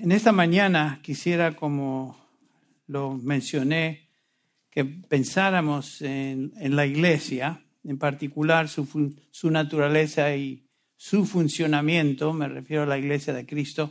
En 0.00 0.12
esta 0.12 0.30
mañana 0.30 1.00
quisiera, 1.02 1.56
como 1.56 2.16
lo 2.86 3.14
mencioné, 3.14 4.08
que 4.70 4.84
pensáramos 4.84 6.02
en, 6.02 6.52
la 6.60 6.86
iglesia, 6.86 7.64
en 7.82 7.98
particular 7.98 8.68
su, 8.68 9.16
su, 9.32 9.50
naturaleza 9.50 10.36
y 10.36 10.68
su 10.96 11.26
funcionamiento, 11.26 12.32
me 12.32 12.46
refiero 12.46 12.84
a 12.84 12.86
la 12.86 12.96
iglesia 12.96 13.34
de 13.34 13.44
Cristo. 13.44 13.90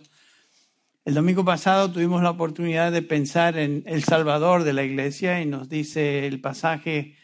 El 1.04 1.16
domingo 1.16 1.43
pasado 1.43 1.91
tuvimos 1.91 2.24
la 2.24 2.30
oportunidad 2.30 2.94
de 2.94 3.02
pensar 3.02 3.58
en 3.58 3.84
el 3.86 4.02
Salvador 4.05 4.64
de 4.64 4.71
la 4.71 4.86
iglesia 4.86 5.42
y 5.42 5.46
nos 5.46 5.68
dice 5.68 6.26
el 6.26 6.39
pasaje 6.39 7.18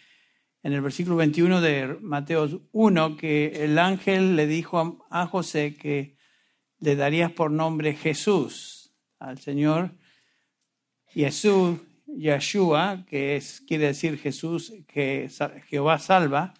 en 0.61 0.73
el 0.73 0.81
versículo 0.81 1.15
21 1.15 1.61
de 1.61 1.97
Mateo 2.01 2.49
1 2.73 3.15
que 3.15 3.63
el 3.63 3.79
ángel 3.79 4.35
le 4.35 4.45
dijo 4.45 5.05
a 5.09 5.25
José 5.25 5.73
que 5.73 6.12
le 6.83 6.97
darías 6.97 7.31
por 7.31 7.49
nombre 7.49 7.93
Jesús 7.93 8.93
al 9.17 9.39
Señor. 9.39 9.91
Jesús, 11.07 11.79
Yeshua, 12.07 13.05
que 13.07 13.37
es, 13.37 13.61
quiere 13.65 13.87
decir 13.87 14.17
Jesús, 14.17 14.73
que 14.87 15.29
Jehová 15.69 15.97
salva. 15.97 16.53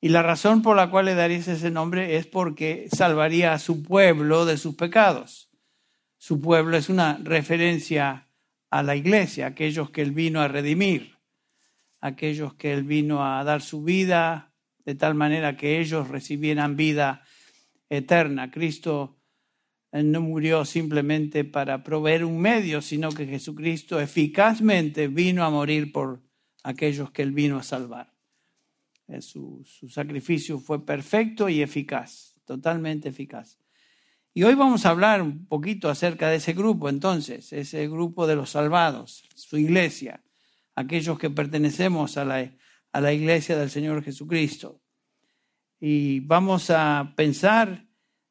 Y 0.00 0.10
la 0.10 0.22
razón 0.22 0.62
por 0.62 0.76
la 0.76 0.88
cual 0.88 1.06
le 1.06 1.16
darías 1.16 1.48
ese 1.48 1.72
nombre 1.72 2.16
es 2.16 2.28
porque 2.28 2.86
salvaría 2.94 3.52
a 3.52 3.58
su 3.58 3.82
pueblo 3.82 4.44
de 4.44 4.56
sus 4.56 4.76
pecados. 4.76 5.50
Su 6.16 6.40
pueblo 6.40 6.76
es 6.76 6.88
una 6.88 7.18
referencia 7.20 8.28
a 8.70 8.82
la 8.84 8.94
iglesia, 8.94 9.46
aquellos 9.46 9.90
que 9.90 10.02
él 10.02 10.12
vino 10.12 10.42
a 10.42 10.48
redimir, 10.48 11.16
aquellos 12.00 12.54
que 12.54 12.72
él 12.72 12.84
vino 12.84 13.26
a 13.26 13.42
dar 13.42 13.62
su 13.62 13.82
vida 13.82 14.52
de 14.84 14.94
tal 14.94 15.16
manera 15.16 15.56
que 15.56 15.80
ellos 15.80 16.06
recibieran 16.08 16.76
vida 16.76 17.24
eterna. 17.88 18.52
Cristo 18.52 19.16
no 20.02 20.20
murió 20.20 20.64
simplemente 20.64 21.44
para 21.44 21.84
proveer 21.84 22.24
un 22.24 22.40
medio, 22.40 22.82
sino 22.82 23.10
que 23.10 23.26
Jesucristo 23.26 24.00
eficazmente 24.00 25.06
vino 25.06 25.44
a 25.44 25.50
morir 25.50 25.92
por 25.92 26.20
aquellos 26.64 27.12
que 27.12 27.22
él 27.22 27.30
vino 27.30 27.58
a 27.58 27.62
salvar. 27.62 28.12
Eh, 29.06 29.20
su, 29.20 29.62
su, 29.64 29.88
sacrificio 29.88 30.58
fue 30.58 30.84
perfecto 30.84 31.48
y 31.48 31.62
eficaz, 31.62 32.40
totalmente 32.44 33.10
eficaz. 33.10 33.58
Y 34.32 34.42
hoy 34.42 34.54
vamos 34.54 34.84
a 34.84 34.90
hablar 34.90 35.22
un 35.22 35.46
poquito 35.46 35.88
acerca 35.88 36.28
de 36.28 36.36
ese 36.36 36.54
grupo, 36.54 36.88
entonces, 36.88 37.52
ese 37.52 37.86
grupo 37.86 38.26
de 38.26 38.34
los 38.34 38.50
salvados, 38.50 39.22
su 39.36 39.58
iglesia, 39.58 40.24
aquellos 40.74 41.20
que 41.20 41.30
pertenecemos 41.30 42.16
a 42.16 42.24
la, 42.24 42.52
a 42.90 43.00
la 43.00 43.12
iglesia 43.12 43.56
del 43.56 43.70
Señor 43.70 44.02
Jesucristo. 44.02 44.80
Y 45.78 46.18
vamos 46.20 46.70
a 46.70 47.12
pensar 47.14 47.83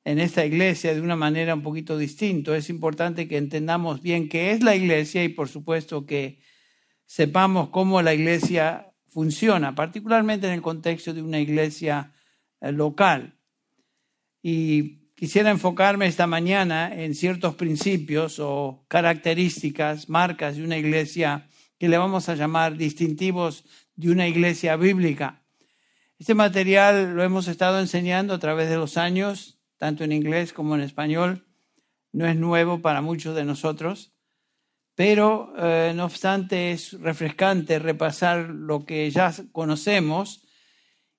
en 0.05 0.19
esta 0.19 0.45
iglesia 0.45 0.93
de 0.93 1.01
una 1.01 1.15
manera 1.15 1.53
un 1.53 1.61
poquito 1.61 1.97
distinta. 1.97 2.55
Es 2.55 2.69
importante 2.69 3.27
que 3.27 3.37
entendamos 3.37 4.01
bien 4.01 4.29
qué 4.29 4.51
es 4.51 4.61
la 4.61 4.75
iglesia 4.75 5.23
y 5.23 5.29
por 5.29 5.47
supuesto 5.49 6.05
que 6.05 6.39
sepamos 7.05 7.69
cómo 7.69 8.01
la 8.01 8.13
iglesia 8.13 8.93
funciona, 9.07 9.75
particularmente 9.75 10.47
en 10.47 10.53
el 10.53 10.61
contexto 10.61 11.13
de 11.13 11.21
una 11.21 11.39
iglesia 11.39 12.13
eh, 12.59 12.71
local. 12.71 13.37
Y 14.41 15.11
quisiera 15.15 15.51
enfocarme 15.51 16.07
esta 16.07 16.27
mañana 16.27 16.93
en 16.93 17.15
ciertos 17.15 17.55
principios 17.55 18.39
o 18.39 18.85
características, 18.89 20.09
marcas 20.09 20.57
de 20.57 20.63
una 20.63 20.77
iglesia 20.77 21.47
que 21.77 21.87
le 21.87 21.97
vamos 21.97 22.27
a 22.27 22.35
llamar 22.35 22.75
distintivos 22.75 23.63
de 23.95 24.11
una 24.11 24.27
iglesia 24.27 24.75
bíblica. 24.75 25.43
Este 26.17 26.35
material 26.35 27.15
lo 27.15 27.23
hemos 27.23 27.47
estado 27.47 27.79
enseñando 27.79 28.33
a 28.33 28.39
través 28.39 28.69
de 28.69 28.77
los 28.77 28.97
años 28.97 29.62
tanto 29.84 30.06
en 30.06 30.14
inglés 30.14 30.53
como 30.53 30.76
en 30.76 30.81
español. 30.81 31.44
No 32.14 32.26
es 32.26 32.38
nuevo 32.38 32.80
para 32.80 33.02
muchos 33.02 33.36
de 33.36 33.44
nosotros, 33.44 34.14
pero 34.95 35.53
eh, 35.58 35.92
no 35.94 36.06
obstante 36.06 36.72
es 36.72 36.94
refrescante 37.02 37.80
repasar 37.80 38.48
lo 38.48 38.86
que 38.86 39.11
ya 39.11 39.34
conocemos 39.52 40.48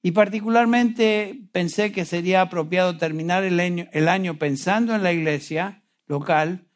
y 0.01 0.13
particularmente 0.13 1.43
pensé 1.53 1.93
que 1.93 2.07
sería 2.07 2.41
apropiado 2.41 2.97
terminar 2.97 3.45
el 3.45 3.61
año, 3.61 3.87
el 3.93 4.09
año 4.09 4.39
pensando 4.39 4.95
en 4.95 5.03
la 5.03 5.13
iglesia 5.13 5.83
local 6.07 6.67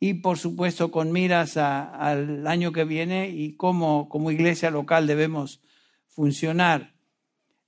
y 0.00 0.14
por 0.14 0.36
supuesto 0.36 0.90
con 0.90 1.12
miras 1.12 1.56
al 1.56 2.44
año 2.48 2.72
que 2.72 2.82
viene 2.82 3.28
y 3.28 3.54
cómo 3.54 4.08
como 4.08 4.32
iglesia 4.32 4.72
local 4.72 5.06
debemos 5.06 5.62
funcionar. 6.08 6.99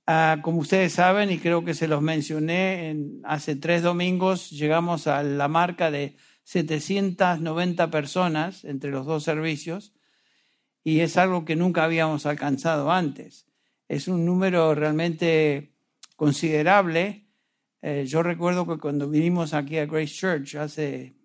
Ah, 0.05 0.39
como 0.43 0.59
ustedes 0.59 0.93
saben, 0.93 1.31
y 1.31 1.39
creo 1.39 1.63
que 1.63 1.73
se 1.73 1.87
los 1.87 2.01
mencioné 2.01 2.89
en, 2.89 3.21
hace 3.23 3.55
tres 3.55 3.83
domingos, 3.83 4.49
llegamos 4.49 5.07
a 5.07 5.23
la 5.23 5.47
marca 5.47 5.91
de 5.91 6.17
790 6.43 7.89
personas 7.89 8.65
entre 8.65 8.91
los 8.91 9.05
dos 9.05 9.23
servicios 9.23 9.93
y 10.83 10.99
es 10.99 11.15
algo 11.15 11.45
que 11.45 11.55
nunca 11.55 11.85
habíamos 11.85 12.25
alcanzado 12.25 12.91
antes. 12.91 13.47
Es 13.87 14.09
un 14.09 14.25
número 14.25 14.75
realmente 14.75 15.73
considerable. 16.17 17.29
Eh, 17.81 18.05
yo 18.05 18.23
recuerdo 18.23 18.67
que 18.67 18.79
cuando 18.79 19.09
vinimos 19.09 19.53
aquí 19.53 19.77
a 19.77 19.85
Grace 19.85 20.13
Church 20.13 20.55
hace 20.55 21.15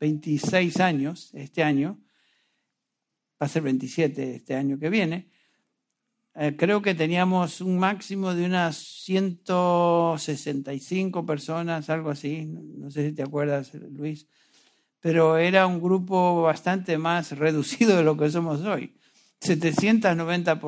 26 0.00 0.80
años, 0.80 1.30
este 1.32 1.62
año, 1.62 1.98
va 3.40 3.46
a 3.46 3.48
ser 3.48 3.62
27 3.62 4.36
este 4.36 4.54
año 4.54 4.78
que 4.78 4.90
viene, 4.90 5.30
eh, 6.40 6.54
creo 6.56 6.82
que 6.82 6.94
teníamos 6.94 7.60
un 7.60 7.80
máximo 7.80 8.32
de 8.32 8.46
unas 8.46 8.76
165 8.76 11.26
personas, 11.26 11.90
algo 11.90 12.10
así, 12.10 12.46
no 12.46 12.92
sé 12.92 13.08
si 13.08 13.14
te 13.14 13.24
acuerdas, 13.24 13.74
Luis, 13.74 14.28
pero 15.00 15.36
era 15.36 15.66
un 15.66 15.80
grupo 15.80 16.42
bastante 16.42 16.96
más 16.96 17.32
reducido 17.38 17.96
de 17.96 18.04
lo 18.04 18.16
que 18.16 18.30
somos 18.30 18.60
hoy. 18.60 18.94
790 19.40 20.60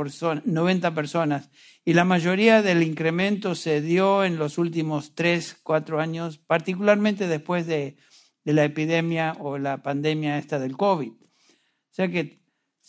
90 0.45 0.95
personas 0.95 1.51
y 1.85 1.93
la 1.93 2.05
mayoría 2.05 2.63
del 2.63 2.83
incremento 2.83 3.55
se 3.55 3.81
dio 3.81 4.25
en 4.25 4.39
los 4.39 4.59
últimos 4.59 5.15
3, 5.15 5.59
4 5.63 6.01
años, 6.01 6.39
particularmente 6.39 7.29
después 7.29 7.69
de, 7.69 7.97
de 8.45 8.53
la 8.53 8.65
epidemia 8.65 9.37
o 9.39 9.57
la 9.59 9.83
pandemia 9.83 10.39
esta 10.39 10.59
del 10.59 10.77
COVID. 10.77 11.13
O 11.13 11.93
sea 11.93 12.09
que 12.09 12.40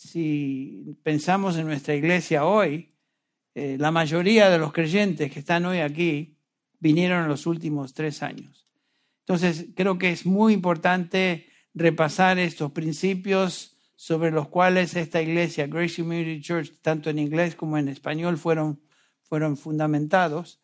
si 0.02 0.98
pensamos 1.02 1.56
en 1.56 1.66
nuestra 1.66 1.94
iglesia 1.94 2.44
hoy, 2.44 2.92
eh, 3.54 3.76
la 3.78 3.90
mayoría 3.90 4.50
de 4.50 4.58
los 4.58 4.72
creyentes 4.72 5.30
que 5.30 5.38
están 5.38 5.64
hoy 5.64 5.78
aquí 5.78 6.36
vinieron 6.80 7.22
en 7.22 7.28
los 7.28 7.46
últimos 7.46 7.94
tres 7.94 8.22
años. 8.22 8.66
Entonces, 9.20 9.66
creo 9.76 9.98
que 9.98 10.10
es 10.10 10.26
muy 10.26 10.54
importante 10.54 11.46
repasar 11.74 12.38
estos 12.38 12.72
principios 12.72 13.76
sobre 13.94 14.32
los 14.32 14.48
cuales 14.48 14.96
esta 14.96 15.22
iglesia, 15.22 15.68
Grace 15.68 16.02
Community 16.02 16.40
Church, 16.40 16.72
tanto 16.82 17.08
en 17.08 17.20
inglés 17.20 17.54
como 17.54 17.78
en 17.78 17.88
español, 17.88 18.38
fueron, 18.38 18.80
fueron 19.22 19.56
fundamentados. 19.56 20.60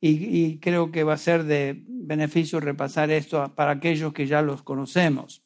y 0.00 0.58
creo 0.58 0.90
que 0.90 1.04
va 1.04 1.12
a 1.14 1.18
ser 1.18 1.44
de 1.44 1.84
beneficio 1.86 2.58
repasar 2.58 3.10
esto 3.12 3.54
para 3.54 3.72
aquellos 3.72 4.12
que 4.12 4.26
ya 4.26 4.42
los 4.42 4.62
conocemos. 4.62 5.44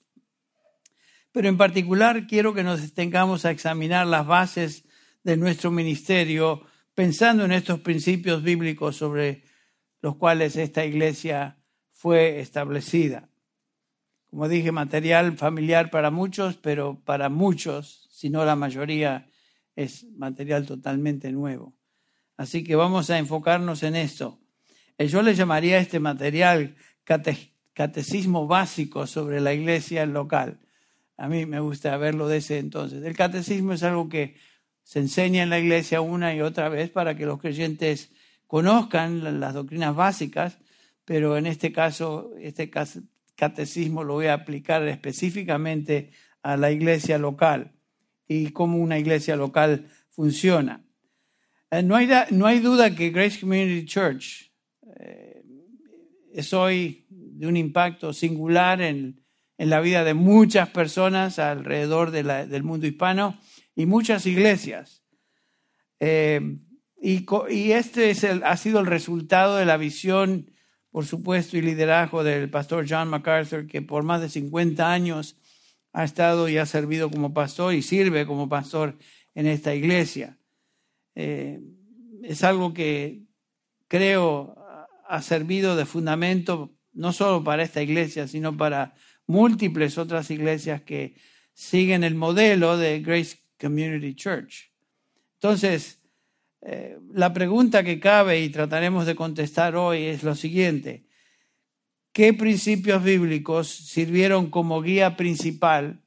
Pero 1.37 1.51
en 1.51 1.59
particular 1.59 2.27
quiero 2.27 2.55
que 2.55 2.63
nos 2.63 2.95
tengamos 2.95 3.45
a 3.45 3.51
examinar 3.51 4.07
las 4.07 4.27
bases 4.27 4.87
de 5.23 5.37
nuestro 5.37 5.71
ministerio 5.71 6.63
pensando 6.95 7.45
en 7.45 7.53
estos 7.53 7.81
principios 7.81 8.43
bíblicos 8.43 8.97
sobre 8.97 9.43
los 10.01 10.17
cuales 10.17 10.57
esta 10.57 10.87
iglesia 10.87 11.59
fue 11.93 12.41
establecida. 12.41 13.29
Como 14.31 14.49
dije, 14.49 14.73
material 14.73 15.37
familiar 15.37 15.91
para 15.91 16.11
muchos, 16.11 16.57
pero 16.57 17.03
para 17.05 17.29
muchos, 17.29 18.09
si 18.11 18.31
no 18.31 18.43
la 18.47 18.57
mayoría, 18.57 19.29
es 19.75 20.07
material 20.17 20.65
totalmente 20.65 21.31
nuevo. 21.33 21.75
Así 22.39 22.65
que 22.65 22.77
vamos 22.77 23.11
a 23.11 23.19
enfocarnos 23.19 23.83
en 23.83 23.95
esto. 23.95 24.41
Eh, 24.97 25.07
yo 25.07 25.21
le 25.21 25.35
llamaría 25.35 25.77
a 25.77 25.81
este 25.81 26.01
material 26.01 26.77
catecismo 27.75 28.47
básico 28.47 29.07
sobre 29.07 29.43
la 29.43 29.53
iglesia 29.53 30.07
local. 30.07 30.61
A 31.17 31.29
mí 31.29 31.47
me 31.47 31.61
gusta 31.61 31.97
verlo 31.97 32.29
de 32.29 32.39
ese 32.39 32.59
entonces. 32.59 33.03
El 33.05 33.17
catecismo 33.17 33.73
es 33.73 33.83
algo 33.83 34.09
que 34.09 34.37
se 34.83 35.01
enseña 35.01 35.43
en 35.43 35.51
la 35.51 35.59
iglesia 35.59 36.01
una 36.01 36.35
y 36.35 36.41
otra 36.41 36.69
vez 36.69 36.91
para 36.91 37.17
que 37.17 37.27
los 37.27 37.41
creyentes 37.41 38.13
conozcan 38.47 39.41
las 39.41 39.55
doctrinas 39.55 39.97
básicas, 39.97 40.59
pero 41.05 41.37
en 41.37 41.47
este 41.47 41.73
caso, 41.73 42.33
este 42.39 42.71
catecismo 43.35 44.05
lo 44.05 44.15
voy 44.15 44.27
a 44.27 44.35
aplicar 44.35 44.87
específicamente 44.87 46.11
a 46.43 46.57
la 46.57 46.71
iglesia 46.71 47.19
local 47.19 47.73
y 48.29 48.51
cómo 48.51 48.79
una 48.79 48.99
iglesia 48.99 49.37
local 49.37 49.89
funciona. 50.11 50.85
Eh, 51.71 51.83
no 51.83 51.97
hay, 51.97 52.09
no 52.31 52.47
hay 52.47 52.61
duda 52.61 52.95
que 52.95 53.11
Grace 53.11 53.41
Community 53.41 53.85
Church 53.85 54.53
eh, 55.01 55.43
es 56.33 56.53
hoy 56.53 57.07
de 57.09 57.47
un 57.47 57.57
impacto 57.57 58.13
singular 58.13 58.81
en 58.81 59.21
en 59.59 59.71
la 59.71 59.81
vida 59.81 60.05
de 60.05 60.15
muchas 60.15 60.69
personas 60.69 61.39
alrededor 61.39 62.11
del 62.11 62.63
mundo 62.63 62.87
hispano 62.87 63.39
y 63.75 63.87
muchas 63.87 64.27
iglesias. 64.27 65.03
Eh, 66.01 66.59
y, 67.01 67.25
este 67.73 68.11
es 68.11 68.25
ha 68.25 68.57
sido 68.57 68.81
el 68.81 68.87
resultado 68.87 69.57
de 69.57 69.65
la 69.65 69.77
visión 69.77 70.51
por 70.97 71.05
supuesto, 71.05 71.59
y 71.59 71.61
liderazgo 71.61 72.25
del 72.25 72.49
pastor 72.49 72.87
John 72.89 73.09
MacArthur, 73.11 73.67
que 73.67 73.83
por 73.83 74.03
más 74.03 74.23
de 74.23 74.31
50 74.31 74.91
años 74.91 75.37
ha 75.93 76.05
estado 76.05 76.49
y 76.49 76.57
ha 76.57 76.65
servido 76.65 77.11
como 77.11 77.35
pastor 77.35 77.75
y 77.75 77.83
sirve 77.83 78.25
como 78.25 78.49
pastor 78.49 78.97
en 79.35 79.47
esta 79.47 79.75
iglesia. 79.75 80.39
Eh, 81.15 81.61
es 82.23 82.43
algo 82.45 82.73
que 82.73 83.27
creo 83.89 84.57
ha 85.07 85.21
servido 85.21 85.77
de 85.77 85.85
fundamento 85.85 86.75
no 86.95 87.13
solo 87.13 87.45
para 87.45 87.63
esta 87.63 87.83
iglesia, 87.83 88.27
sino 88.27 88.57
para 88.57 88.95
múltiples 89.27 89.99
otras 89.99 90.31
iglesias 90.31 90.83
que 90.83 91.17
siguen 91.53 92.05
el 92.05 92.15
modelo 92.15 92.77
de 92.77 93.01
Grace 93.01 93.39
Community 93.61 94.15
Church. 94.15 94.71
Entonces, 95.35 96.03
eh, 96.63 96.99
la 97.13 97.33
pregunta 97.33 97.83
que 97.83 98.01
cabe 98.01 98.41
y 98.41 98.49
trataremos 98.49 99.07
de 99.07 99.15
contestar 99.15 99.77
hoy 99.77 100.05
es 100.05 100.23
lo 100.23 100.35
siguiente. 100.35 101.07
¿Qué 102.13 102.33
principios 102.33 103.03
bíblicos 103.03 103.69
sirvieron 103.69 104.51
como 104.51 104.81
guía 104.81 105.17
principal 105.17 106.03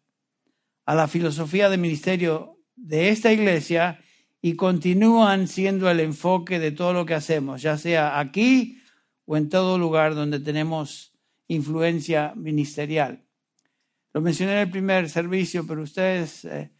a 0.86 0.96
la 0.96 1.08
filosofía 1.08 1.70
de 1.70 1.78
ministerio 1.78 2.58
de 2.76 3.10
esta 3.10 3.32
iglesia 3.32 4.00
y 4.42 4.56
continúan 4.56 5.48
siendo 5.48 5.90
el 5.90 6.00
enfoque 6.00 6.60
de 6.60 6.72
todo 6.72 6.94
lo 6.94 7.06
que 7.06 7.14
hacemos, 7.14 7.62
ya 7.62 7.78
sea 7.78 8.20
aquí 8.20 8.82
o 9.26 9.38
en 9.38 9.50
todo 9.50 9.78
lugar 9.78 10.16
donde 10.16 10.40
tenemos 10.40 11.14
influencia 11.50 12.34
ministerial? 12.36 13.26
Lo 14.14 14.22
mencioné 14.22 14.54
en 14.54 14.60
el 14.60 14.72
primer 14.72 15.10
servicio, 15.10 15.68
pero 15.68 15.84
ustedes 15.84 16.46
eh, 16.46 16.72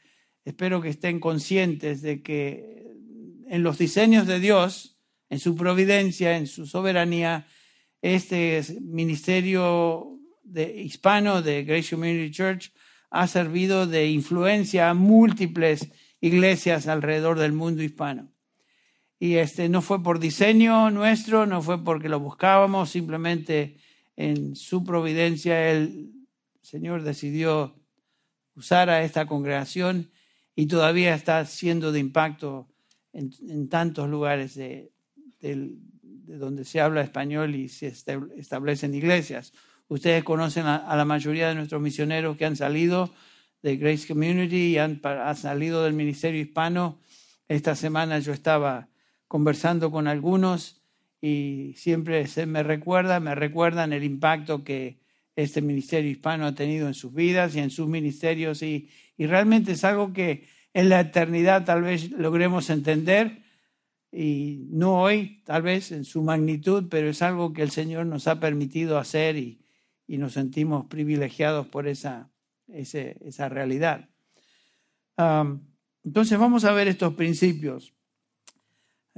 espero 0.46 0.82
que 0.82 0.90
estén 0.90 1.20
conscientes 1.20 2.02
de 2.02 2.24
que 2.24 2.88
en 3.50 3.64
los 3.64 3.78
diseños 3.78 4.26
de 4.26 4.40
Dios, 4.40 5.00
en 5.30 5.40
su 5.40 5.56
providencia, 5.56 6.38
en 6.38 6.48
su 6.48 6.66
soberanía, 6.66 7.48
este 8.02 8.64
ministerio 8.82 10.20
de, 10.44 10.82
hispano 10.82 11.42
de 11.42 11.64
Grace 11.64 11.96
Community 11.96 12.32
Church 12.32 12.72
ha 13.10 13.28
servido 13.28 13.88
de 13.88 14.08
influencia 14.08 14.90
a 14.90 14.94
múltiples 14.94 15.92
iglesias 16.22 16.88
alrededor 16.88 17.40
del 17.40 17.54
mundo 17.54 17.84
hispano. 17.84 18.32
Y 19.20 19.36
este 19.36 19.68
no 19.68 19.82
fue 19.82 20.02
por 20.02 20.20
diseño 20.20 20.90
nuestro, 20.92 21.46
no 21.46 21.62
fue 21.62 21.84
porque 21.84 22.08
lo 22.08 22.20
buscábamos, 22.20 22.90
simplemente 22.90 23.78
en 24.20 24.58
su 24.58 24.84
providencia 24.84 25.72
el 25.72 26.12
Señor 26.62 27.04
decidió 27.04 27.74
usar 28.54 28.90
a 28.90 29.02
esta 29.06 29.26
congregación 29.28 30.12
y 30.58 30.66
todavía 30.66 31.16
está 31.16 31.46
siendo 31.46 31.94
de 31.94 32.00
impacto 32.00 32.68
en, 33.14 33.70
tantos 33.70 34.10
lugares 34.10 34.56
de, 34.56 34.92
donde 36.02 36.66
se 36.66 36.82
habla 36.82 37.02
español 37.02 37.56
y 37.56 37.70
se 37.70 37.88
establecen 37.88 38.94
iglesias. 38.94 39.54
Ustedes 39.88 40.26
conocen 40.26 40.66
a, 40.66 40.94
la 40.98 41.06
mayoría 41.06 41.48
de 41.48 41.56
nuestros 41.56 41.82
misioneros 41.82 42.36
que 42.36 42.44
han 42.44 42.58
salido 42.58 43.14
de 43.62 43.78
Grace 43.78 44.06
Community 44.06 44.74
y 44.74 44.78
han, 44.80 45.00
salido 45.38 45.86
del 45.86 45.94
ministerio 45.94 46.42
hispano. 46.42 47.00
Esta 47.48 47.74
semana 47.74 48.20
yo 48.20 48.34
estaba 48.34 48.90
conversando 49.30 49.92
con 49.92 50.10
algunos 50.10 50.79
y 51.22 51.74
siempre 51.76 52.28
se 52.28 52.46
me 52.46 52.64
recuerda, 52.64 53.20
me 53.20 53.36
recuerdan 53.36 53.94
el 53.94 54.04
impacto 54.04 54.64
que 54.64 55.00
este 55.36 55.62
ministerio 55.62 56.12
hispano 56.12 56.46
ha 56.46 56.56
tenido 56.56 56.88
en 56.88 56.94
sus 56.94 57.14
vidas 57.14 57.56
y 57.56 57.60
en 57.60 57.70
sus 57.70 57.88
ministerios 57.88 58.62
y 58.62 58.90
realmente 59.18 59.74
es 59.74 59.84
algo 59.84 60.14
que 60.14 60.46
en 60.74 60.90
la 60.90 61.02
eternidad 61.02 61.66
tal 61.66 61.82
vez 61.82 62.12
logremos 62.12 62.70
entender, 62.70 63.42
y 64.12 64.68
no 64.72 65.02
hoy, 65.02 65.42
tal 65.46 65.62
vez 65.62 65.92
en 65.92 66.04
su 66.04 66.24
magnitud, 66.24 66.88
pero 66.90 67.10
es 67.10 67.22
algo 67.22 67.54
que 67.54 67.62
el 67.62 67.72
Señor 67.72 68.06
nos 68.06 68.28
ha 68.28 68.40
permitido 68.40 68.98
hacer 68.98 69.38
y, 69.38 69.62
nos 70.08 70.34
sentimos 70.34 70.88
privilegiados 70.88 71.68
por 71.68 71.88
esa, 71.88 72.32
esa 72.68 73.48
realidad. 73.48 74.10
entonces 76.04 76.40
vamos 76.40 76.66
a 76.66 76.72
ver 76.72 76.88
estos 76.88 77.14
principios. 77.14 77.94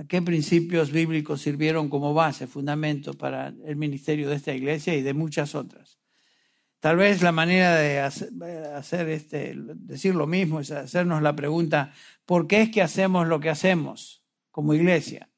¿Qué 0.08 0.22
principios 0.22 0.92
bíblicos 0.92 1.42
sirvieron 1.42 1.90
como 1.90 2.14
base, 2.14 2.48
fundamento 2.48 3.14
para 3.14 3.54
el 3.66 3.76
ministerio 3.76 4.30
de 4.30 4.36
esta 4.36 4.54
iglesia 4.54 4.96
y 4.96 5.02
de 5.02 5.14
muchas 5.14 5.56
otras? 5.56 6.00
Tal 6.80 6.98
vez 6.98 7.22
la 7.22 7.32
manera 7.32 7.76
de 7.76 8.00
hacer, 8.00 9.10
este, 9.10 9.56
decir 9.76 10.16
lo 10.16 10.26
mismo 10.26 10.60
es 10.60 10.72
hacernos 10.72 11.22
la 11.22 11.36
pregunta, 11.36 11.94
¿por 12.26 12.48
qué 12.48 12.64
es 12.64 12.70
que 12.72 12.82
hacemos 12.82 13.28
lo 13.28 13.40
que 13.40 13.50
hacemos 13.50 14.24
como 14.50 14.74
iglesia? 14.74 15.30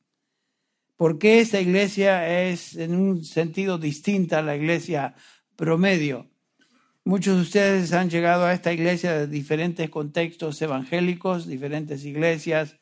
¿Por 0.95 1.19
qué 1.19 1.41
esta 1.41 1.59
iglesia 1.59 2.47
es 2.47 2.75
en 2.77 2.95
un 2.95 3.25
sentido 3.25 3.77
distinta 3.77 4.39
a 4.39 4.41
la 4.41 4.55
iglesia 4.55 5.15
promedio? 5.57 6.29
Muchos 7.03 7.35
de 7.35 7.41
ustedes 7.41 7.91
han 7.91 8.09
llegado 8.09 8.45
a 8.45 8.53
esta 8.53 8.71
iglesia 8.71 9.11
de 9.11 9.27
diferentes 9.27 9.89
contextos 9.89 10.61
evangélicos, 10.61 11.45
diferentes 11.45 12.05
iglesias, 12.05 12.77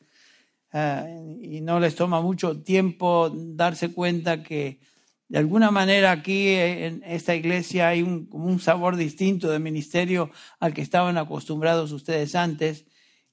ah, 0.72 1.06
y 1.40 1.60
no 1.60 1.80
les 1.80 1.94
toma 1.94 2.20
mucho 2.20 2.62
tiempo 2.62 3.30
darse 3.30 3.92
cuenta 3.92 4.42
que 4.42 4.80
de 5.28 5.38
alguna 5.38 5.70
manera 5.70 6.10
aquí 6.10 6.48
en 6.48 7.02
esta 7.04 7.34
iglesia 7.34 7.88
hay 7.88 8.02
un, 8.02 8.28
un 8.32 8.60
sabor 8.60 8.96
distinto 8.96 9.50
de 9.50 9.58
ministerio 9.58 10.30
al 10.60 10.74
que 10.74 10.82
estaban 10.82 11.16
acostumbrados 11.16 11.92
ustedes 11.92 12.34
antes 12.34 12.84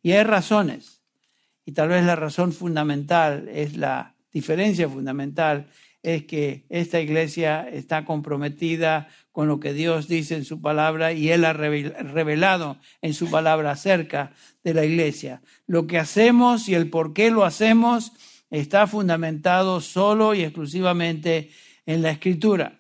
y 0.02 0.14
hay 0.14 0.24
razones. 0.24 1.04
Y 1.66 1.74
tal 1.74 1.90
vez 1.90 2.06
la 2.06 2.16
razón 2.16 2.54
fundamental 2.54 3.50
es 3.50 3.76
la 3.76 4.16
diferencia 4.32 4.88
fundamental 4.88 5.68
es 6.02 6.26
que 6.26 6.66
esta 6.70 7.02
iglesia 7.02 7.68
está 7.70 8.06
comprometida 8.06 9.10
con 9.32 9.48
lo 9.48 9.60
que 9.60 9.74
Dios 9.74 10.08
dice 10.08 10.36
en 10.36 10.46
su 10.46 10.62
palabra 10.62 11.12
y 11.14 11.30
Él 11.30 11.46
ha 11.46 11.54
revelado 11.54 12.78
en 13.02 13.14
su 13.14 13.30
palabra 13.30 13.72
acerca 13.72 14.32
de 14.64 14.74
la 14.74 14.86
iglesia. 14.86 15.42
Lo 15.68 15.88
que 15.88 15.98
hacemos 15.98 16.70
y 16.70 16.76
el 16.76 16.90
por 16.90 17.14
qué 17.14 17.32
lo 17.32 17.44
hacemos 17.44 18.14
está 18.50 18.88
fundamentado 18.88 19.82
solo 19.82 20.34
y 20.34 20.44
exclusivamente 20.44 21.52
en 21.86 22.02
la 22.02 22.12
escritura, 22.12 22.80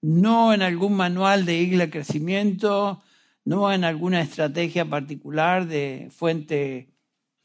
no 0.00 0.52
en 0.52 0.62
algún 0.62 0.94
manual 0.94 1.44
de 1.44 1.58
isla 1.58 1.90
crecimiento, 1.90 3.02
no 3.44 3.72
en 3.72 3.84
alguna 3.84 4.20
estrategia 4.20 4.84
particular 4.84 5.66
de 5.66 6.08
fuente 6.10 6.90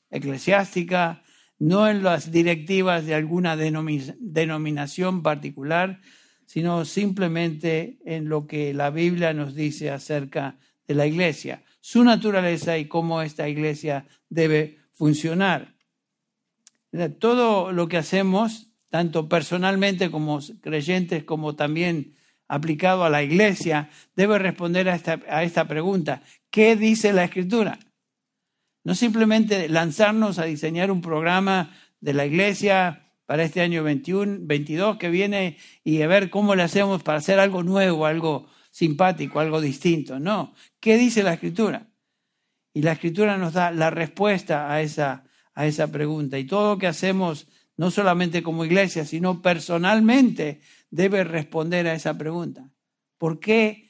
eclesiástica, 0.10 1.23
no 1.64 1.88
en 1.88 2.04
las 2.04 2.30
directivas 2.30 3.06
de 3.06 3.16
alguna 3.16 3.56
denominación 3.56 5.24
particular, 5.24 6.02
sino 6.46 6.84
simplemente 6.84 8.00
en 8.06 8.28
lo 8.28 8.48
que 8.48 8.74
la 8.74 8.90
Biblia 8.90 9.34
nos 9.34 9.56
dice 9.56 9.90
acerca 9.90 10.58
de 10.86 10.96
la 10.96 11.08
iglesia, 11.08 11.64
su 11.80 12.04
naturaleza 12.04 12.78
y 12.78 12.90
cómo 12.90 13.22
esta 13.22 13.48
iglesia 13.48 14.06
debe 14.28 14.80
funcionar. 14.92 15.76
Todo 17.20 17.72
lo 17.72 17.88
que 17.88 17.98
hacemos 17.98 18.74
tanto 18.90 19.30
personalmente 19.30 20.12
como 20.12 20.42
creyentes, 20.60 21.24
como 21.24 21.56
también 21.56 22.14
aplicado 22.50 23.06
a 23.06 23.10
la 23.10 23.24
iglesia, 23.24 23.90
debe 24.18 24.38
responder 24.38 24.90
a 24.90 24.96
esta, 24.96 25.22
a 25.30 25.44
esta 25.44 25.66
pregunta. 25.66 26.24
¿Qué 26.50 26.76
dice 26.76 27.14
la 27.14 27.24
escritura? 27.24 27.80
No 28.84 28.96
simplemente 28.96 29.70
lanzarnos 29.70 30.40
a 30.40 30.46
diseñar 30.46 30.92
un 30.92 31.02
programa 31.02 31.76
de 32.02 32.14
la 32.14 32.26
iglesia 32.26 33.04
para 33.26 33.44
este 33.44 33.62
año 33.62 33.84
21, 33.84 34.40
22 34.42 34.98
que 34.98 35.10
viene 35.10 35.58
y 35.84 36.02
a 36.02 36.08
ver 36.08 36.30
cómo 36.30 36.56
le 36.56 36.64
hacemos 36.64 37.02
para 37.02 37.20
hacer 37.20 37.40
algo 37.40 37.64
nuevo, 37.64 38.06
algo 38.06 38.48
simpático, 38.72 39.40
algo 39.40 39.62
distinto. 39.62 40.20
No, 40.20 40.54
¿qué 40.80 40.98
dice 40.98 41.24
la 41.24 41.34
escritura? 41.34 41.88
Y 42.74 42.82
la 42.82 42.94
escritura 42.94 43.38
nos 43.38 43.54
da 43.54 43.72
la 43.72 43.90
respuesta 43.90 44.72
a 44.72 44.82
esa, 44.82 45.24
a 45.54 45.66
esa 45.66 45.92
pregunta. 45.92 46.38
Y 46.38 46.46
todo 46.46 46.74
lo 46.74 46.78
que 46.78 46.88
hacemos 46.88 47.48
no 47.78 47.92
solamente 47.92 48.44
como 48.44 48.66
iglesia, 48.66 49.06
sino 49.06 49.42
personalmente, 49.42 50.62
debe 50.90 51.24
responder 51.24 51.88
a 51.88 51.94
esa 51.94 52.18
pregunta. 52.18 52.70
¿Por 53.18 53.40
qué 53.40 53.90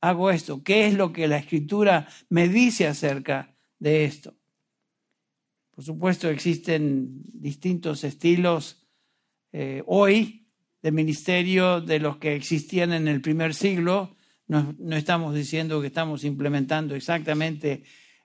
hago 0.00 0.30
esto? 0.30 0.62
¿Qué 0.62 0.86
es 0.86 0.94
lo 0.94 1.12
que 1.12 1.28
la 1.28 1.38
escritura 1.38 2.08
me 2.28 2.48
dice 2.48 2.86
acerca 2.86 3.51
de 3.82 4.04
esto? 4.04 4.34
Por 5.74 5.84
supuesto, 5.84 6.30
existen 6.30 7.22
distintos 7.32 8.04
estilos 8.04 8.86
eh, 9.52 9.82
hoy 9.86 10.46
de 10.82 10.92
ministerio 10.92 11.80
de 11.80 11.98
los 11.98 12.18
que 12.18 12.36
existían 12.36 12.92
en 12.92 13.08
el 13.08 13.20
primer 13.20 13.54
siglo. 13.54 14.14
No, 14.46 14.76
estamos 14.90 15.34
diciendo 15.34 15.80
que 15.80 15.88
estamos 15.88 16.22
implementando 16.22 16.94
exactamente 16.94 17.82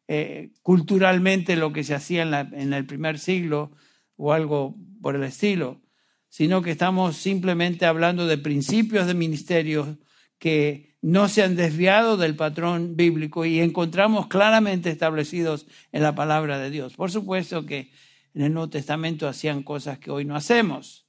eh, 0.08 0.52
culturalmente 0.62 1.56
lo 1.56 1.74
que 1.74 1.84
se 1.84 1.96
hacía 1.96 2.22
en 2.22 2.74
el 2.74 2.86
primer 2.86 3.18
siglo 3.18 3.72
o 4.16 4.34
algo 4.34 4.76
por 5.02 5.16
el 5.16 5.24
estilo, 5.24 5.82
sino 6.30 6.62
que 6.62 6.72
estamos 6.72 7.18
simplemente 7.18 7.88
hablando 7.88 8.28
de 8.28 8.38
principios 8.38 9.08
de 9.08 9.16
ministerio 9.16 9.98
que 10.38 10.87
no 11.02 11.30
se 11.30 11.44
han 11.44 11.56
desviado 11.56 12.18
del 12.18 12.36
patrón 12.36 12.96
bíblico 12.96 13.46
y 13.46 13.60
encontramos 13.60 14.28
claramente 14.28 14.90
establecidos 14.90 15.68
en 15.92 16.04
la 16.04 16.16
palabra 16.16 16.60
de 16.60 16.70
Dios. 16.70 16.96
Por 16.96 17.12
supuesto 17.12 17.66
que 17.66 17.92
en 18.34 18.42
el 18.42 18.54
Nuevo 18.54 18.70
Testamento 18.70 19.28
hacían 19.28 19.64
cosas 19.64 20.00
que 20.00 20.12
hoy 20.12 20.26
no 20.26 20.36
hacemos, 20.36 21.08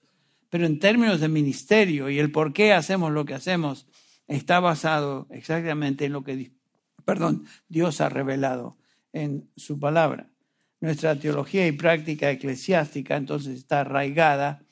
pero 0.51 0.67
en 0.67 0.79
términos 0.79 1.21
de 1.21 1.29
ministerio 1.29 2.09
y 2.11 2.19
el 2.19 2.31
por 2.31 2.53
qué 2.53 2.73
hacemos 2.73 3.13
lo 3.13 3.25
que 3.25 3.35
hacemos, 3.35 3.87
está 4.27 4.61
basado 4.61 5.27
exactamente 5.31 6.05
en 6.05 6.13
lo 6.13 6.23
que 6.23 6.53
perdón, 7.05 7.47
Dios 7.69 8.03
ha 8.03 8.11
revelado 8.11 8.77
en 9.13 9.51
su 9.57 9.81
palabra. 9.81 10.29
Nuestra 10.81 11.19
teología 11.19 11.67
y 11.67 11.73
práctica 11.73 12.31
eclesiástica 12.31 13.17
entonces 13.17 13.57
está 13.57 13.81
arraigada 13.81 14.63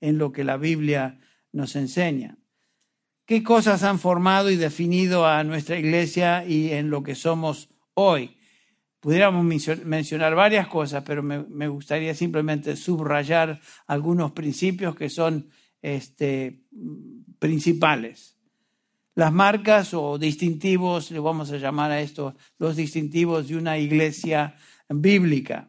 en 0.00 0.18
lo 0.18 0.32
que 0.32 0.44
la 0.44 0.56
Biblia 0.56 1.20
nos 1.52 1.76
enseña. 1.76 2.36
¿Qué 3.26 3.42
cosas 3.42 3.82
han 3.82 3.98
formado 3.98 4.50
y 4.50 4.56
definido 4.56 5.26
a 5.26 5.42
nuestra 5.42 5.76
iglesia 5.76 6.46
y 6.46 6.70
en 6.70 6.90
lo 6.90 7.02
que 7.02 7.16
somos 7.16 7.68
hoy? 7.94 8.36
Pudiéramos 9.00 9.44
mencionar 9.84 10.36
varias 10.36 10.68
cosas, 10.68 11.02
pero 11.04 11.24
me, 11.24 11.66
gustaría 11.66 12.14
simplemente 12.14 12.76
subrayar 12.76 13.60
algunos 13.88 14.30
principios 14.30 14.94
que 14.94 15.10
son 15.10 15.50
este, 15.82 16.62
principales. 17.40 18.36
Las 19.16 19.32
marcas 19.32 19.92
o 19.92 20.18
distintivos, 20.18 21.10
le 21.10 21.18
vamos 21.18 21.50
a 21.50 21.56
llamar 21.56 21.90
a 21.90 22.00
esto 22.00 22.36
los 22.58 22.76
distintivos 22.76 23.48
de 23.48 23.56
una 23.56 23.76
iglesia 23.76 24.54
bíblica. 24.88 25.68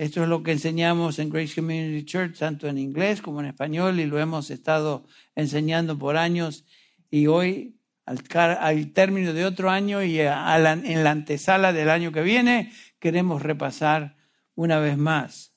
Esto 0.00 0.22
es 0.22 0.30
lo 0.30 0.42
que 0.42 0.52
enseñamos 0.52 1.18
en 1.18 1.28
Grace 1.28 1.54
Community 1.54 2.06
Church, 2.06 2.38
tanto 2.38 2.66
en 2.66 2.78
inglés 2.78 3.20
como 3.20 3.40
en 3.40 3.48
español, 3.48 4.00
y 4.00 4.06
lo 4.06 4.18
hemos 4.18 4.50
estado 4.50 5.04
enseñando 5.34 5.98
por 5.98 6.16
años. 6.16 6.64
Y 7.10 7.26
hoy, 7.26 7.76
al, 8.06 8.92
término 8.94 9.34
de 9.34 9.44
otro 9.44 9.68
año 9.68 10.02
y 10.02 10.18
en 10.18 11.04
la 11.04 11.10
antesala 11.10 11.74
del 11.74 11.90
año 11.90 12.12
que 12.12 12.22
viene, 12.22 12.72
queremos 12.98 13.42
repasar 13.42 14.16
una 14.54 14.78
vez 14.78 14.96
más. 14.96 15.52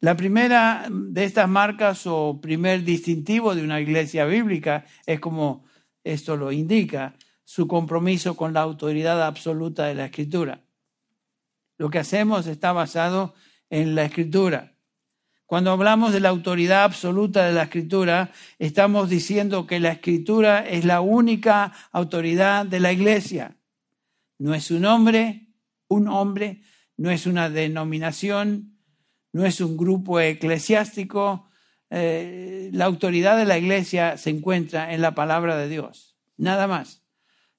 La 0.00 0.16
primera 0.16 0.88
de 0.90 1.24
estas 1.24 1.50
marcas 1.50 2.06
o 2.06 2.40
primer 2.40 2.84
distintivo 2.84 3.54
de 3.54 3.62
una 3.62 3.78
iglesia 3.78 4.24
bíblica 4.24 4.86
es 5.04 5.20
como 5.20 5.66
esto 6.02 6.38
lo 6.38 6.50
indica, 6.50 7.14
su 7.44 7.68
compromiso 7.68 8.38
con 8.38 8.54
la 8.54 8.62
autoridad 8.62 9.22
absoluta 9.22 9.84
de 9.84 9.96
la 9.96 10.06
escritura. 10.06 10.62
Lo 11.76 11.90
que 11.90 11.98
hacemos 11.98 12.46
está 12.46 12.72
basado 12.72 13.34
en 13.72 13.94
la 13.94 14.04
escritura. 14.04 14.74
Cuando 15.46 15.70
hablamos 15.70 16.12
de 16.12 16.20
la 16.20 16.28
autoridad 16.28 16.84
absoluta 16.84 17.46
de 17.46 17.52
la 17.52 17.64
escritura, 17.64 18.30
estamos 18.58 19.08
diciendo 19.08 19.66
que 19.66 19.80
la 19.80 19.92
escritura 19.92 20.60
es 20.60 20.84
la 20.84 21.00
única 21.00 21.72
autoridad 21.90 22.66
de 22.66 22.80
la 22.80 22.92
iglesia. 22.92 23.56
No 24.38 24.54
es 24.54 24.70
un 24.70 24.84
hombre, 24.84 25.48
un 25.88 26.06
hombre, 26.08 26.62
no 26.98 27.10
es 27.10 27.26
una 27.26 27.48
denominación, 27.48 28.78
no 29.32 29.46
es 29.46 29.62
un 29.62 29.78
grupo 29.78 30.20
eclesiástico. 30.20 31.48
Eh, 31.88 32.68
la 32.74 32.84
autoridad 32.84 33.38
de 33.38 33.46
la 33.46 33.56
iglesia 33.56 34.18
se 34.18 34.28
encuentra 34.28 34.92
en 34.92 35.00
la 35.00 35.14
palabra 35.14 35.56
de 35.56 35.70
Dios, 35.70 36.18
nada 36.36 36.66
más. 36.66 37.02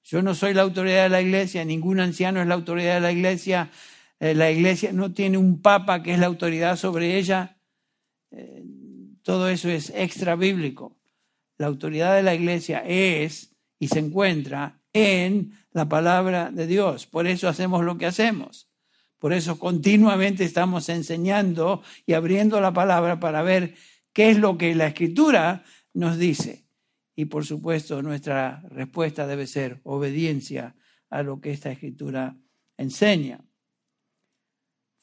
Yo 0.04 0.22
no 0.22 0.36
soy 0.36 0.54
la 0.54 0.62
autoridad 0.62 1.04
de 1.04 1.08
la 1.08 1.22
iglesia, 1.22 1.64
ningún 1.64 1.98
anciano 1.98 2.40
es 2.40 2.46
la 2.46 2.54
autoridad 2.54 2.94
de 2.94 3.00
la 3.00 3.10
iglesia, 3.10 3.70
eh, 4.20 4.34
la 4.34 4.50
iglesia 4.50 4.92
no 4.92 5.12
tiene 5.12 5.38
un 5.38 5.60
papa 5.60 6.02
que 6.02 6.12
es 6.14 6.18
la 6.18 6.26
autoridad 6.26 6.76
sobre 6.76 7.18
ella. 7.18 7.58
Eh, 8.30 8.64
todo 9.22 9.48
eso 9.48 9.68
es 9.68 9.90
extra 9.94 10.36
bíblico. 10.36 10.96
La 11.56 11.66
autoridad 11.66 12.14
de 12.14 12.22
la 12.22 12.34
iglesia 12.34 12.82
es 12.86 13.54
y 13.78 13.88
se 13.88 13.98
encuentra 13.98 14.80
en 14.92 15.52
la 15.72 15.88
palabra 15.88 16.50
de 16.50 16.66
Dios. 16.66 17.06
Por 17.06 17.26
eso 17.26 17.48
hacemos 17.48 17.84
lo 17.84 17.98
que 17.98 18.06
hacemos. 18.06 18.68
Por 19.18 19.32
eso 19.32 19.58
continuamente 19.58 20.44
estamos 20.44 20.88
enseñando 20.88 21.82
y 22.06 22.12
abriendo 22.12 22.60
la 22.60 22.72
palabra 22.72 23.20
para 23.20 23.42
ver 23.42 23.74
qué 24.12 24.30
es 24.30 24.38
lo 24.38 24.58
que 24.58 24.74
la 24.74 24.86
escritura 24.86 25.64
nos 25.92 26.18
dice. 26.18 26.66
Y 27.16 27.26
por 27.26 27.44
supuesto 27.44 28.02
nuestra 28.02 28.62
respuesta 28.70 29.26
debe 29.26 29.46
ser 29.46 29.80
obediencia 29.84 30.76
a 31.10 31.22
lo 31.22 31.40
que 31.40 31.52
esta 31.52 31.70
escritura 31.70 32.36
enseña 32.76 33.44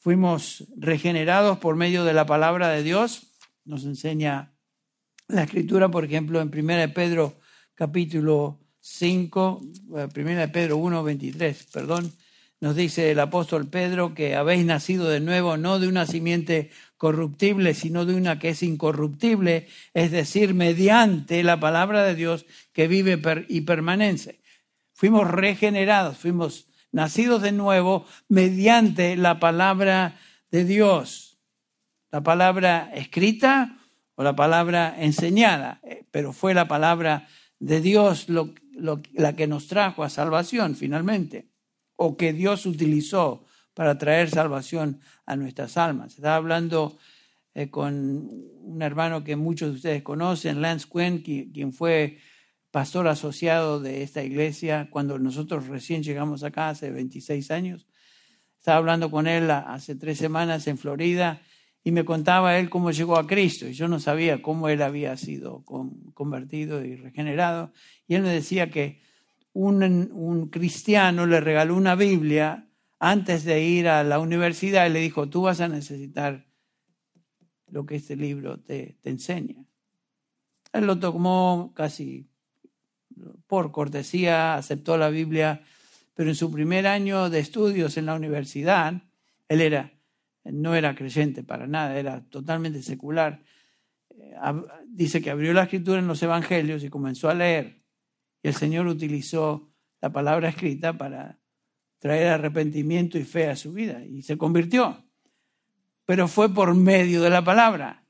fuimos 0.02 0.64
regenerados 0.76 1.58
por 1.58 1.76
medio 1.76 2.04
de 2.04 2.12
la 2.12 2.26
palabra 2.26 2.70
de 2.70 2.82
Dios. 2.82 3.28
Nos 3.64 3.84
enseña 3.84 4.52
la 5.28 5.44
escritura, 5.44 5.88
por 5.90 6.04
ejemplo, 6.04 6.40
en 6.40 6.48
1 6.48 6.92
Pedro 6.92 7.38
capítulo 7.74 8.58
5, 8.80 9.62
1 9.88 10.02
eh, 10.02 10.48
Pedro 10.48 10.76
1, 10.78 11.04
23, 11.04 11.68
perdón, 11.72 12.12
nos 12.60 12.74
dice 12.74 13.12
el 13.12 13.20
apóstol 13.20 13.68
Pedro 13.68 14.12
que 14.12 14.34
habéis 14.34 14.64
nacido 14.64 15.08
de 15.08 15.20
nuevo 15.20 15.56
no 15.56 15.78
de 15.78 15.86
una 15.86 16.04
simiente 16.04 16.70
corruptible, 16.96 17.72
sino 17.74 18.04
de 18.04 18.14
una 18.14 18.40
que 18.40 18.48
es 18.48 18.64
incorruptible, 18.64 19.68
es 19.94 20.10
decir, 20.10 20.52
mediante 20.52 21.44
la 21.44 21.60
palabra 21.60 22.02
de 22.02 22.16
Dios 22.16 22.44
que 22.72 22.88
vive 22.88 23.20
y 23.48 23.60
permanece. 23.60 24.40
Fuimos 24.94 25.30
regenerados, 25.30 26.18
fuimos 26.18 26.66
nacidos 26.92 27.42
de 27.42 27.52
nuevo 27.52 28.06
mediante 28.28 29.16
la 29.16 29.40
palabra 29.40 30.18
de 30.50 30.64
Dios, 30.64 31.40
la 32.10 32.22
palabra 32.22 32.90
escrita 32.94 33.78
o 34.14 34.22
la 34.22 34.36
palabra 34.36 34.94
enseñada, 34.98 35.80
eh, 35.82 36.04
pero 36.10 36.32
fue 36.32 36.54
la 36.54 36.68
palabra 36.68 37.26
de 37.58 37.80
Dios 37.80 38.26
la 38.28 39.36
que 39.36 39.46
nos 39.46 39.66
trajo 39.66 40.04
a 40.04 40.10
salvación 40.10 40.76
finalmente, 40.76 41.48
o 41.96 42.16
que 42.16 42.32
Dios 42.32 42.66
utilizó 42.66 43.46
para 43.74 43.96
traer 43.96 44.28
salvación 44.28 45.00
a 45.24 45.36
nuestras 45.36 45.76
almas. 45.76 46.14
Estaba 46.14 46.36
hablando 46.36 46.98
eh, 47.54 47.70
con 47.70 48.28
un 48.60 48.82
hermano 48.82 49.24
que 49.24 49.36
muchos 49.36 49.70
de 49.70 49.76
ustedes 49.76 50.02
conocen, 50.02 50.60
Lance 50.60 50.86
Quinn, 50.92 51.22
quien 51.52 51.72
fue 51.72 52.18
pastor 52.72 53.06
asociado 53.06 53.80
de 53.80 54.02
esta 54.02 54.24
iglesia 54.24 54.88
cuando 54.90 55.18
nosotros 55.18 55.68
recién 55.68 56.02
llegamos 56.02 56.42
acá 56.42 56.70
hace 56.70 56.90
26 56.90 57.50
años. 57.50 57.86
Estaba 58.58 58.78
hablando 58.78 59.10
con 59.10 59.26
él 59.26 59.50
hace 59.50 59.94
tres 59.94 60.18
semanas 60.18 60.66
en 60.66 60.78
Florida 60.78 61.42
y 61.84 61.92
me 61.92 62.04
contaba 62.04 62.58
él 62.58 62.70
cómo 62.70 62.90
llegó 62.90 63.18
a 63.18 63.26
Cristo 63.26 63.68
y 63.68 63.74
yo 63.74 63.88
no 63.88 64.00
sabía 64.00 64.40
cómo 64.40 64.70
él 64.70 64.80
había 64.80 65.16
sido 65.18 65.62
convertido 66.14 66.82
y 66.82 66.96
regenerado. 66.96 67.72
Y 68.08 68.14
él 68.14 68.22
me 68.22 68.30
decía 68.30 68.70
que 68.70 69.02
un, 69.52 69.82
un 70.10 70.48
cristiano 70.48 71.26
le 71.26 71.40
regaló 71.40 71.76
una 71.76 71.94
Biblia 71.94 72.70
antes 72.98 73.44
de 73.44 73.62
ir 73.62 73.86
a 73.88 74.02
la 74.02 74.18
universidad 74.18 74.86
y 74.86 74.90
le 74.90 75.00
dijo, 75.00 75.28
tú 75.28 75.42
vas 75.42 75.60
a 75.60 75.68
necesitar 75.68 76.46
lo 77.66 77.84
que 77.84 77.96
este 77.96 78.16
libro 78.16 78.60
te, 78.60 78.96
te 79.02 79.10
enseña. 79.10 79.62
Él 80.72 80.86
lo 80.86 80.98
tomó 80.98 81.72
casi 81.74 82.31
por 83.46 83.72
cortesía 83.72 84.54
aceptó 84.54 84.96
la 84.96 85.10
Biblia, 85.10 85.62
pero 86.14 86.28
en 86.28 86.34
su 86.34 86.50
primer 86.50 86.86
año 86.86 87.30
de 87.30 87.38
estudios 87.38 87.96
en 87.96 88.06
la 88.06 88.14
universidad, 88.14 89.02
él 89.48 89.60
era, 89.60 89.92
no 90.44 90.74
era 90.74 90.94
creyente 90.94 91.42
para 91.42 91.66
nada, 91.66 91.98
era 91.98 92.22
totalmente 92.28 92.82
secular. 92.82 93.42
Eh, 94.10 94.34
dice 94.86 95.22
que 95.22 95.30
abrió 95.30 95.52
la 95.52 95.64
escritura 95.64 95.98
en 95.98 96.06
los 96.06 96.22
evangelios 96.22 96.84
y 96.84 96.90
comenzó 96.90 97.28
a 97.28 97.34
leer. 97.34 97.82
Y 98.42 98.48
el 98.48 98.54
Señor 98.54 98.86
utilizó 98.86 99.72
la 100.00 100.10
palabra 100.10 100.48
escrita 100.48 100.96
para 100.96 101.38
traer 101.98 102.28
arrepentimiento 102.28 103.16
y 103.18 103.24
fe 103.24 103.48
a 103.48 103.56
su 103.56 103.72
vida 103.72 104.04
y 104.04 104.22
se 104.22 104.36
convirtió. 104.36 105.04
Pero 106.04 106.26
fue 106.26 106.52
por 106.52 106.74
medio 106.74 107.22
de 107.22 107.30
la 107.30 107.44
palabra. 107.44 108.04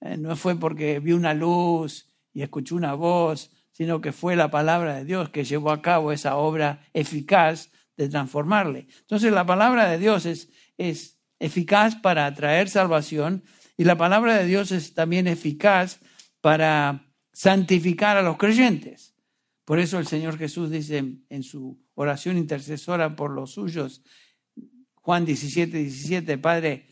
Eh, 0.00 0.16
no 0.16 0.36
fue 0.36 0.56
porque 0.56 0.98
vio 0.98 1.16
una 1.16 1.32
luz 1.32 2.12
y 2.32 2.42
escuchó 2.42 2.74
una 2.74 2.94
voz 2.94 3.50
sino 3.76 4.00
que 4.00 4.12
fue 4.12 4.36
la 4.36 4.50
palabra 4.50 4.94
de 4.94 5.04
Dios 5.04 5.28
que 5.28 5.44
llevó 5.44 5.70
a 5.70 5.82
cabo 5.82 6.10
esa 6.10 6.36
obra 6.36 6.80
eficaz 6.94 7.70
de 7.98 8.08
transformarle. 8.08 8.86
Entonces 9.00 9.30
la 9.30 9.44
palabra 9.44 9.86
de 9.90 9.98
Dios 9.98 10.24
es, 10.24 10.48
es 10.78 11.20
eficaz 11.38 11.94
para 11.94 12.32
traer 12.32 12.70
salvación 12.70 13.44
y 13.76 13.84
la 13.84 13.98
palabra 13.98 14.38
de 14.38 14.46
Dios 14.46 14.72
es 14.72 14.94
también 14.94 15.26
eficaz 15.26 16.00
para 16.40 17.12
santificar 17.34 18.16
a 18.16 18.22
los 18.22 18.38
creyentes. 18.38 19.14
Por 19.66 19.78
eso 19.78 19.98
el 19.98 20.06
Señor 20.06 20.38
Jesús 20.38 20.70
dice 20.70 21.04
en 21.28 21.42
su 21.42 21.78
oración 21.92 22.38
intercesora 22.38 23.14
por 23.14 23.30
los 23.30 23.50
suyos, 23.52 24.02
Juan 24.94 25.26
17, 25.26 25.76
17, 25.76 26.38
Padre, 26.38 26.86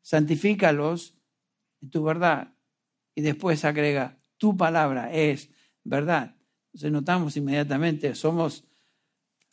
santifícalos 0.00 1.20
en 1.82 1.90
tu 1.90 2.02
verdad. 2.02 2.54
Y 3.14 3.20
después 3.20 3.62
agrega, 3.66 4.18
tu 4.38 4.56
palabra 4.56 5.12
es 5.12 5.50
verdad. 5.84 6.36
Entonces 6.66 6.92
notamos 6.92 7.36
inmediatamente, 7.36 8.14
somos 8.14 8.64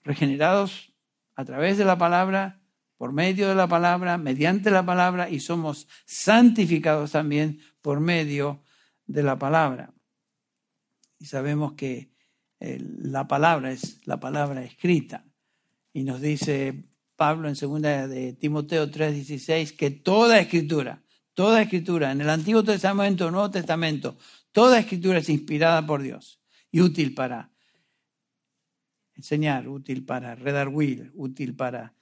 regenerados 0.04 0.94
a 1.36 1.46
través 1.46 1.78
de 1.78 1.86
la 1.86 1.98
palabra, 1.98 2.62
por 2.98 3.14
medio 3.14 3.48
de 3.50 3.56
la 3.56 3.68
palabra, 3.68 4.18
mediante 4.18 4.72
la 4.72 4.86
palabra, 4.86 5.30
y 5.30 5.40
somos 5.40 5.88
santificados 6.06 7.12
también 7.12 7.60
por 7.82 8.00
medio 8.00 8.64
de 9.06 9.24
la 9.24 9.38
palabra. 9.38 9.94
Y 11.20 11.26
sabemos 11.26 11.74
que 11.74 12.12
eh, 12.60 12.80
la 12.80 13.28
palabra 13.28 13.72
es 13.72 14.06
la 14.06 14.20
palabra 14.20 14.64
escrita. 14.64 15.26
Y 15.94 16.04
nos 16.04 16.22
dice 16.22 16.86
Pablo 17.16 17.48
en 17.50 17.56
segunda 17.56 18.08
de 18.08 18.34
Timoteo 18.34 18.90
3:16 18.90 19.76
que 19.76 19.92
toda 19.92 20.40
escritura, 20.40 21.04
toda 21.34 21.62
escritura 21.62 22.12
en 22.12 22.22
el 22.22 22.30
Antiguo 22.30 22.64
Testamento, 22.64 23.32
Nuevo 23.32 23.52
Testamento, 23.52 24.18
Toda 24.58 24.80
escritura 24.80 25.20
es 25.20 25.30
inspirada 25.30 25.86
por 25.86 26.02
Dios 26.02 26.42
y 26.72 26.82
útil 26.82 27.14
para 27.14 27.52
enseñar, 29.14 29.68
útil 29.68 30.04
para 30.04 30.34
redarguir, 30.34 31.12
útil 31.14 31.56
para 31.56 31.94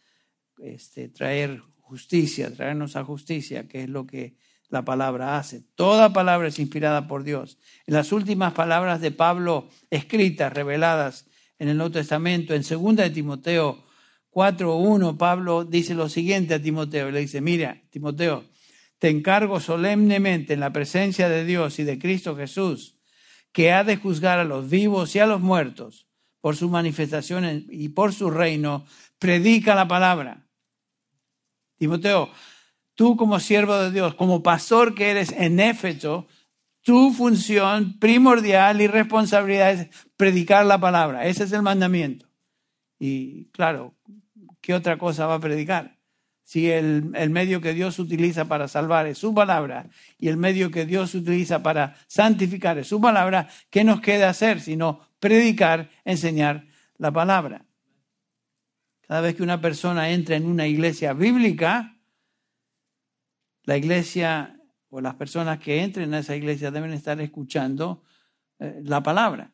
este, 0.60 1.10
traer 1.10 1.62
justicia, 1.82 2.56
traernos 2.56 2.96
a 2.96 3.04
justicia, 3.04 3.68
que 3.68 3.84
es 3.84 3.90
lo 3.90 4.08
que 4.08 4.38
la 4.70 4.86
palabra 4.86 5.38
hace. 5.38 5.64
Toda 5.76 6.14
palabra 6.14 6.48
es 6.48 6.58
inspirada 6.58 7.10
por 7.10 7.26
Dios. 7.26 7.58
En 7.88 7.94
las 7.94 8.14
últimas 8.14 8.54
palabras 8.54 9.02
de 9.02 9.12
Pablo, 9.12 9.68
escritas, 9.90 10.54
reveladas 10.54 11.28
en 11.60 11.68
el 11.68 11.76
Nuevo 11.76 11.92
Testamento, 11.92 12.54
en 12.56 12.62
2 12.62 12.96
de 12.96 13.10
Timoteo 13.10 13.84
4.1, 14.32 15.18
Pablo 15.18 15.66
dice 15.66 15.94
lo 15.94 16.08
siguiente 16.08 16.54
a 16.54 16.62
Timoteo. 16.62 17.12
Le 17.12 17.20
dice, 17.20 17.42
mira, 17.42 17.82
Timoteo, 17.90 18.46
te 19.00 19.10
encargo 19.10 19.60
solemnemente 19.60 20.54
en 20.54 20.60
la 20.60 20.72
presencia 20.72 21.30
de 21.30 21.46
Dios 21.46 21.80
y 21.80 21.84
de 21.84 22.00
Cristo 22.00 22.36
Jesús, 22.36 23.02
que 23.52 23.72
ha 23.72 23.84
de 23.84 23.98
juzgar 23.98 24.40
a 24.40 24.44
los 24.44 24.70
vivos 24.70 25.16
y 25.16 25.20
a 25.20 25.25
los 25.25 25.42
muertos 25.42 26.08
por 26.42 26.56
su 26.56 26.70
manifestación 26.70 27.66
y 27.70 27.90
por 27.90 28.14
su 28.14 28.30
reino, 28.30 28.86
predica 29.18 29.74
la 29.74 29.88
palabra. 29.88 30.46
Timoteo, 31.78 32.30
tú 32.94 33.18
como 33.18 33.40
siervo 33.40 33.75
de 33.78 33.92
Dios, 33.92 34.16
como 34.16 34.44
pastor 34.44 34.94
que 34.94 35.10
eres 35.10 35.32
en 35.32 35.60
Éfeso, 35.60 36.28
tu 36.82 37.12
función 37.14 37.98
primordial 37.98 38.80
y 38.80 38.88
responsabilidad 38.88 39.72
es 39.72 40.08
predicar 40.16 40.66
la 40.68 40.80
palabra. 40.80 41.25
Ese 41.25 41.46
es 41.46 41.52
el 41.52 41.64
mandamiento. 41.64 42.28
Y 43.00 43.46
claro, 43.46 43.96
¿qué 44.62 44.75
otra 44.75 44.98
cosa 44.98 45.25
va 45.25 45.36
a 45.36 45.40
predicar? 45.40 45.95
Si 46.46 46.70
el, 46.70 47.12
medio 47.32 47.60
que 47.60 47.74
Dios 47.74 47.98
utiliza 47.98 48.46
para 48.46 48.68
salvar 48.68 49.08
es 49.08 49.18
su 49.18 49.34
palabra 49.34 49.90
y 50.20 50.28
el 50.28 50.38
medio 50.38 50.70
que 50.70 50.86
Dios 50.86 51.16
utiliza 51.16 51.64
para 51.64 51.96
santificar 52.06 52.78
es 52.78 52.88
su 52.88 53.02
palabra, 53.02 53.50
¿qué 53.72 53.84
nos 53.84 54.00
queda 54.00 54.30
hacer 54.30 54.62
sino 54.62 55.02
predicar, 55.20 55.90
enseñar 56.04 56.68
la 56.98 57.12
palabra. 57.12 57.66
Cada 59.02 59.22
vez 59.22 59.34
que 59.34 59.42
una 59.42 59.60
persona 59.60 60.12
entra 60.12 60.36
en 60.36 60.46
una 60.46 60.68
iglesia 60.68 61.14
bíblica, 61.14 62.00
la 63.64 63.75
iglesia 63.75 64.60
o 64.90 65.02
las 65.02 65.16
personas 65.16 65.58
que 65.58 65.82
entren 65.82 66.14
a 66.14 66.20
esa 66.20 66.36
iglesia 66.36 66.70
deben 66.70 66.94
estar 66.94 67.20
escuchando 67.22 68.04
eh, 68.60 68.82
la 68.84 69.02
palabra. 69.02 69.52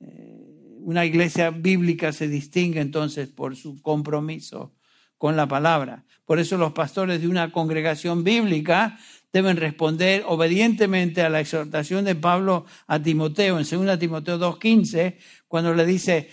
Eh, 0.00 0.78
una 0.78 1.04
iglesia 1.04 1.50
bíblica 1.50 2.10
se 2.12 2.26
distingue 2.26 2.80
entonces 2.80 3.28
por 3.28 3.54
su 3.54 3.82
compromiso 3.82 4.75
con 5.18 5.36
la 5.36 5.46
palabra. 5.46 6.04
Por 6.24 6.38
eso 6.38 6.56
los 6.56 6.72
pastores 6.72 7.20
de 7.20 7.28
una 7.28 7.52
congregación 7.52 8.24
bíblica 8.24 8.98
deben 9.32 9.56
responder 9.56 10.24
obedientemente 10.26 11.22
a 11.22 11.28
la 11.28 11.40
exhortación 11.40 12.04
de 12.04 12.14
Pablo 12.14 12.64
a 12.86 12.98
Timoteo 13.00 13.58
en 13.58 13.86
2 13.86 13.98
Timoteo 13.98 14.38
2.15, 14.38 15.16
cuando 15.46 15.74
le 15.74 15.84
dice, 15.84 16.30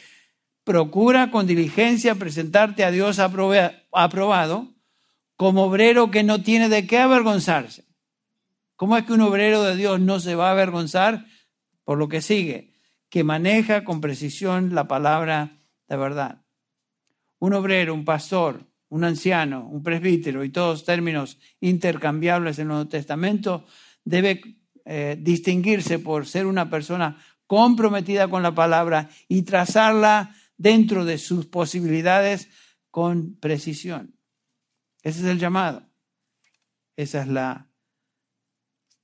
procura 0.64 1.30
con 1.30 1.46
diligencia 1.46 2.16
presentarte 2.16 2.84
a 2.84 2.92
Dios 2.92 3.20
aprobado 3.20 4.74
como 5.36 5.64
obrero 5.64 6.12
que 6.12 6.24
no 6.24 6.42
tiene 6.42 6.70
de 6.70 6.88
qué 6.88 7.00
avergonzarse. 7.00 7.86
¿Cómo 8.76 8.98
es 8.98 9.04
que 9.06 9.14
un 9.14 9.22
obrero 9.22 9.64
de 9.64 9.76
Dios 9.76 10.00
no 10.00 10.20
se 10.20 10.36
va 10.36 10.48
a 10.48 10.52
avergonzar? 10.52 11.26
Por 11.84 11.98
lo 11.98 12.08
que 12.08 12.22
sigue, 12.22 12.74
que 13.10 13.24
maneja 13.24 13.84
con 13.84 14.02
precisión 14.02 14.74
la 14.74 14.88
palabra 14.88 15.60
de 15.88 15.98
verdad. 15.98 16.42
Un 17.40 17.54
obrero, 17.54 17.94
un 17.94 18.06
pastor, 18.06 18.66
un 18.94 19.04
anciano, 19.04 19.68
un 19.68 19.82
presbítero 19.82 20.44
y 20.44 20.52
todos 20.52 20.86
términos 20.86 21.40
intercambiables 21.60 22.60
en 22.60 22.64
el 22.64 22.68
Nuevo 22.68 22.88
Testamento, 22.88 23.66
debe 24.06 24.40
eh, 24.86 25.18
distinguirse 25.20 25.98
por 25.98 26.28
ser 26.28 26.46
una 26.46 26.70
persona 26.70 27.18
comprometida 27.48 28.28
con 28.28 28.44
la 28.44 28.54
palabra 28.54 29.10
y 29.28 29.42
trazarla 29.42 30.36
dentro 30.58 31.06
de 31.06 31.18
sus 31.18 31.48
posibilidades 31.48 32.50
con 32.92 33.36
precisión. 33.38 34.16
Ese 35.02 35.22
es 35.22 35.26
el 35.26 35.40
llamado. 35.40 35.90
Esa 36.96 37.24
es 37.24 37.28
la 37.28 37.72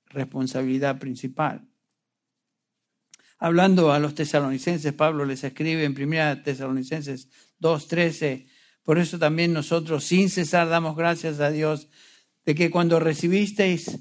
responsabilidad 0.05 0.99
principal. 0.99 1.67
Hablando 3.39 3.91
a 3.91 3.97
los 3.97 4.13
tesalonicenses, 4.13 4.93
Pablo 4.93 5.25
les 5.25 5.43
escribe 5.43 5.83
en 5.83 5.99
1 5.99 6.43
Tesalonicenses 6.43 7.31
2.13, 7.59 8.58
por 8.89 8.97
eso 8.97 9.19
también 9.19 9.53
nosotros 9.53 10.03
sin 10.03 10.31
cesar 10.31 10.67
damos 10.67 10.95
gracias 10.95 11.39
a 11.41 11.51
Dios 11.51 11.89
de 12.43 12.55
que 12.55 12.71
cuando 12.71 12.99
recibisteis 12.99 13.99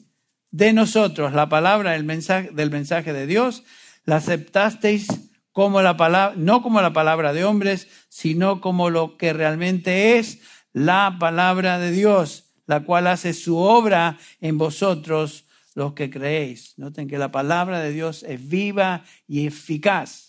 de 0.51 0.73
nosotros 0.73 1.35
la 1.35 1.51
palabra 1.51 1.93
del 1.93 2.05
mensaje, 2.05 2.49
del 2.55 2.71
mensaje 2.71 3.13
de 3.13 3.27
Dios, 3.27 3.65
la 4.07 4.17
aceptasteis 4.17 5.07
como 5.53 5.83
la 5.83 5.99
palabra, 5.99 6.37
no 6.39 6.63
como 6.63 6.81
la 6.81 6.95
palabra 6.95 7.35
de 7.35 7.45
hombres, 7.45 7.87
sino 8.09 8.63
como 8.63 8.89
lo 8.89 9.19
que 9.19 9.35
realmente 9.35 10.17
es 10.17 10.39
la 10.73 11.19
palabra 11.21 11.79
de 11.79 11.91
Dios, 11.91 12.55
la 12.65 12.83
cual 12.85 13.09
hace 13.09 13.35
su 13.35 13.59
obra 13.59 14.17
en 14.41 14.57
vosotros 14.57 15.45
los 15.75 15.93
que 15.93 16.09
creéis. 16.09 16.79
Noten 16.79 17.09
que 17.09 17.19
la 17.19 17.31
palabra 17.31 17.81
de 17.81 17.93
Dios 17.93 18.23
es 18.23 18.49
viva 18.49 19.05
y 19.27 19.47
eficaz 19.47 20.28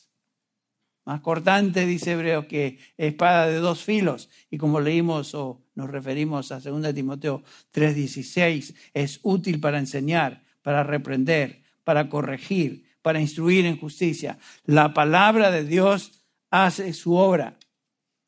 más 1.09 1.21
cortante, 1.21 1.87
dice 1.87 2.11
Hebreo, 2.11 2.47
que 2.47 2.77
espada 2.95 3.47
de 3.47 3.55
dos 3.55 3.83
filos. 3.83 4.29
Y 4.51 4.59
como 4.59 4.79
leímos 4.79 5.33
o 5.33 5.59
nos 5.73 5.89
referimos 5.89 6.51
a 6.51 6.59
2 6.59 6.93
Timoteo 6.93 7.41
3:16, 7.71 8.75
es 8.93 9.19
útil 9.23 9.59
para 9.59 9.79
enseñar, 9.79 10.43
para 10.61 10.83
reprender, 10.83 11.63
para 11.83 12.09
corregir, 12.09 12.85
para 13.01 13.19
instruir 13.19 13.65
en 13.65 13.79
justicia. 13.79 14.37
La 14.65 14.93
palabra 14.93 15.49
de 15.49 15.63
Dios 15.63 16.11
hace 16.51 16.93
su 16.93 17.15
obra. 17.15 17.57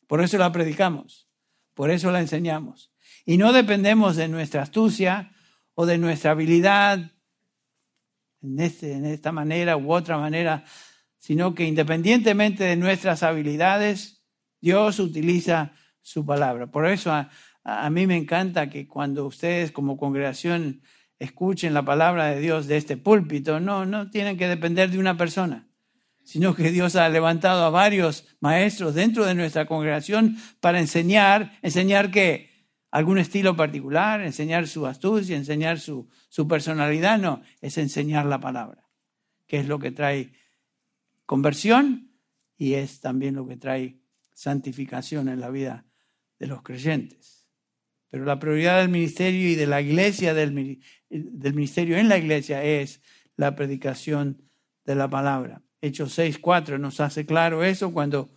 Por 0.08 0.24
eso 0.24 0.39
la 0.39 0.52
predicamos, 0.52 1.28
por 1.76 1.91
eso 1.91 2.12
la 2.12 2.20
enseñamos. 2.20 2.91
Y 3.28 3.38
no 3.38 3.54
dependemos 3.54 4.15
de 4.15 4.28
nuestra 4.28 4.63
astucia 4.63 5.32
o 5.76 5.86
de 5.86 6.00
nuestra 6.00 6.32
habilidad 6.32 7.12
en, 8.41 8.60
este, 8.60 8.94
en 8.94 9.06
esta 9.06 9.32
manera 9.32 9.78
u 9.78 9.94
otra 9.94 10.17
manera 10.17 10.65
sino 11.21 11.53
que 11.53 11.65
independientemente 11.65 12.63
de 12.63 12.75
nuestras 12.75 13.21
habilidades, 13.21 14.23
Dios 14.60 14.99
utiliza 14.99 15.73
su 16.01 16.25
palabra. 16.25 16.71
Por 16.71 16.88
eso 16.88 17.12
a, 17.13 17.89
mí 17.91 18.07
me 18.07 18.17
encanta 18.17 18.71
que 18.71 18.88
cuando 18.88 19.27
ustedes 19.27 19.71
como 19.71 19.97
congregación 19.97 20.81
escuchen 21.19 21.75
la 21.75 21.86
palabra 21.86 22.25
de 22.25 22.41
Dios 22.41 22.65
de 22.65 22.77
este 22.77 22.97
púlpito, 22.97 23.60
no, 23.60 23.86
no 23.86 24.10
tienen 24.10 24.36
que 24.36 24.47
depender 24.47 24.89
de 24.89 24.97
una 24.97 25.15
persona, 25.15 25.67
sino 26.23 26.55
que 26.55 26.71
Dios 26.71 26.95
ha 26.95 27.07
levantado 27.07 27.65
a 27.65 27.69
varios 27.69 28.25
maestros 28.39 28.95
dentro 28.95 29.23
de 29.23 29.36
nuestra 29.36 29.67
congregación 29.67 30.38
para 30.60 30.79
enseñar, 30.79 31.51
enseñar 31.62 32.10
qué, 32.10 32.49
algún 32.89 33.19
estilo 33.19 33.55
particular, 33.55 34.21
enseñar 34.21 34.67
su 34.67 34.88
astucia, 34.88 35.38
enseñar 35.38 35.79
su, 35.79 36.10
su 36.29 36.47
personalidad, 36.47 37.19
no, 37.19 37.43
es 37.62 37.77
enseñar 37.77 38.25
la 38.25 38.39
palabra, 38.39 38.89
que 39.45 39.60
es 39.60 39.67
lo 39.67 39.77
que 39.77 39.91
trae 39.91 40.40
conversión 41.32 42.12
y 42.58 42.74
es 42.74 43.00
también 43.00 43.36
lo 43.36 43.48
que 43.48 43.56
trae 43.56 44.02
santificación 44.34 45.30
en 45.30 45.39
la 45.39 45.50
vida 45.50 45.86
de 46.39 46.48
los 46.48 46.62
creyentes. 46.62 47.48
Pero 48.10 48.26
la 48.26 48.38
prioridad 48.38 48.82
del 48.82 48.89
ministerio 48.89 49.48
y 49.48 49.56
de 49.56 49.65
la 49.65 49.80
iglesia, 49.80 50.34
del, 50.34 50.52
ministerio 51.10 51.96
en 51.96 52.10
la 52.10 52.17
iglesia 52.17 52.65
es 52.65 53.02
la 53.38 53.56
predicación 53.56 54.41
de 54.84 54.96
la 54.96 55.10
palabra. 55.10 55.62
Hechos 55.80 56.20
6.4 56.20 56.78
nos 56.78 57.00
hace 57.00 57.26
claro 57.26 57.63
eso 57.63 57.94
cuando 57.94 58.30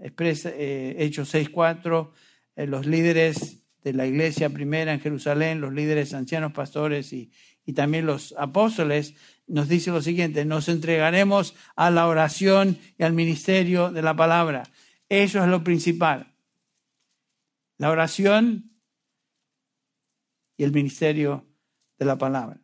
expresa 0.00 0.50
eh, 0.54 0.94
Hechos 1.00 1.34
6.4, 1.34 2.12
eh, 2.54 2.66
los 2.68 2.86
líderes 2.86 3.64
de 3.82 3.92
la 3.92 4.06
iglesia 4.06 4.50
primera 4.50 4.92
en 4.92 5.00
Jerusalén, 5.00 5.60
los 5.60 5.72
líderes 5.72 6.14
ancianos 6.14 6.52
pastores 6.52 7.12
y, 7.12 7.32
y 7.66 7.72
también 7.72 8.06
los 8.06 8.34
apóstoles, 8.38 9.14
nos 9.46 9.68
dice 9.68 9.90
lo 9.90 10.02
siguiente, 10.02 10.44
nos 10.44 10.68
entregaremos 10.68 11.54
a 11.76 11.90
la 11.90 12.06
oración 12.06 12.78
y 12.98 13.02
al 13.02 13.12
ministerio 13.12 13.90
de 13.90 14.02
la 14.02 14.14
palabra. 14.14 14.64
Eso 15.08 15.42
es 15.42 15.48
lo 15.48 15.64
principal. 15.64 16.34
La 17.78 17.90
oración 17.90 18.70
y 20.56 20.64
el 20.64 20.72
ministerio 20.72 21.46
de 21.98 22.04
la 22.04 22.16
palabra. 22.16 22.60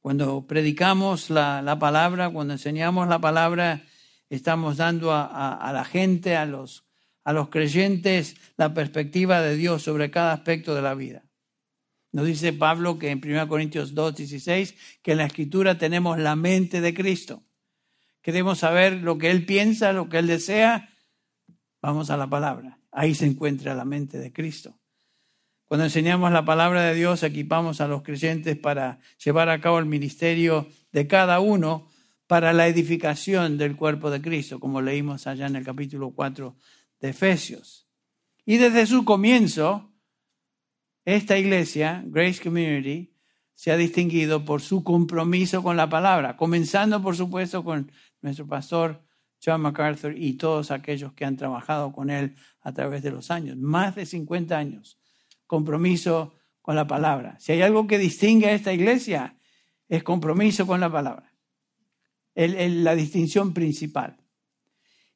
Cuando 0.00 0.46
predicamos 0.46 1.30
la, 1.30 1.76
palabra, 1.80 2.30
cuando 2.30 2.54
enseñamos 2.54 3.08
la 3.08 3.18
palabra, 3.18 3.82
estamos 4.30 4.76
dando 4.76 5.12
a, 5.12 5.54
a 5.54 5.72
la 5.72 5.84
gente, 5.84 6.36
a 6.36 6.46
los, 6.46 6.84
a 7.24 7.32
los 7.32 7.48
creyentes, 7.48 8.36
la 8.56 8.72
perspectiva 8.72 9.40
de 9.40 9.56
Dios 9.56 9.82
sobre 9.82 10.12
cada 10.12 10.32
aspecto 10.32 10.76
de 10.76 10.82
la 10.82 10.94
vida. 10.94 11.25
Nos 12.12 12.26
dice 12.26 12.52
Pablo 12.52 12.98
que 12.98 13.10
en 13.10 13.20
1 13.24 13.48
Corintios 13.48 13.94
2, 13.94 14.16
16, 14.16 14.74
que 15.02 15.12
en 15.12 15.18
la 15.18 15.26
escritura 15.26 15.78
tenemos 15.78 16.18
la 16.18 16.36
mente 16.36 16.80
de 16.80 16.94
Cristo. 16.94 17.42
Queremos 18.22 18.58
saber 18.58 19.02
lo 19.02 19.18
que 19.18 19.30
Él 19.30 19.46
piensa, 19.46 19.92
lo 19.92 20.08
que 20.08 20.18
Él 20.18 20.26
desea. 20.26 20.88
Vamos 21.80 22.10
a 22.10 22.16
la 22.16 22.28
palabra. 22.28 22.78
Ahí 22.90 23.14
se 23.14 23.26
encuentra 23.26 23.74
la 23.74 23.84
mente 23.84 24.18
de 24.18 24.32
Cristo. 24.32 24.78
Cuando 25.66 25.84
enseñamos 25.84 26.32
la 26.32 26.44
palabra 26.44 26.82
de 26.82 26.94
Dios, 26.94 27.22
equipamos 27.22 27.80
a 27.80 27.88
los 27.88 28.02
creyentes 28.02 28.56
para 28.56 29.00
llevar 29.24 29.48
a 29.48 29.60
cabo 29.60 29.78
el 29.78 29.86
ministerio 29.86 30.68
de 30.92 31.06
cada 31.06 31.40
uno 31.40 31.88
para 32.26 32.52
la 32.52 32.68
edificación 32.68 33.58
del 33.58 33.76
cuerpo 33.76 34.10
de 34.10 34.22
Cristo, 34.22 34.60
como 34.60 34.80
leímos 34.80 35.26
allá 35.26 35.46
en 35.46 35.56
el 35.56 35.64
capítulo 35.64 36.12
4 36.12 36.56
de 37.00 37.08
Efesios. 37.08 37.88
Y 38.44 38.58
desde 38.58 38.86
su 38.86 39.04
comienzo, 39.04 39.92
esta 41.06 41.38
iglesia, 41.38 42.02
Grace 42.04 42.42
Community, 42.42 43.12
se 43.54 43.70
ha 43.70 43.76
distinguido 43.76 44.44
por 44.44 44.60
su 44.60 44.82
compromiso 44.82 45.62
con 45.62 45.76
la 45.76 45.88
palabra, 45.88 46.36
comenzando 46.36 47.00
por 47.00 47.16
supuesto 47.16 47.64
con 47.64 47.90
nuestro 48.20 48.46
pastor 48.46 49.02
John 49.42 49.60
MacArthur 49.60 50.14
y 50.16 50.34
todos 50.34 50.72
aquellos 50.72 51.12
que 51.12 51.24
han 51.24 51.36
trabajado 51.36 51.92
con 51.92 52.10
él 52.10 52.34
a 52.60 52.72
través 52.72 53.02
de 53.02 53.12
los 53.12 53.30
años, 53.30 53.56
más 53.56 53.94
de 53.94 54.04
50 54.04 54.58
años, 54.58 54.98
compromiso 55.46 56.34
con 56.60 56.74
la 56.74 56.88
palabra. 56.88 57.36
Si 57.38 57.52
hay 57.52 57.62
algo 57.62 57.86
que 57.86 57.98
distingue 57.98 58.48
a 58.48 58.52
esta 58.52 58.72
iglesia, 58.72 59.36
es 59.88 60.02
compromiso 60.02 60.66
con 60.66 60.80
la 60.80 60.90
palabra, 60.90 61.32
la 62.34 62.94
distinción 62.96 63.54
principal. 63.54 64.16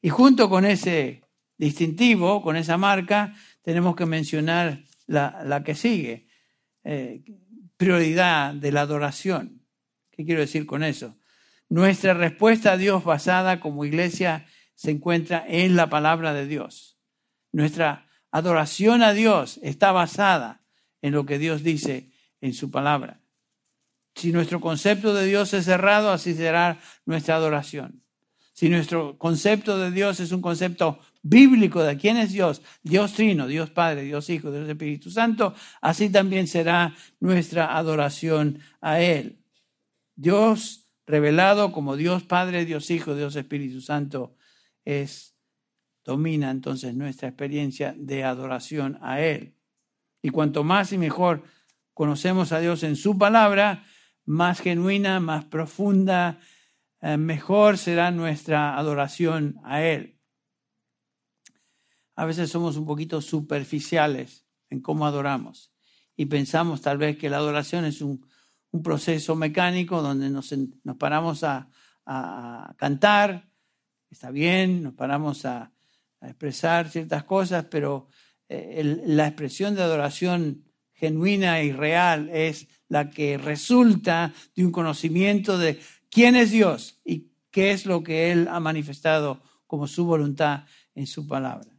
Y 0.00 0.09
junto 0.09 0.48
con 0.48 0.64
ese 0.64 1.24
distintivo, 1.59 2.42
con 2.42 2.57
esa 2.57 2.79
marca, 2.79 3.35
tenemos 3.62 3.96
que 3.96 4.07
mencionar 4.07 4.85
la, 5.11 5.62
que 5.64 5.75
sigue, 5.75 6.29
eh, 6.85 7.25
prioridad 7.77 8.55
de 8.55 8.73
la 8.73 8.83
adoración. 8.83 9.62
¿Qué 10.11 10.25
quiero 10.25 10.40
decir 10.40 10.66
con 10.66 10.85
eso? 10.85 11.16
Nuestra 11.68 12.14
respuesta 12.14 12.73
a 12.73 12.77
Dios 12.77 13.05
basada 13.05 13.61
como 13.61 13.85
iglesia 13.85 14.46
se 14.75 14.92
encuentra 14.92 15.44
en 15.46 15.77
la 15.77 15.88
palabra 15.88 16.33
de 16.33 16.46
Dios. 16.46 16.99
Nuestra 17.53 18.09
adoración 18.31 19.03
a 19.03 19.12
Dios 19.12 19.59
está 19.62 19.92
basada 19.92 20.62
en 21.03 21.12
lo 21.12 21.27
que 21.27 21.38
Dios 21.38 21.62
dice 21.62 22.11
en 22.40 22.55
su 22.55 22.70
palabra. 22.70 23.20
Si 24.14 24.33
nuestro 24.33 24.61
concepto 24.61 25.14
de 25.14 25.27
Dios 25.27 25.55
es 25.55 25.64
cerrado, 25.64 26.12
así 26.12 26.35
será 26.35 26.79
nuestra 27.05 27.37
adoración. 27.37 28.03
Si 28.53 28.68
nuestro 28.68 29.16
concepto 29.18 29.79
de 29.79 29.90
Dios 29.90 30.20
es 30.20 30.33
un 30.33 30.42
concepto 30.42 31.01
bíblico 31.22 31.83
de 31.83 31.96
quién 31.96 32.16
es 32.16 32.33
Dios, 32.33 32.62
Dios 32.83 33.12
Trino, 33.14 33.46
Dios 33.46 33.70
Padre, 33.70 34.02
Dios 34.02 34.30
Hijo, 34.30 34.50
Dios 34.50 34.68
Espíritu 34.68 35.11
Santo, 35.11 35.54
así 35.80 36.11
también 36.11 36.46
será 36.46 36.94
nuestra 37.20 37.76
adoración 37.76 38.59
a 38.80 39.00
Él. 39.00 39.38
Dios 40.16 40.92
revelado 41.06 41.72
como 41.72 41.96
Dios 41.96 42.22
Padre, 42.22 42.64
Dios 42.64 42.90
Hijo, 42.90 43.14
Dios 43.14 43.37
Espíritu 43.37 43.80
Santo, 43.80 44.37
es, 44.85 45.37
domina 46.04 46.50
entonces 46.50 46.94
nuestra 46.94 47.28
experiencia 47.28 47.94
de 47.96 48.24
adoración 48.24 48.98
a 49.02 49.20
Él. 49.20 49.56
Y 50.22 50.30
cuanto 50.30 50.64
más 50.64 50.92
y 50.92 50.98
mejor 50.98 51.44
conocemos 51.94 52.52
a 52.52 52.61
Dios 52.61 52.83
en 52.83 52.96
su 52.96 53.18
palabra, 53.18 53.85
más 54.24 54.61
genuina, 54.61 55.20
más 55.20 55.44
profunda, 55.44 56.38
eh, 57.00 57.16
mejor 57.16 57.78
será 57.78 58.11
nuestra 58.11 58.76
adoración 58.78 59.59
a 59.64 59.83
Él. 59.83 60.19
A 62.16 62.25
veces 62.25 62.51
somos 62.51 62.77
un 62.77 62.87
poquito 62.87 63.20
superficiales 63.20 64.44
en 64.68 64.81
cómo 64.81 65.07
adoramos 65.07 65.73
y 66.16 66.27
pensamos 66.27 66.81
tal 66.83 66.99
vez 66.99 67.16
que 67.16 67.31
la 67.31 67.38
adoración 67.38 67.85
es 67.85 68.03
un 68.03 68.25
un 68.73 68.83
proceso 68.83 69.35
mecánico 69.35 70.03
donde 70.03 70.31
nos, 70.31 70.55
paramos 70.99 71.44
a, 71.44 71.68
cantar, 72.77 73.49
está 74.11 74.31
bien, 74.31 74.83
nos 74.83 74.94
paramos 74.94 75.44
a, 75.44 75.73
expresar 76.23 76.90
ciertas 76.90 77.25
cosas, 77.25 77.64
pero 77.70 78.09
eh, 78.46 79.01
la 79.07 79.27
expresión 79.27 79.75
de 79.75 79.83
adoración 79.83 80.64
genuina 80.92 81.62
y 81.62 81.73
real 81.73 82.29
es 82.29 82.68
la 82.88 83.09
que 83.09 83.38
resulta 83.38 84.35
de 84.55 84.66
un 84.66 84.70
conocimiento 84.70 85.57
de 85.57 85.81
quién 86.11 86.37
es 86.37 86.51
Dios 86.51 87.01
y 87.07 87.31
qué 87.51 87.70
es 87.70 87.87
lo 87.87 88.03
que 88.03 88.33
Él 88.33 88.49
ha 88.49 88.61
manifestado 88.61 89.42
como 89.66 89.87
su 89.87 90.05
voluntad 90.05 90.64
en 90.94 91.07
su 91.07 91.27
palabra. 91.27 91.69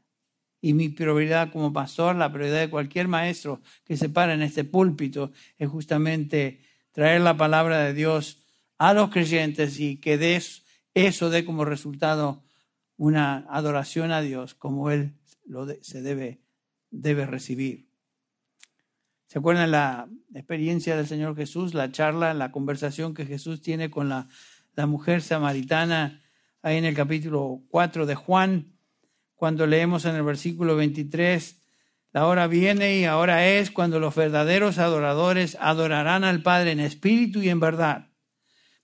Y 0.62 0.74
mi 0.74 0.90
prioridad 0.90 1.52
como 1.52 1.74
pastor, 1.74 2.16
la 2.16 2.32
prioridad 2.32 2.60
de 2.60 2.70
cualquier 2.70 3.08
maestro 3.08 3.62
que 3.84 3.98
se 3.98 4.10
para 4.10 4.36
en 4.36 4.44
este 4.44 4.64
púlpito 4.64 5.32
es 5.58 5.68
justamente 5.68 6.62
traer 6.92 7.22
la 7.22 7.36
palabra 7.36 7.80
de 7.80 7.94
Dios 7.94 8.46
a 8.78 8.94
los 8.94 9.10
creyentes 9.10 9.80
y 9.80 9.98
que 9.98 10.40
eso 10.94 11.30
dé 11.30 11.46
como 11.46 11.66
resultado 11.66 12.44
una 12.98 13.46
adoración 13.50 14.12
a 14.12 14.22
Dios 14.22 14.54
como 14.54 14.92
Él 14.92 15.16
se 15.82 16.02
debe, 16.02 16.42
debe 16.92 17.26
recibir. 17.26 17.90
¿Se 19.28 19.40
acuerdan 19.40 19.72
la 19.72 20.10
experiencia 20.36 20.96
del 20.96 21.08
Señor 21.08 21.36
Jesús, 21.36 21.74
la 21.74 21.92
charla, 21.92 22.34
la 22.34 22.52
conversación 22.52 23.14
que 23.14 23.26
Jesús 23.26 23.62
tiene 23.62 23.90
con 23.90 24.10
la, 24.10 24.28
la 24.76 24.86
mujer 24.86 25.22
samaritana 25.22 26.22
ahí 26.62 26.78
en 26.78 26.86
el 26.86 26.96
capítulo 26.96 27.64
4 27.70 28.06
de 28.06 28.16
Juan, 28.16 28.74
cuando 29.42 29.66
leemos 29.66 30.06
en 30.06 30.16
el 30.16 30.22
versículo 30.22 30.76
23, 30.76 31.60
la 32.12 32.28
hora 32.28 32.46
viene 32.46 33.00
y 33.00 33.06
ahora 33.06 33.48
es 33.48 33.72
cuando 33.72 34.00
los 34.00 34.14
verdaderos 34.14 34.78
adoradores 34.78 35.58
adorarán 35.60 36.24
al 36.24 36.44
Padre 36.44 36.74
en 36.74 36.80
espíritu 36.80 37.42
y 37.42 37.50
en 37.50 37.60
verdad. 37.60 38.10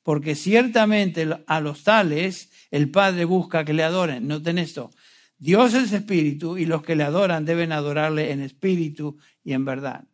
Porque 0.01 0.33
ciertamente 0.33 1.27
a 1.45 1.59
los 1.59 1.83
tales 1.83 2.49
el 2.71 2.89
Padre 2.89 3.25
busca 3.25 3.65
que 3.65 3.73
le 3.73 3.83
adoren. 3.83 4.27
Noten 4.27 4.57
esto. 4.57 4.89
Dios 5.37 5.75
es 5.75 5.93
espíritu 5.93 6.57
y 6.57 6.65
los 6.65 6.81
que 6.81 6.95
le 6.95 7.03
adoran 7.03 7.45
deben 7.45 7.71
adorarle 7.71 8.31
en 8.31 8.41
espíritu 8.41 9.19
y 9.43 9.53
en 9.53 9.63
verdad. 9.63 10.05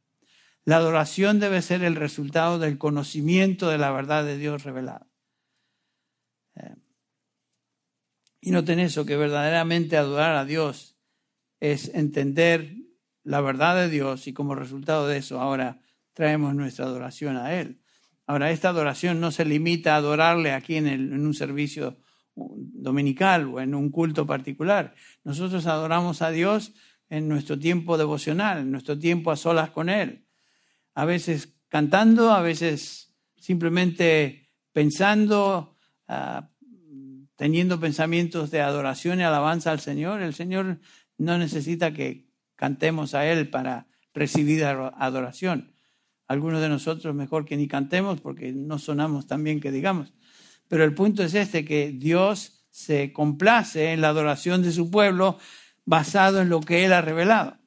La 0.65 0.75
adoración 0.75 1.39
debe 1.39 1.61
ser 1.61 1.85
el 1.85 1.95
resultado 1.95 2.59
del 2.59 2.77
conocimiento 2.77 3.69
de 3.69 3.77
la 3.77 3.91
verdad 3.91 4.25
de 4.25 4.37
Dios 4.37 4.65
revelada. 4.65 5.07
Eh, 6.57 6.75
y 8.45 8.51
noten 8.51 8.79
eso, 8.79 9.05
que 9.05 9.15
verdaderamente 9.15 9.95
adorar 9.95 10.35
a 10.35 10.43
Dios 10.43 10.97
es 11.61 11.93
entender 11.95 12.75
la 13.23 13.39
verdad 13.39 13.77
de 13.77 13.89
Dios 13.89 14.27
y 14.27 14.33
como 14.33 14.53
resultado 14.53 15.07
de 15.07 15.17
eso 15.17 15.39
ahora 15.39 15.79
traemos 16.11 16.53
nuestra 16.53 16.85
adoración 16.85 17.37
a 17.37 17.53
Él. 17.53 17.79
Ahora, 18.27 18.51
esta 18.51 18.69
adoración 18.69 19.21
no 19.21 19.31
se 19.31 19.45
limita 19.45 19.93
a 19.93 19.97
adorarle 19.97 20.51
aquí 20.51 20.75
en, 20.75 20.87
en 20.87 21.25
un 21.25 21.33
servicio 21.33 21.99
dominical 22.35 23.47
o 23.47 23.61
en 23.61 23.75
un 23.75 23.89
culto 23.91 24.25
particular. 24.27 24.93
Nosotros 25.23 25.65
adoramos 25.65 26.21
a 26.21 26.31
Dios 26.31 26.73
en 27.09 27.29
nuestro 27.29 27.57
tiempo 27.57 27.97
devocional, 27.97 28.59
en 28.59 28.71
nuestro 28.71 28.99
tiempo 28.99 29.31
a 29.31 29.37
solas 29.37 29.69
con 29.69 29.89
Él. 29.89 30.25
A 30.95 31.05
veces 31.05 31.55
cantando, 31.69 32.31
a 32.31 32.41
veces 32.41 33.15
simplemente 33.37 34.51
pensando, 34.73 35.77
ah, 36.09 36.49
teniendo 37.35 37.79
pensamientos 37.79 38.51
de 38.51 38.61
adoración 38.61 39.19
y 39.19 39.23
alabanza 39.23 39.71
al 39.71 39.79
Señor. 39.79 40.21
El 40.21 40.33
Señor 40.33 40.79
no 41.17 41.37
necesita 41.37 41.93
que 41.93 42.29
cantemos 42.55 43.13
a 43.13 43.25
Él 43.25 43.49
para 43.49 43.87
recibir 44.13 44.63
adoración. 44.63 45.75
Algunos 46.27 46.61
de 46.61 46.69
nosotros 46.69 47.13
mejor 47.15 47.45
que 47.45 47.57
ni 47.57 47.67
cantemos 47.67 48.21
porque 48.21 48.53
no 48.53 48.79
sonamos 48.79 49.27
tan 49.27 49.43
bien 49.43 49.59
que 49.59 49.71
digamos. 49.71 50.13
Pero 50.67 50.83
el 50.83 50.93
punto 50.93 51.23
es 51.23 51.33
este, 51.33 51.65
que 51.65 51.91
Dios 51.91 52.65
se 52.69 53.13
complace 53.13 53.91
en 53.91 54.01
la 54.01 54.09
adoración 54.09 54.63
de 54.63 54.71
su 54.71 54.89
pueblo 54.89 55.37
basado 55.85 56.41
en 56.41 56.49
lo 56.49 56.61
que 56.61 56.85
Él 56.85 56.93
ha 56.93 57.01
revelado. 57.01 57.59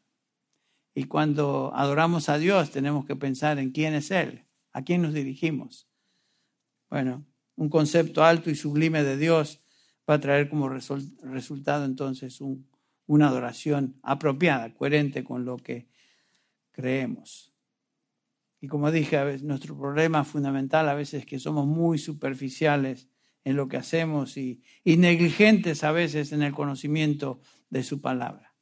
Y 0.94 1.04
cuando 1.04 1.72
adoramos 1.74 2.28
a 2.28 2.38
Dios 2.38 2.70
tenemos 2.70 3.04
que 3.04 3.16
pensar 3.16 3.58
en 3.58 3.70
quién 3.70 3.94
es 3.94 4.10
Él, 4.10 4.46
a 4.72 4.82
quién 4.82 5.02
nos 5.02 5.12
dirigimos. 5.12 5.88
Bueno, 6.88 7.26
un 7.56 7.68
concepto 7.68 8.24
alto 8.24 8.50
y 8.50 8.54
sublime 8.54 9.02
de 9.02 9.16
Dios 9.16 9.60
va 10.08 10.14
a 10.14 10.20
traer 10.20 10.48
como 10.48 10.68
resultado 10.68 11.84
entonces 11.84 12.40
un 12.40 12.66
una 13.06 13.28
adoración 13.28 13.98
apropiada, 14.02 14.74
coherente 14.74 15.24
con 15.24 15.44
lo 15.44 15.56
que 15.56 15.86
creemos. 16.72 17.52
Y 18.60 18.68
como 18.68 18.90
dije, 18.90 19.16
a 19.16 19.24
veces, 19.24 19.42
nuestro 19.42 19.78
problema 19.78 20.24
fundamental 20.24 20.88
a 20.88 20.94
veces 20.94 21.20
es 21.20 21.26
que 21.26 21.38
somos 21.38 21.66
muy 21.66 21.98
superficiales 21.98 23.08
en 23.44 23.56
lo 23.56 23.68
que 23.68 23.76
hacemos 23.76 24.36
y 24.36 24.60
negligentes 24.84 25.84
a 25.84 25.92
veces 25.92 26.32
en 26.32 26.42
el 26.42 26.52
conocimiento 26.52 27.40
de 27.70 27.84
su 27.84 28.00
palabra. 28.00 28.54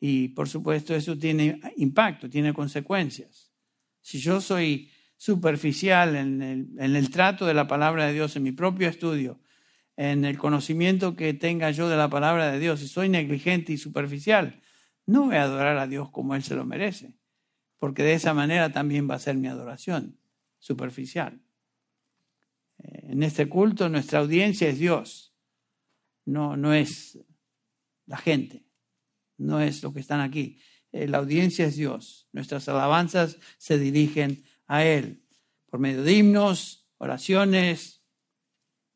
Y 0.00 0.28
por 0.28 0.48
supuesto 0.48 0.94
eso 0.94 1.18
tiene 1.18 1.60
impacto, 1.76 2.30
tiene 2.30 2.54
consecuencias. 2.54 3.52
Si 4.00 4.18
yo 4.18 4.40
soy 4.40 4.90
superficial 5.22 6.16
en 6.16 6.42
el, 6.42 6.68
en 6.80 6.96
el 6.96 7.10
trato 7.10 7.46
de 7.46 7.54
la 7.54 7.68
palabra 7.68 8.06
de 8.06 8.12
Dios 8.12 8.34
en 8.34 8.42
mi 8.42 8.50
propio 8.50 8.88
estudio, 8.88 9.38
en 9.96 10.24
el 10.24 10.36
conocimiento 10.36 11.14
que 11.14 11.32
tenga 11.32 11.70
yo 11.70 11.88
de 11.88 11.96
la 11.96 12.10
palabra 12.10 12.50
de 12.50 12.58
Dios, 12.58 12.80
si 12.80 12.88
soy 12.88 13.08
negligente 13.08 13.72
y 13.72 13.76
superficial, 13.76 14.60
no 15.06 15.26
voy 15.26 15.36
a 15.36 15.44
adorar 15.44 15.78
a 15.78 15.86
Dios 15.86 16.10
como 16.10 16.34
Él 16.34 16.42
se 16.42 16.56
lo 16.56 16.64
merece, 16.64 17.14
porque 17.78 18.02
de 18.02 18.14
esa 18.14 18.34
manera 18.34 18.72
también 18.72 19.08
va 19.08 19.14
a 19.14 19.20
ser 19.20 19.36
mi 19.36 19.46
adoración 19.46 20.18
superficial. 20.58 21.40
Eh, 22.78 23.10
en 23.10 23.22
este 23.22 23.48
culto 23.48 23.88
nuestra 23.88 24.18
audiencia 24.18 24.68
es 24.68 24.80
Dios, 24.80 25.36
no, 26.24 26.56
no 26.56 26.74
es 26.74 27.16
la 28.06 28.16
gente, 28.16 28.64
no 29.38 29.60
es 29.60 29.84
lo 29.84 29.92
que 29.92 30.00
están 30.00 30.20
aquí. 30.20 30.58
eh, 30.90 31.06
la 31.06 31.18
audiencia 31.18 31.64
es 31.64 31.76
Dios. 31.76 32.28
Nuestras 32.32 32.68
alabanzas 32.68 33.38
se 33.56 33.78
dirigen 33.78 34.42
a 34.72 34.86
Él 34.86 35.22
por 35.66 35.80
medio 35.80 36.02
de 36.02 36.14
himnos, 36.14 36.90
oraciones, 36.96 38.02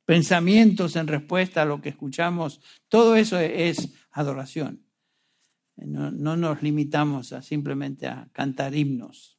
pensamientos 0.06 0.96
en 0.96 1.06
respuesta 1.06 1.62
a 1.62 1.64
lo 1.66 1.82
que 1.82 1.90
escuchamos. 1.90 2.62
Todo 2.88 3.14
eso 3.14 3.38
es 3.38 3.92
adoración. 4.10 4.86
No, 5.76 6.10
no 6.10 6.38
nos 6.38 6.62
limitamos 6.62 7.34
a 7.34 7.42
simplemente 7.42 8.06
a 8.06 8.30
cantar 8.32 8.74
himnos. 8.74 9.38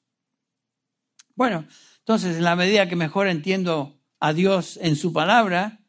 Bueno, 1.33 1.65
entonces 1.99 2.37
en 2.37 2.43
la 2.43 2.55
medida 2.55 2.87
que 2.87 2.95
mejor 2.95 3.27
entiendo 3.27 3.99
a 4.19 4.33
Dios 4.33 4.77
en 4.81 4.95
su 4.95 5.13
palabra, 5.13 5.83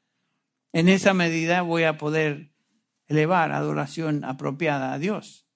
en 0.72 0.88
esa 0.88 1.12
medida 1.12 1.60
voy 1.60 1.84
a 1.84 1.98
poder 1.98 2.54
elevar 3.06 3.52
adoración 3.52 4.24
apropiada 4.24 4.94
a 4.94 4.98
Dios. 4.98 5.47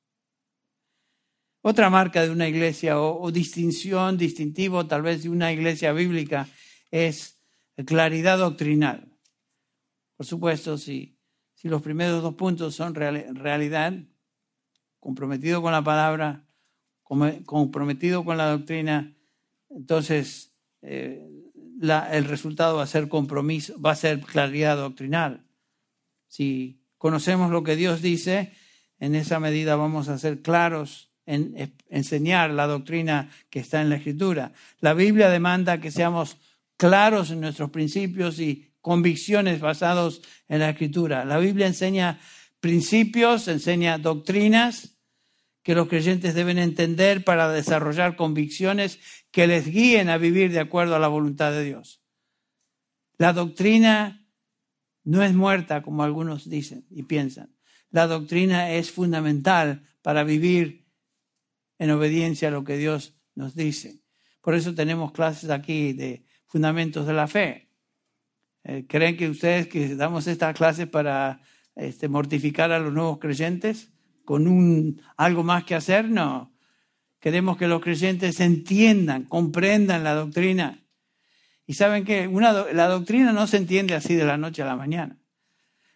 Otra 1.64 1.90
marca 1.90 2.22
de 2.22 2.30
una 2.30 2.48
iglesia 2.48 3.00
o, 3.00 3.30
distinción, 3.30 4.18
distintivo 4.18 4.88
tal 4.88 5.02
vez 5.02 5.22
de 5.22 5.28
una 5.28 5.52
iglesia 5.52 5.92
bíblica 5.92 6.48
es 6.90 7.40
claridad 7.86 8.38
doctrinal. 8.38 9.16
Por 10.16 10.26
supuesto, 10.26 10.76
si, 10.76 11.16
si 11.54 11.68
los 11.68 11.80
primeros 11.80 12.20
dos 12.20 12.34
puntos 12.34 12.74
son 12.74 12.96
realidad, 12.96 13.94
comprometido 14.98 15.62
con 15.62 15.70
la 15.70 15.84
palabra, 15.84 16.48
comprometido 17.46 18.24
con 18.24 18.38
la 18.38 18.50
doctrina, 18.50 19.16
entonces 19.70 20.56
eh, 20.82 21.24
el 21.80 22.24
resultado 22.24 22.78
va 22.78 22.82
a 22.82 22.88
ser 22.88 23.08
compromiso, 23.08 23.80
va 23.80 23.92
a 23.92 23.96
ser 23.96 24.20
claridad 24.20 24.76
doctrinal. 24.76 25.46
Si 26.26 26.82
conocemos 26.98 27.52
lo 27.52 27.62
que 27.62 27.76
Dios 27.76 28.02
dice, 28.02 28.52
en 28.98 29.14
esa 29.14 29.38
medida 29.38 29.76
vamos 29.76 30.08
a 30.08 30.18
ser 30.18 30.42
claros 30.42 31.11
en 31.26 31.74
enseñar 31.88 32.50
la 32.50 32.66
doctrina 32.66 33.30
que 33.50 33.60
está 33.60 33.80
en 33.80 33.90
la 33.90 33.96
Escritura. 33.96 34.52
La 34.80 34.94
Biblia 34.94 35.28
demanda 35.28 35.80
que 35.80 35.90
seamos 35.90 36.36
claros 36.76 37.30
en 37.30 37.40
nuestros 37.40 37.70
principios 37.70 38.40
y 38.40 38.72
convicciones 38.80 39.60
basados 39.60 40.22
en 40.48 40.60
la 40.60 40.70
Escritura. 40.70 41.24
La 41.24 41.38
Biblia 41.38 41.66
enseña 41.66 42.18
principios, 42.60 43.48
enseña 43.48 43.98
doctrinas 43.98 44.98
que 45.62 45.74
los 45.74 45.88
creyentes 45.88 46.34
deben 46.34 46.58
entender 46.58 47.24
para 47.24 47.50
desarrollar 47.50 48.16
convicciones 48.16 48.98
que 49.30 49.46
les 49.46 49.68
guíen 49.68 50.08
a 50.08 50.18
vivir 50.18 50.52
de 50.52 50.60
acuerdo 50.60 50.96
a 50.96 50.98
la 50.98 51.08
voluntad 51.08 51.52
de 51.52 51.64
Dios. 51.64 52.02
La 53.16 53.32
doctrina 53.32 54.26
no 55.04 55.22
es 55.22 55.34
muerta 55.34 55.82
como 55.82 56.02
algunos 56.02 56.48
dicen 56.48 56.84
y 56.90 57.04
piensan. 57.04 57.54
La 57.90 58.06
doctrina 58.06 58.72
es 58.72 58.90
fundamental 58.90 59.84
para 60.02 60.24
vivir 60.24 60.81
en 61.82 61.90
obediencia 61.90 62.46
a 62.46 62.52
lo 62.52 62.62
que 62.62 62.76
Dios 62.76 63.16
nos 63.34 63.56
dice. 63.56 63.98
Por 64.40 64.54
eso 64.54 64.72
tenemos 64.72 65.10
clases 65.10 65.50
aquí 65.50 65.92
de 65.92 66.24
fundamentos 66.46 67.08
de 67.08 67.12
la 67.12 67.26
fe. 67.26 67.70
Eh, 68.62 68.86
¿Creen 68.88 69.16
que 69.16 69.28
ustedes 69.28 69.66
que 69.66 69.96
damos 69.96 70.28
estas 70.28 70.56
clases 70.56 70.86
para 70.86 71.40
este, 71.74 72.06
mortificar 72.06 72.70
a 72.70 72.78
los 72.78 72.92
nuevos 72.92 73.18
creyentes 73.18 73.90
con 74.24 74.46
un, 74.46 75.02
algo 75.16 75.42
más 75.42 75.64
que 75.64 75.74
hacer? 75.74 76.08
No. 76.08 76.54
Queremos 77.18 77.56
que 77.56 77.66
los 77.66 77.82
creyentes 77.82 78.38
entiendan, 78.38 79.24
comprendan 79.24 80.04
la 80.04 80.14
doctrina. 80.14 80.84
Y 81.66 81.74
saben 81.74 82.04
que 82.04 82.28
la 82.28 82.86
doctrina 82.86 83.32
no 83.32 83.48
se 83.48 83.56
entiende 83.56 83.94
así 83.94 84.14
de 84.14 84.24
la 84.24 84.36
noche 84.36 84.62
a 84.62 84.66
la 84.66 84.76
mañana. 84.76 85.18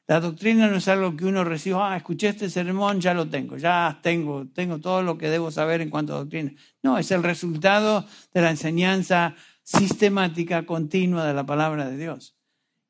La 0.09 0.21
doctrina 0.21 0.69
no 0.69 0.77
es 0.77 0.87
algo 0.87 1.17
que 1.17 1.25
uno 1.25 1.43
reciba, 1.43 1.93
ah, 1.93 1.97
escuché 1.97 2.29
este 2.29 2.49
sermón, 2.49 3.01
ya 3.01 3.13
lo 3.13 3.29
tengo, 3.29 3.57
ya 3.57 3.99
tengo, 4.03 4.47
tengo 4.55 4.79
todo 4.79 5.03
lo 5.03 5.19
que 5.19 5.29
debo 5.29 5.51
saber 5.51 5.81
en 5.81 5.91
cuanto 5.91 6.15
a 6.15 6.19
doctrina. 6.19 6.53
No, 6.83 6.97
es 6.97 7.11
el 7.11 7.25
resultado 7.25 8.07
de 8.33 8.41
la 8.41 8.51
enseñanza 8.51 9.35
sistemática, 9.65 10.65
continua 10.65 11.27
de 11.27 11.35
la 11.35 11.45
palabra 11.45 11.91
de 11.91 11.97
Dios. 11.97 12.37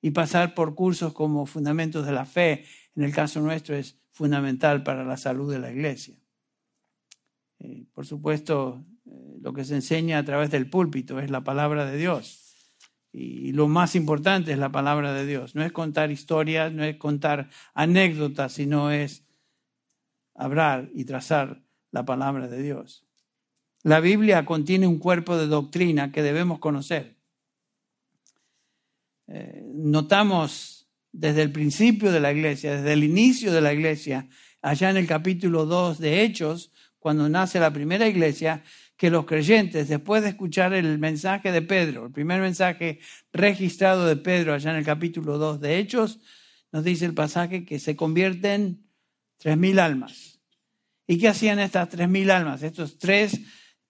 Y 0.02 0.10
pasar 0.10 0.54
por 0.54 0.74
cursos 0.74 1.14
como 1.14 1.46
fundamentos 1.46 2.04
de 2.04 2.12
la 2.12 2.26
fe, 2.26 2.66
en 2.94 3.04
el 3.04 3.14
caso 3.14 3.40
nuestro, 3.40 3.74
es 3.74 3.98
fundamental 4.10 4.82
para 4.82 5.02
la 5.02 5.16
salud 5.16 5.50
de 5.50 5.58
la 5.58 5.72
iglesia. 5.72 6.18
Eh, 7.60 7.86
por 7.94 8.04
supuesto, 8.04 8.84
eh, 9.06 9.38
lo 9.40 9.54
que 9.54 9.64
se 9.64 9.74
enseña 9.74 10.18
a 10.18 10.24
través 10.24 10.50
del 10.50 10.68
púlpito 10.68 11.18
es 11.18 11.30
la 11.30 11.42
palabra 11.42 11.86
de 11.86 11.96
Dios. 11.96 12.45
Y 13.18 13.52
lo 13.52 13.66
más 13.66 13.96
importante 13.96 14.52
es 14.52 14.58
la 14.58 14.70
palabra 14.70 15.14
de 15.14 15.24
Dios. 15.24 15.54
No 15.54 15.64
es 15.64 15.72
contar 15.72 16.10
historias, 16.10 16.70
no 16.70 16.84
es 16.84 16.96
contar 16.96 17.48
anécdotas, 17.72 18.52
sino 18.52 18.90
es 18.90 19.24
hablar 20.34 20.90
y 20.92 21.06
trazar 21.06 21.62
la 21.92 22.04
palabra 22.04 22.46
de 22.46 22.62
Dios. 22.62 23.06
La 23.84 24.00
Biblia 24.00 24.44
contiene 24.44 24.86
un 24.86 24.98
cuerpo 24.98 25.38
de 25.38 25.46
doctrina 25.46 26.12
que 26.12 26.22
debemos 26.22 26.58
conocer. 26.58 27.16
Eh, 29.28 29.62
notamos 29.64 30.86
desde 31.10 31.40
el 31.40 31.52
principio 31.52 32.12
de 32.12 32.20
la 32.20 32.32
iglesia, 32.32 32.76
desde 32.76 32.92
el 32.92 33.02
inicio 33.02 33.50
de 33.50 33.62
la 33.62 33.72
iglesia, 33.72 34.28
allá 34.60 34.90
en 34.90 34.98
el 34.98 35.06
capítulo 35.06 35.64
2 35.64 36.00
de 36.00 36.22
Hechos, 36.22 36.70
cuando 36.98 37.30
nace 37.30 37.60
la 37.60 37.72
primera 37.72 38.06
iglesia, 38.08 38.62
que 38.96 39.10
los 39.10 39.26
creyentes, 39.26 39.88
después 39.88 40.22
de 40.22 40.30
escuchar 40.30 40.72
el 40.72 40.98
mensaje 40.98 41.52
de 41.52 41.62
Pedro, 41.62 42.06
el 42.06 42.12
primer 42.12 42.40
mensaje 42.40 43.00
registrado 43.32 44.06
de 44.06 44.16
Pedro 44.16 44.54
allá 44.54 44.70
en 44.70 44.76
el 44.76 44.84
capítulo 44.84 45.38
2 45.38 45.60
de 45.60 45.78
Hechos, 45.78 46.20
nos 46.72 46.84
dice 46.84 47.04
el 47.04 47.14
pasaje 47.14 47.64
que 47.64 47.78
se 47.78 47.94
convierten 47.94 48.86
tres 49.38 49.56
mil 49.56 49.78
almas. 49.78 50.40
¿Y 51.06 51.18
qué 51.18 51.28
hacían 51.28 51.58
estas 51.58 51.88
tres 51.90 52.08
mil 52.08 52.30
almas? 52.30 52.62
Estos 52.62 52.98
tres, 52.98 53.40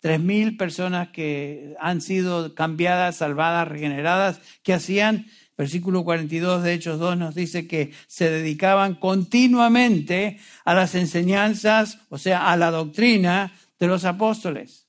tres 0.01 0.21
mil 0.21 0.57
personas 0.57 1.09
que 1.09 1.75
han 1.81 2.01
sido 2.01 2.55
cambiadas, 2.55 3.17
salvadas, 3.17 3.69
regeneradas, 3.69 4.41
¿qué 4.63 4.75
hacían? 4.75 5.27
Versículo 5.57 6.05
42 6.05 6.63
de 6.63 6.75
Hechos 6.75 6.99
2 6.99 7.17
nos 7.17 7.35
dice 7.35 7.67
que 7.67 7.93
se 8.09 8.29
dedicaban 8.29 8.95
continuamente 8.95 10.39
a 10.67 10.75
las 10.75 10.95
enseñanzas, 10.95 12.01
o 12.11 12.19
sea, 12.19 12.53
a 12.53 12.57
la 12.59 12.71
doctrina 12.71 13.55
de 13.79 13.87
los 13.87 14.05
apóstoles. 14.05 14.86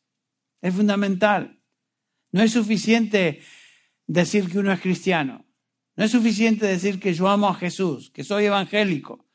Es 0.61 0.73
fundamental. 0.73 1.59
No 2.31 2.41
es 2.41 2.51
suficiente 2.51 3.41
decir 4.05 4.49
que 4.49 4.59
uno 4.59 4.71
es 4.71 4.81
cristiano. 4.81 5.45
No 5.95 6.03
es 6.03 6.11
suficiente 6.11 6.65
decir 6.65 6.99
que 6.99 7.13
yo 7.13 7.27
amo 7.27 7.47
a 7.49 7.55
Jesús, 7.55 8.11
que 8.11 8.23
soy 8.23 8.45
evangélico. 8.45 9.25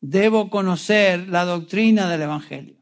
Debo 0.00 0.50
conocer 0.50 1.28
la 1.28 1.44
doctrina 1.44 2.08
del 2.08 2.22
Evangelio. 2.22 2.78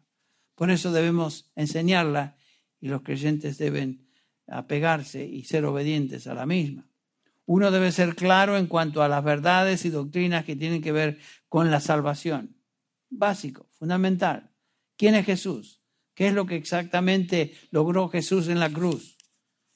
Por 0.55 0.71
eso 0.71 0.93
debemos 0.93 1.53
enseñarla 1.55 2.37
y 2.81 2.89
los 2.89 3.03
creyentes 3.03 3.59
deben 3.59 4.09
apegarse 4.47 5.25
y 5.25 5.45
ser 5.45 5.65
obedientes 5.65 6.27
a 6.27 6.35
la 6.35 6.47
misma. 6.47 6.89
Uno 7.45 7.71
debe 7.71 7.93
ser 7.93 8.17
claro 8.17 8.57
en 8.57 8.67
cuanto 8.67 9.03
a 9.03 9.09
las 9.09 9.23
verdades 9.23 9.85
y 9.85 9.91
doctrinas 9.91 10.45
que 10.45 10.57
tienen 10.57 10.83
que 10.83 10.93
ver 10.93 11.19
con 11.49 11.71
la 11.71 11.81
salvación. 11.81 12.57
Básico, 13.09 13.69
fundamental. 13.79 14.51
¿Quién 14.97 15.15
es 15.15 15.27
Jesús? 15.27 15.81
¿Qué 16.17 16.29
es 16.29 16.33
lo 16.33 16.47
que 16.47 16.57
exactamente 16.57 17.53
logró 17.71 18.09
Jesús 18.09 18.49
en 18.49 18.59
la 18.59 18.71
cruz? 18.71 19.19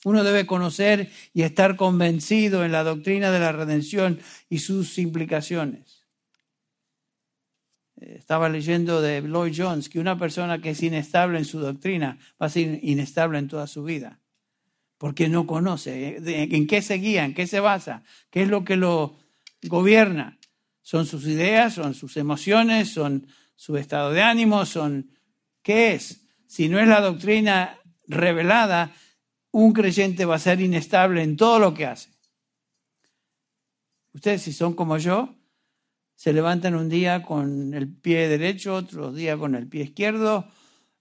Uno 0.06 0.24
debe 0.24 0.46
conocer 0.46 1.10
y 1.34 1.42
estar 1.42 1.76
convencido 1.76 2.64
en 2.64 2.72
la 2.72 2.82
doctrina 2.82 3.30
de 3.30 3.40
la 3.40 3.52
redención 3.52 4.18
y 4.48 4.60
sus 4.60 4.96
implicaciones. 4.98 6.06
Eh, 8.00 8.16
estaba 8.18 8.48
leyendo 8.48 9.02
de 9.02 9.20
Lloyd 9.20 9.54
Jones 9.54 9.90
que 9.90 10.00
una 10.00 10.18
persona 10.18 10.62
que 10.62 10.70
es 10.70 10.82
inestable 10.82 11.36
en 11.36 11.44
su 11.44 11.60
doctrina 11.60 12.18
va 12.40 12.46
a 12.46 12.48
ser 12.48 12.80
inestable 12.82 13.38
en 13.38 13.46
toda 13.46 13.66
su 13.66 13.84
vida, 13.84 14.18
porque 14.96 15.28
no 15.28 15.46
conoce 15.46 16.16
eh, 16.16 16.48
en 16.52 16.66
qué 16.66 16.80
se 16.80 16.94
guía, 16.94 17.26
en 17.26 17.34
qué 17.34 17.46
se 17.46 17.60
basa, 17.60 18.02
qué 18.30 18.44
es 18.44 18.48
lo 18.48 18.64
que 18.64 18.76
lo 18.76 19.18
gobierna. 19.64 20.38
Son 20.80 21.04
sus 21.04 21.26
ideas, 21.26 21.74
son 21.74 21.92
sus 21.92 22.16
emociones, 22.16 22.88
son 22.88 23.26
su 23.56 23.76
estado 23.76 24.10
de 24.12 24.22
ánimo, 24.22 24.64
son 24.64 25.10
qué 25.60 25.92
es 25.92 26.19
si 26.50 26.68
no 26.68 26.80
es 26.80 26.88
la 26.88 27.00
doctrina 27.00 27.78
revelada, 28.08 28.92
un 29.52 29.72
creyente 29.72 30.24
va 30.24 30.34
a 30.34 30.40
ser 30.40 30.60
inestable 30.60 31.22
en 31.22 31.36
todo 31.36 31.60
lo 31.60 31.74
que 31.74 31.86
hace. 31.86 32.10
Ustedes, 34.12 34.42
si 34.42 34.52
son 34.52 34.74
como 34.74 34.98
yo, 34.98 35.32
se 36.16 36.32
levantan 36.32 36.74
un 36.74 36.88
día 36.88 37.22
con 37.22 37.72
el 37.72 37.86
pie 37.88 38.26
derecho, 38.26 38.74
otro 38.74 39.12
día 39.12 39.38
con 39.38 39.54
el 39.54 39.68
pie 39.68 39.84
izquierdo, 39.84 40.48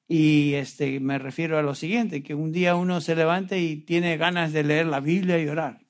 y 0.07 0.53
este, 0.53 0.99
me 0.99 1.17
refiero 1.17 1.57
a 1.57 1.63
lo 1.63 1.73
siguiente, 1.73 2.21
que 2.21 2.35
un 2.35 2.51
día 2.51 2.75
uno 2.75 3.01
se 3.01 3.15
levanta 3.15 3.57
y 3.57 3.77
tiene 3.77 4.17
ganas 4.17 4.53
de 4.53 4.63
leer 4.63 4.85
la 4.85 4.99
Biblia 4.99 5.39
y 5.39 5.47
orar. 5.47 5.81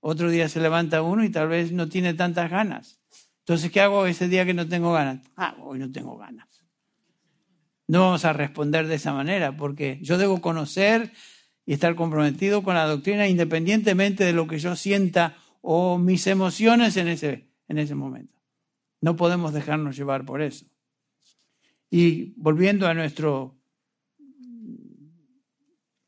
Otro 0.00 0.30
día 0.30 0.48
se 0.48 0.60
levanta 0.60 1.02
uno 1.02 1.22
y 1.24 1.28
tal 1.28 1.48
vez 1.48 1.72
no 1.72 1.90
tiene 1.90 2.14
tantas 2.14 2.50
ganas. 2.50 3.02
Entonces, 3.40 3.70
¿qué 3.70 3.82
hago 3.82 4.06
ese 4.06 4.28
día 4.28 4.46
que 4.46 4.54
no 4.54 4.66
tengo 4.66 4.94
ganas? 4.94 5.20
Ah, 5.36 5.56
hoy 5.60 5.78
no 5.78 5.92
tengo 5.92 6.16
ganas. 6.16 6.51
No 7.92 8.00
vamos 8.00 8.24
a 8.24 8.32
responder 8.32 8.86
de 8.86 8.94
esa 8.94 9.12
manera, 9.12 9.54
porque 9.54 9.98
yo 10.00 10.16
debo 10.16 10.40
conocer 10.40 11.12
y 11.66 11.74
estar 11.74 11.94
comprometido 11.94 12.62
con 12.62 12.74
la 12.74 12.86
doctrina 12.86 13.28
independientemente 13.28 14.24
de 14.24 14.32
lo 14.32 14.46
que 14.46 14.58
yo 14.58 14.76
sienta 14.76 15.36
o 15.60 15.98
mis 15.98 16.26
emociones 16.26 16.96
en 16.96 17.08
ese, 17.08 17.50
en 17.68 17.76
ese 17.76 17.94
momento. 17.94 18.34
No 19.02 19.14
podemos 19.14 19.52
dejarnos 19.52 19.94
llevar 19.94 20.24
por 20.24 20.40
eso. 20.40 20.64
Y 21.90 22.32
volviendo 22.38 22.86
a 22.86 22.94
nuestro, 22.94 23.60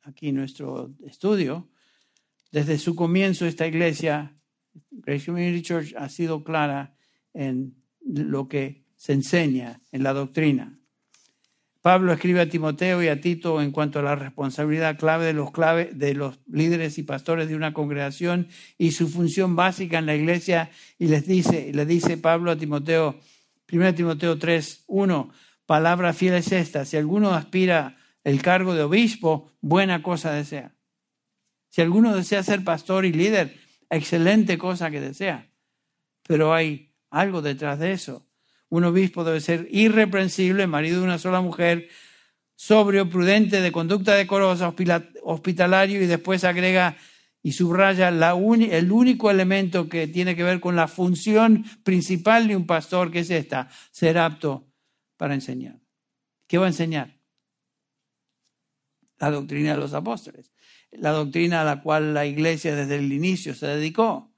aquí 0.05 0.33
nuestro 0.33 0.95
estudio, 1.05 1.69
desde 2.51 2.79
su 2.79 2.95
comienzo 2.95 3.45
esta 3.45 3.67
iglesia, 3.67 4.35
Grace 4.91 5.27
Community 5.27 5.61
Church, 5.61 5.95
ha 5.99 6.09
sido 6.09 6.45
clara 6.45 6.97
en 7.35 7.77
lo 8.01 8.49
que 8.49 8.87
se 8.97 9.13
enseña 9.13 9.83
en 9.93 10.03
la 10.03 10.15
doctrina. 10.15 10.81
Pablo 11.85 12.15
escribe 12.15 12.41
a 12.41 12.49
Timoteo 12.49 13.03
y 13.03 13.09
a 13.09 13.21
Tito 13.21 13.61
en 13.61 13.71
cuanto 13.71 13.99
a 13.99 14.03
la 14.03 14.17
responsabilidad 14.17 14.97
clave 14.97 15.27
de 15.27 15.35
los, 15.35 15.51
clave 15.51 15.91
de 15.93 16.15
los 16.15 16.41
líderes 16.51 16.97
y 16.97 17.03
pastores 17.03 17.47
de 17.47 17.57
una 17.57 17.75
congregación 17.75 18.49
y 18.79 18.93
su 18.93 19.07
función 19.07 19.55
básica 19.55 19.99
en 19.99 20.07
la 20.07 20.15
iglesia 20.15 20.71
y 20.99 21.09
les 21.09 21.27
dice, 21.27 21.73
le 21.75 21.85
dice 21.85 22.17
Pablo 22.17 22.51
a 22.53 22.57
Timoteo, 22.57 23.21
1 23.71 23.95
Timoteo 23.95 24.39
3, 24.39 24.85
1, 24.87 25.31
palabra 25.67 26.15
fiel 26.15 26.37
es 26.37 26.53
esta, 26.53 26.87
si 26.87 26.97
alguno 26.97 27.35
aspira 27.35 27.99
el 28.25 28.41
cargo 28.41 28.75
de 28.75 28.85
obispo, 28.85 29.53
buena 29.61 30.03
cosa 30.03 30.33
desea. 30.33 30.75
Si 31.69 31.83
alguno 31.83 32.17
desea 32.17 32.43
ser 32.43 32.65
pastor 32.65 33.05
y 33.05 33.13
líder, 33.13 33.59
excelente 33.91 34.57
cosa 34.57 34.91
que 34.91 35.03
desea. 35.03 35.51
Pero 36.27 36.55
hay 36.55 36.95
algo 37.11 37.43
detrás 37.43 37.79
de 37.79 37.93
eso. 37.93 38.27
Un 38.75 38.83
obispo 38.83 39.23
debe 39.23 39.41
ser 39.41 39.69
irreprensible, 39.71 40.67
marido 40.67 40.99
de 40.99 41.05
una 41.05 41.21
sola 41.21 41.41
mujer, 41.41 41.89
sobrio, 42.57 43.09
prudente, 43.09 43.61
de 43.61 43.71
conducta 43.71 44.17
decorosa, 44.17 44.75
hospitalario 45.23 46.03
y 46.03 46.07
después 46.07 46.43
agrega 46.43 46.97
y 47.41 47.53
subraya 47.53 48.09
el 48.09 48.91
único 48.91 49.31
elemento 49.31 49.89
que 49.89 50.09
tiene 50.09 50.35
que 50.35 50.43
ver 50.43 50.59
con 50.59 50.75
la 50.75 50.89
función 50.89 51.65
principal 51.85 52.49
de 52.49 52.57
un 52.57 52.67
pastor, 52.67 53.13
que 53.13 53.21
es 53.21 53.31
esta, 53.31 53.69
ser 53.93 54.19
apto 54.19 54.67
para 55.17 55.35
enseñar. 55.35 55.79
¿Qué 56.49 56.59
va 56.59 56.65
a 56.65 56.71
enseñar? 56.71 57.17
La 59.19 59.31
doctrina 59.31 59.75
de 59.75 59.79
los 59.79 59.95
apóstoles, 59.95 60.51
la 60.91 61.11
doctrina 61.13 61.61
a 61.61 61.65
la 61.65 61.81
cual 61.81 62.13
la 62.13 62.27
iglesia 62.27 62.75
desde 62.75 62.97
el 62.97 63.13
inicio 63.13 63.55
se 63.55 63.69
dedicó. 63.69 64.33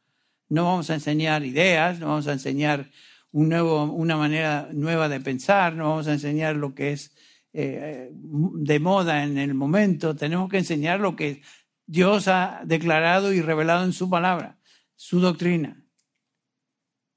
No 0.51 0.65
vamos 0.65 0.91
a 0.91 0.95
enseñar 0.95 1.43
ideas, 1.43 1.99
no 2.01 2.09
vamos 2.09 2.27
a 2.27 2.35
enseñar 2.35 2.91
un 3.33 3.49
nuevo, 3.49 3.85
una 3.85 4.17
manera 4.17 4.69
nueva 4.73 5.09
de 5.09 5.21
pensar, 5.21 5.75
no 5.75 5.91
vamos 5.91 6.07
a 6.07 6.13
enseñar 6.13 6.57
lo 6.57 6.75
que 6.75 6.93
es 6.93 7.15
eh, 7.53 8.11
de 8.13 8.81
moda 8.81 9.25
en 9.25 9.39
el 9.39 9.55
momento, 9.55 10.15
tenemos 10.15 10.51
que 10.51 10.59
enseñar 10.59 11.01
lo 11.01 11.17
que 11.17 11.43
Dios 11.87 12.29
ha 12.29 12.61
declarado 12.65 13.33
y 13.33 13.41
revelado 13.41 13.85
en 13.85 13.93
su 13.93 14.11
palabra, 14.11 14.59
su 14.95 15.21
doctrina. 15.21 15.83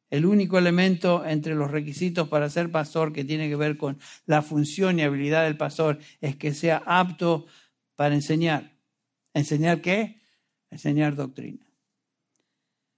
El 0.09 0.25
único 0.25 0.57
elemento 0.57 1.25
entre 1.25 1.55
los 1.55 1.69
requisitos 1.69 2.29
para 2.29 2.49
ser 2.49 2.71
pastor 2.71 3.13
que 3.13 3.23
tiene 3.23 3.47
que 3.47 3.55
ver 3.55 3.77
con 3.77 3.99
la 4.25 4.41
función 4.41 4.97
y 4.97 5.03
habilidad 5.03 5.43
del 5.43 5.57
pastor 5.57 5.99
es 6.19 6.35
que 6.35 6.53
sea 6.53 6.81
apto 6.85 7.45
para 7.95 8.15
enseñar. 8.15 8.75
¿Enseñar 9.33 9.81
qué? 9.81 10.21
Enseñar 10.71 11.15
doctrina. 11.15 11.65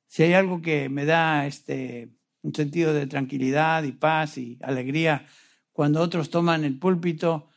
Si 0.07 0.23
hay 0.23 0.33
algo 0.33 0.61
que 0.61 0.89
me 0.89 1.05
da 1.05 1.47
este, 1.47 2.09
un 2.41 2.53
sentido 2.53 2.93
de 2.93 3.07
tranquilidad 3.07 3.83
y 3.83 3.91
paz 3.91 4.37
y 4.37 4.57
alegría 4.61 5.25
cuando 5.71 6.01
otros 6.01 6.29
toman 6.29 6.63
el 6.63 6.77
púlpito, 6.77 7.49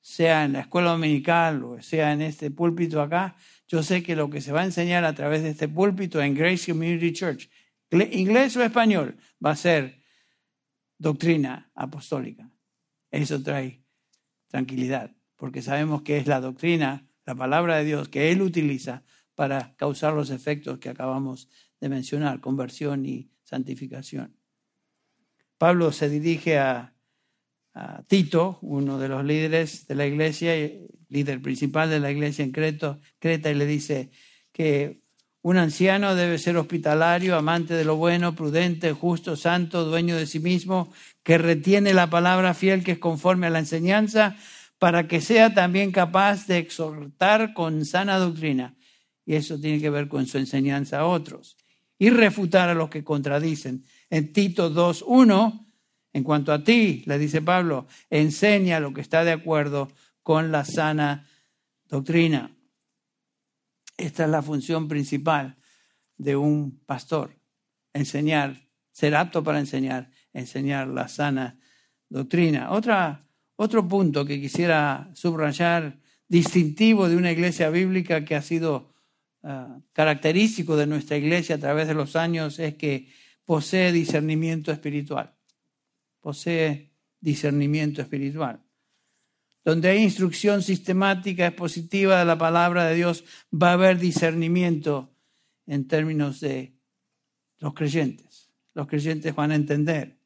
sea 0.00 0.44
en 0.44 0.54
la 0.54 0.60
escuela 0.60 0.92
dominical 0.92 1.64
o 1.64 1.82
sea 1.82 2.12
en 2.12 2.22
este 2.22 2.50
púlpito 2.50 3.02
acá. 3.02 3.36
Yo 3.66 3.82
sé 3.82 4.02
que 4.02 4.16
lo 4.16 4.30
que 4.30 4.40
se 4.40 4.52
va 4.52 4.62
a 4.62 4.64
enseñar 4.64 5.04
a 5.04 5.14
través 5.14 5.42
de 5.42 5.50
este 5.50 5.68
púlpito 5.68 6.22
en 6.22 6.34
Grace 6.34 6.70
Community 6.70 7.12
Church, 7.12 7.50
inglés 7.90 8.56
o 8.56 8.62
español, 8.62 9.16
va 9.44 9.50
a 9.50 9.56
ser 9.56 10.02
doctrina 10.98 11.70
apostólica. 11.74 12.50
Eso 13.10 13.42
trae 13.42 13.84
tranquilidad, 14.48 15.14
porque 15.36 15.62
sabemos 15.62 16.02
que 16.02 16.18
es 16.18 16.26
la 16.26 16.40
doctrina, 16.40 17.06
la 17.24 17.34
palabra 17.34 17.76
de 17.76 17.84
Dios 17.84 18.08
que 18.08 18.30
Él 18.30 18.42
utiliza 18.42 19.04
para 19.34 19.74
causar 19.76 20.14
los 20.14 20.30
efectos 20.30 20.78
que 20.78 20.88
acabamos 20.88 21.48
de 21.80 21.88
mencionar, 21.88 22.40
conversión 22.40 23.06
y 23.06 23.30
santificación. 23.48 24.36
Pablo 25.56 25.90
se 25.90 26.08
dirige 26.08 26.58
a, 26.58 26.94
Tito, 28.08 28.58
uno 28.62 28.98
de 28.98 29.08
los 29.08 29.24
líderes 29.24 29.86
de 29.86 29.94
la 29.94 30.04
iglesia, 30.04 30.52
líder 31.08 31.40
principal 31.40 31.88
de 31.88 32.00
la 32.00 32.10
iglesia 32.10 32.44
en 32.44 32.50
Creta, 32.50 32.98
y 33.22 33.54
le 33.54 33.66
dice 33.66 34.10
que 34.50 35.02
un 35.42 35.58
anciano 35.58 36.16
debe 36.16 36.38
ser 36.38 36.56
hospitalario, 36.56 37.36
amante 37.36 37.74
de 37.74 37.84
lo 37.84 37.94
bueno, 37.94 38.34
prudente, 38.34 38.92
justo, 38.92 39.36
santo, 39.36 39.84
dueño 39.84 40.16
de 40.16 40.26
sí 40.26 40.40
mismo, 40.40 40.92
que 41.22 41.38
retiene 41.38 41.94
la 41.94 42.10
palabra 42.10 42.52
fiel 42.52 42.82
que 42.82 42.92
es 42.92 42.98
conforme 42.98 43.46
a 43.46 43.50
la 43.50 43.60
enseñanza, 43.60 44.36
para 44.80 45.06
que 45.06 45.20
sea 45.20 45.54
también 45.54 45.92
capaz 45.92 46.48
de 46.48 46.58
exhortar 46.58 47.54
con 47.54 47.84
sana 47.84 48.18
doctrina. 48.18 48.74
Y 49.24 49.36
eso 49.36 49.60
tiene 49.60 49.80
que 49.80 49.90
ver 49.90 50.08
con 50.08 50.26
su 50.26 50.38
enseñanza 50.38 50.98
a 50.98 51.06
otros 51.06 51.56
y 51.98 52.10
refutar 52.10 52.68
a 52.68 52.74
los 52.74 52.90
que 52.90 53.02
contradicen. 53.04 53.84
En 54.08 54.32
Tito 54.32 54.70
2.1, 54.72 55.66
en 56.12 56.24
cuanto 56.24 56.52
a 56.52 56.62
ti, 56.62 57.02
le 57.06 57.18
dice 57.18 57.42
Pablo, 57.42 57.86
enseña 58.08 58.80
lo 58.80 58.94
que 58.94 59.00
está 59.00 59.24
de 59.24 59.32
acuerdo 59.32 59.88
con 60.22 60.52
la 60.52 60.64
sana 60.64 61.26
doctrina. 61.86 62.54
Esta 63.96 64.24
es 64.24 64.30
la 64.30 64.42
función 64.42 64.86
principal 64.86 65.56
de 66.16 66.36
un 66.36 66.78
pastor, 66.86 67.36
enseñar, 67.92 68.68
ser 68.92 69.16
apto 69.16 69.42
para 69.42 69.58
enseñar, 69.58 70.10
enseñar 70.32 70.88
la 70.88 71.08
sana 71.08 71.58
doctrina. 72.08 72.70
Otro 72.70 73.88
punto 73.88 74.24
que 74.24 74.40
quisiera 74.40 75.10
subrayar, 75.14 75.98
distintivo 76.28 77.08
de 77.08 77.16
una 77.16 77.32
iglesia 77.32 77.70
bíblica 77.70 78.24
que 78.24 78.36
ha 78.36 78.42
sido 78.42 78.92
Ah, 79.42 79.80
característico 79.92 80.76
de 80.76 80.86
nuestra 80.86 81.16
iglesia 81.16 81.56
a 81.56 81.58
través 81.58 81.86
de 81.86 81.94
los 81.94 82.16
años 82.16 82.58
es 82.58 82.74
que 82.74 83.08
posee 83.44 83.92
discernimiento 83.92 84.72
espiritual. 84.72 85.34
Posee 86.20 86.92
discernimiento 87.20 88.02
espiritual. 88.02 88.60
Donde 89.64 89.90
hay 89.90 90.02
instrucción 90.02 90.62
sistemática, 90.62 91.46
expositiva 91.46 92.18
de 92.18 92.24
la 92.24 92.38
palabra 92.38 92.86
de 92.86 92.96
Dios, 92.96 93.24
va 93.52 93.70
a 93.70 93.74
haber 93.74 93.98
discernimiento 93.98 95.14
en 95.66 95.86
términos 95.86 96.40
de 96.40 96.74
los 97.58 97.74
creyentes. 97.74 98.50
Los 98.74 98.88
creyentes 98.88 99.34
van 99.34 99.52
a 99.52 99.56
entender. 99.56 100.18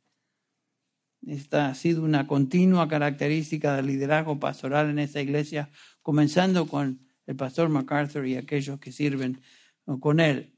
Esta 1.26 1.68
ha 1.68 1.74
sido 1.74 2.02
una 2.02 2.26
continua 2.26 2.88
característica 2.88 3.76
del 3.76 3.86
liderazgo 3.86 4.40
pastoral 4.40 4.90
en 4.90 4.98
esta 4.98 5.20
iglesia, 5.20 5.70
comenzando 6.02 6.66
con 6.66 7.11
el 7.26 7.36
pastor 7.36 7.68
MacArthur 7.68 8.26
y 8.26 8.36
aquellos 8.36 8.78
que 8.78 8.92
sirven 8.92 9.40
con 10.00 10.20
él. 10.20 10.52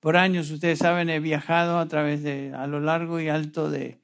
Por 0.00 0.16
años, 0.16 0.50
ustedes 0.50 0.78
saben, 0.78 1.10
he 1.10 1.20
viajado 1.20 1.78
a 1.78 1.88
través 1.88 2.22
de, 2.22 2.52
a 2.54 2.66
lo 2.66 2.80
largo 2.80 3.20
y 3.20 3.28
alto 3.28 3.70
de, 3.70 4.00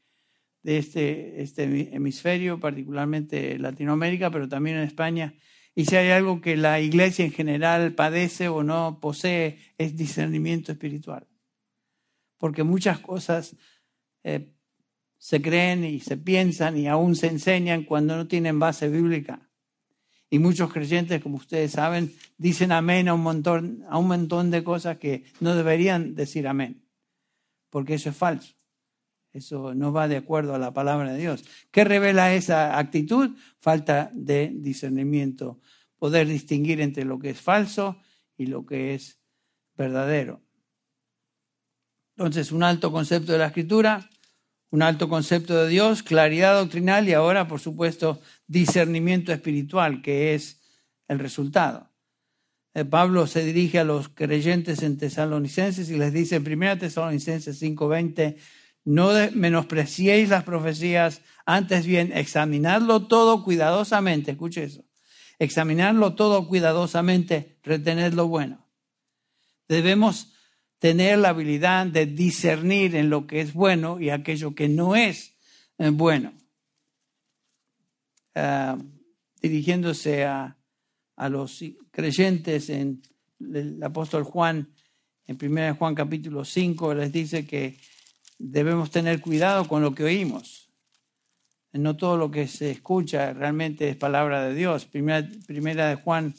este, 0.65 1.43
este 1.43 1.65
hemisferio, 1.95 2.59
particularmente 2.59 3.59
Latinoamérica, 3.59 4.31
pero 4.31 4.49
también 4.49 4.79
en 4.79 4.83
España. 4.83 5.35
Y 5.75 5.85
si 5.87 5.97
hay 5.97 6.11
algo 6.11 6.41
que 6.41 6.57
la 6.57 6.81
iglesia 6.81 7.25
en 7.25 7.33
general 7.33 7.95
padece 7.95 8.49
o 8.49 8.63
no 8.63 8.99
posee, 9.01 9.59
es 9.79 9.97
discernimiento 9.97 10.73
espiritual. 10.73 11.27
Porque 12.39 12.63
muchas 12.63 12.99
cosas 12.99 13.57
eh, 14.25 14.53
se 15.19 15.41
creen 15.41 15.85
y 15.85 16.01
se 16.01 16.17
piensan 16.17 16.77
y 16.77 16.89
aún 16.89 17.15
se 17.15 17.29
enseñan 17.29 17.85
cuando 17.85 18.17
no 18.17 18.27
tienen 18.27 18.59
base 18.59 18.89
bíblica. 18.89 19.49
Y 20.33 20.39
muchos 20.39 20.73
creyentes, 20.73 21.23
como 21.23 21.37
ustedes 21.37 21.73
saben, 21.73 22.11
dicen 22.39 22.73
amén 22.73 23.07
a 23.07 23.13
un 23.13 23.21
montón, 23.21 23.85
a 23.91 23.99
un 23.99 24.09
montón 24.09 24.51
de 24.51 24.65
cosas 24.65 24.97
que 24.97 25.25
no 25.41 25.55
deberían 25.55 26.15
decir 26.15 26.49
amén, 26.49 26.89
porque 27.69 27.93
eso 27.93 28.09
es 28.09 28.17
falso. 28.17 28.55
Eso 29.35 29.75
no 29.75 29.93
va 29.93 30.09
de 30.09 30.17
acuerdo 30.17 30.55
a 30.55 30.59
la 30.59 30.73
palabra 30.73 31.13
de 31.13 31.19
Dios. 31.19 31.45
¿Qué 31.71 31.85
revela 31.85 32.33
esa 32.33 32.79
actitud? 32.79 33.37
Falta 33.59 34.11
de 34.15 34.51
discernimiento, 34.55 35.61
poder 35.99 36.27
distinguir 36.29 36.81
entre 36.81 37.05
lo 37.05 37.19
que 37.19 37.29
es 37.29 37.41
falso 37.43 38.01
y 38.39 38.47
lo 38.47 38.65
que 38.65 38.95
es 38.95 39.21
verdadero. 39.77 40.41
Entonces, 42.17 42.53
un 42.53 42.63
alto 42.63 42.91
concepto 42.91 43.33
de 43.33 43.39
la 43.39 43.49
escritura, 43.49 44.09
un 44.73 44.81
alto 44.81 45.09
concepto 45.09 45.55
de 45.63 45.69
Dios, 45.69 46.03
claridad 46.03 46.59
doctrinal 46.59 47.07
y 47.07 47.13
ahora, 47.13 47.47
por 47.47 47.61
supuesto, 47.61 48.21
discernimiento 48.47 49.31
espiritual, 49.31 50.01
que 50.01 50.35
es 50.35 50.63
el 51.09 51.19
resultado. 51.19 51.91
Eh, 52.73 52.87
Pablo 52.87 53.27
se 53.27 53.45
dirige 53.45 53.79
a 53.79 53.85
los 53.85 54.09
creyentes 54.09 54.83
en 54.83 54.97
Tesalonicenses 54.97 55.91
y 55.91 55.99
les 55.99 56.15
dice 56.15 56.37
en 56.37 56.45
1 56.47 56.79
Tesalonicenses 56.79 57.61
5:20, 57.61 58.39
no 58.85 59.11
menospreciéis 59.35 60.31
las 60.31 60.43
profecías, 60.43 61.21
antes 61.45 61.87
bien, 61.87 62.11
examinadlo 62.15 63.07
todo 63.07 63.45
cuidadosamente, 63.45 64.31
escuche 64.31 64.65
eso, 64.65 64.85
examinadlo 65.39 66.15
todo 66.15 66.49
cuidadosamente, 66.49 67.59
retened 67.63 68.15
lo 68.15 68.27
bueno. 68.27 68.67
Debemos 69.69 70.32
tener 70.83 71.17
la 71.21 71.29
habilidad 71.29 71.87
de 71.87 72.07
discernir 72.07 72.97
en 72.97 73.09
lo 73.09 73.29
que 73.29 73.41
es 73.41 73.53
bueno 73.53 74.01
y 74.01 74.11
aquello 74.11 74.53
que 74.57 74.69
no 74.69 74.97
es 74.97 75.33
eh, 75.79 75.91
bueno. 75.91 76.33
ah, 78.35 78.77
dirigiéndose 79.41 80.25
a, 80.25 80.59
a 81.15 81.29
los 81.29 81.65
creyentes 81.93 82.69
en 82.69 83.01
el 83.39 83.81
apóstol 83.81 84.25
Juan, 84.25 84.75
en 85.29 85.39
1 85.41 85.77
Juan 85.77 85.95
capítulo 85.95 86.45
5, 86.45 86.95
les 86.95 87.13
dice 87.13 87.47
que 87.47 87.79
debemos 88.37 88.91
tener 88.91 89.21
cuidado 89.21 89.69
con 89.69 89.83
lo 89.83 89.95
que 89.95 90.03
oímos. 90.03 90.69
No 91.73 91.97
todo 91.97 92.17
lo 92.17 92.29
que 92.29 92.49
se 92.49 92.73
escucha 92.73 93.33
realmente 93.33 93.89
es 93.89 93.95
palabra 93.95 94.49
de 94.49 94.55
Dios. 94.55 94.87
Primera, 94.87 95.29
primera 95.47 95.89
de 95.89 95.95
Juan 95.95 96.35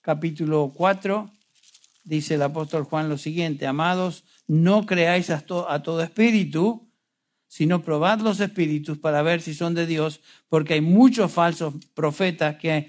capítulo 0.00 0.72
4 0.74 1.35
dice 2.06 2.34
el 2.34 2.42
apóstol 2.42 2.84
Juan 2.84 3.08
lo 3.08 3.18
siguiente, 3.18 3.66
amados, 3.66 4.24
no 4.46 4.86
creáis 4.86 5.28
a, 5.30 5.40
todo 5.40 6.02
espíritu, 6.02 6.88
sino 7.48 7.82
probad 7.82 8.20
los 8.20 8.40
espíritus 8.40 8.96
para 8.96 9.22
ver 9.22 9.42
si 9.42 9.52
son 9.52 9.74
de 9.74 9.86
Dios, 9.86 10.20
porque 10.48 10.74
hay 10.74 10.80
muchos 10.80 11.32
falsos 11.32 11.74
profetas 11.94 12.56
que 12.56 12.88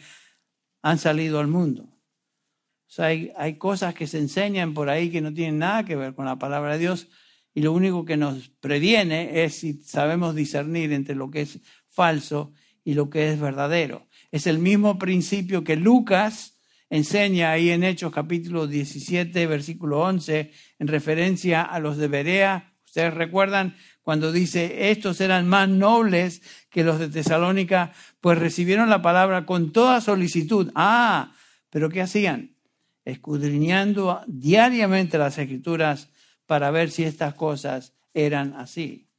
han 0.81 0.97
salido 0.99 1.39
al 1.39 1.47
mundo. 1.47 1.83
O 1.83 2.89
sea, 2.89 3.07
hay, 3.07 3.33
hay, 3.35 3.55
cosas 3.55 3.93
que 3.93 4.07
se 4.07 4.19
enseñan 4.19 4.73
por 4.73 4.89
ahí 4.89 5.09
que 5.09 5.19
no 5.19 5.33
tienen 5.33 5.59
nada 5.59 5.83
que 5.83 5.95
ver 5.95 6.13
con 6.13 6.25
la 6.25 6.37
palabra 6.37 6.73
de 6.73 6.79
Dios 6.79 7.07
y 7.53 7.61
lo 7.61 7.73
único 7.73 8.05
que 8.05 8.17
nos 8.17 8.49
previene 8.49 9.43
es 9.43 9.55
si 9.55 9.81
sabemos 9.81 10.35
discernir 10.35 10.93
entre 10.93 11.15
lo 11.15 11.31
que 11.31 11.41
es 11.41 11.59
falso 11.87 12.53
y 12.83 12.93
lo 12.93 13.09
que 13.09 13.31
es 13.31 13.39
verdadero. 13.39 14.07
Es 14.31 14.45
el 14.45 14.59
mismo 14.59 14.99
principio 14.99 15.63
que 15.63 15.75
Lucas 15.75 16.56
enseña 16.89 17.51
ahí 17.51 17.69
en 17.69 17.83
Hechos 17.83 18.11
capítulo 18.13 18.67
17, 18.67 19.47
versículo 19.47 20.01
11, 20.01 20.51
en 20.79 20.87
referencia 20.87 21.61
a 21.61 21.79
los 21.79 21.97
de 21.97 22.07
Berea. 22.07 22.73
Ustedes 22.85 23.13
recuerdan 23.13 23.75
cuando 24.01 24.31
dice, 24.31 24.89
estos 24.89 25.19
eran 25.19 25.47
más 25.47 25.67
nobles 25.67 26.41
que 26.69 26.83
los 26.83 26.99
de 26.99 27.09
Tesalónica, 27.09 27.91
pues 28.21 28.37
recibieron 28.37 28.89
la 28.89 29.01
palabra 29.01 29.45
con 29.45 29.71
toda 29.71 30.01
solicitud. 30.01 30.71
Ah, 30.75 31.33
pero 31.69 31.89
¿qué 31.89 32.01
hacían? 32.01 32.55
Escudriñando 33.03 34.21
diariamente 34.27 35.17
las 35.17 35.37
escrituras 35.37 36.09
para 36.45 36.71
ver 36.71 36.89
si 36.89 37.03
estas 37.03 37.33
cosas 37.33 37.93
eran 38.13 38.53
así. 38.53 39.09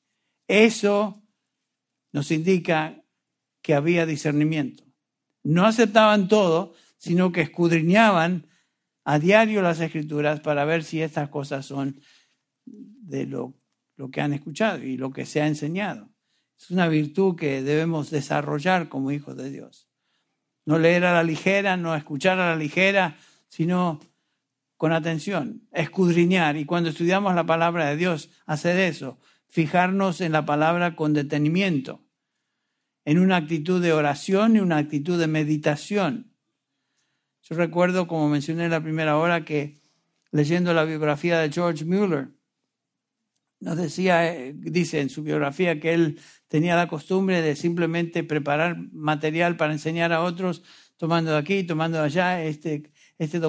Eso 0.48 1.22
nos 2.12 2.30
indica 2.30 3.02
que 3.60 3.74
había 3.74 4.06
discernimiento. 4.06 4.84
No 5.42 5.66
aceptaban 5.66 6.28
todo, 6.28 6.74
sino 6.98 7.32
que 7.32 7.40
escudriñaban 7.40 8.46
a 9.04 9.18
diario 9.18 9.62
las 9.62 9.80
escrituras 9.80 10.40
para 10.40 10.64
ver 10.64 10.84
si 10.84 11.00
estas 11.00 11.30
cosas 11.30 11.64
son 11.64 12.00
de 12.66 13.26
lo, 13.26 13.54
lo 13.96 14.10
que 14.10 14.20
han 14.20 14.32
escuchado 14.32 14.82
y 14.84 14.96
lo 14.96 15.10
que 15.10 15.24
se 15.24 15.40
ha 15.40 15.46
enseñado. 15.46 16.10
Es 16.58 16.70
una 16.70 16.88
virtud 16.88 17.36
que 17.36 17.62
debemos 17.62 18.10
desarrollar 18.10 18.88
como 18.88 19.12
hijos 19.12 19.36
de 19.36 19.50
Dios. 19.50 19.88
No 20.66 20.78
leer 20.78 21.04
a 21.04 21.14
la 21.14 21.22
ligera, 21.22 21.76
no 21.76 21.94
escuchar 21.94 22.38
a 22.40 22.50
la 22.50 22.56
ligera, 22.56 23.16
sino 23.48 24.00
con 24.76 24.92
atención, 24.92 25.66
escudriñar. 25.72 26.56
Y 26.56 26.64
cuando 26.64 26.90
estudiamos 26.90 27.34
la 27.34 27.46
palabra 27.46 27.86
de 27.88 27.96
Dios, 27.96 28.30
hacer 28.46 28.78
eso, 28.78 29.18
fijarnos 29.48 30.20
en 30.20 30.32
la 30.32 30.44
palabra 30.44 30.94
con 30.94 31.14
detenimiento, 31.14 32.04
en 33.04 33.18
una 33.18 33.36
actitud 33.36 33.82
de 33.82 33.92
oración 33.92 34.56
y 34.56 34.60
una 34.60 34.76
actitud 34.76 35.18
de 35.18 35.26
meditación. 35.26 36.32
Yo 37.48 37.56
recuerdo, 37.56 38.06
como 38.06 38.28
mencioné 38.28 38.66
en 38.66 38.70
la 38.70 38.82
primera 38.82 39.16
hora, 39.16 39.44
que 39.44 39.80
leyendo 40.30 40.74
la 40.74 40.84
biografía 40.84 41.38
de 41.38 41.50
George 41.50 41.84
Mueller, 41.84 42.28
nos 43.60 43.76
decía, 43.76 44.34
eh, 44.34 44.52
dice 44.54 45.00
en 45.00 45.08
su 45.08 45.22
biografía 45.22 45.80
que 45.80 45.94
él 45.94 46.20
tenía 46.46 46.76
la 46.76 46.88
costumbre 46.88 47.40
de 47.40 47.56
simplemente 47.56 48.22
preparar 48.22 48.76
material 48.92 49.56
para 49.56 49.72
enseñar 49.72 50.12
a 50.12 50.22
otros, 50.22 50.62
tomando 50.98 51.32
de 51.32 51.38
aquí, 51.38 51.64
tomando 51.64 51.98
de 51.98 52.04
allá, 52.04 52.44
este, 52.44 52.90
este, 53.18 53.40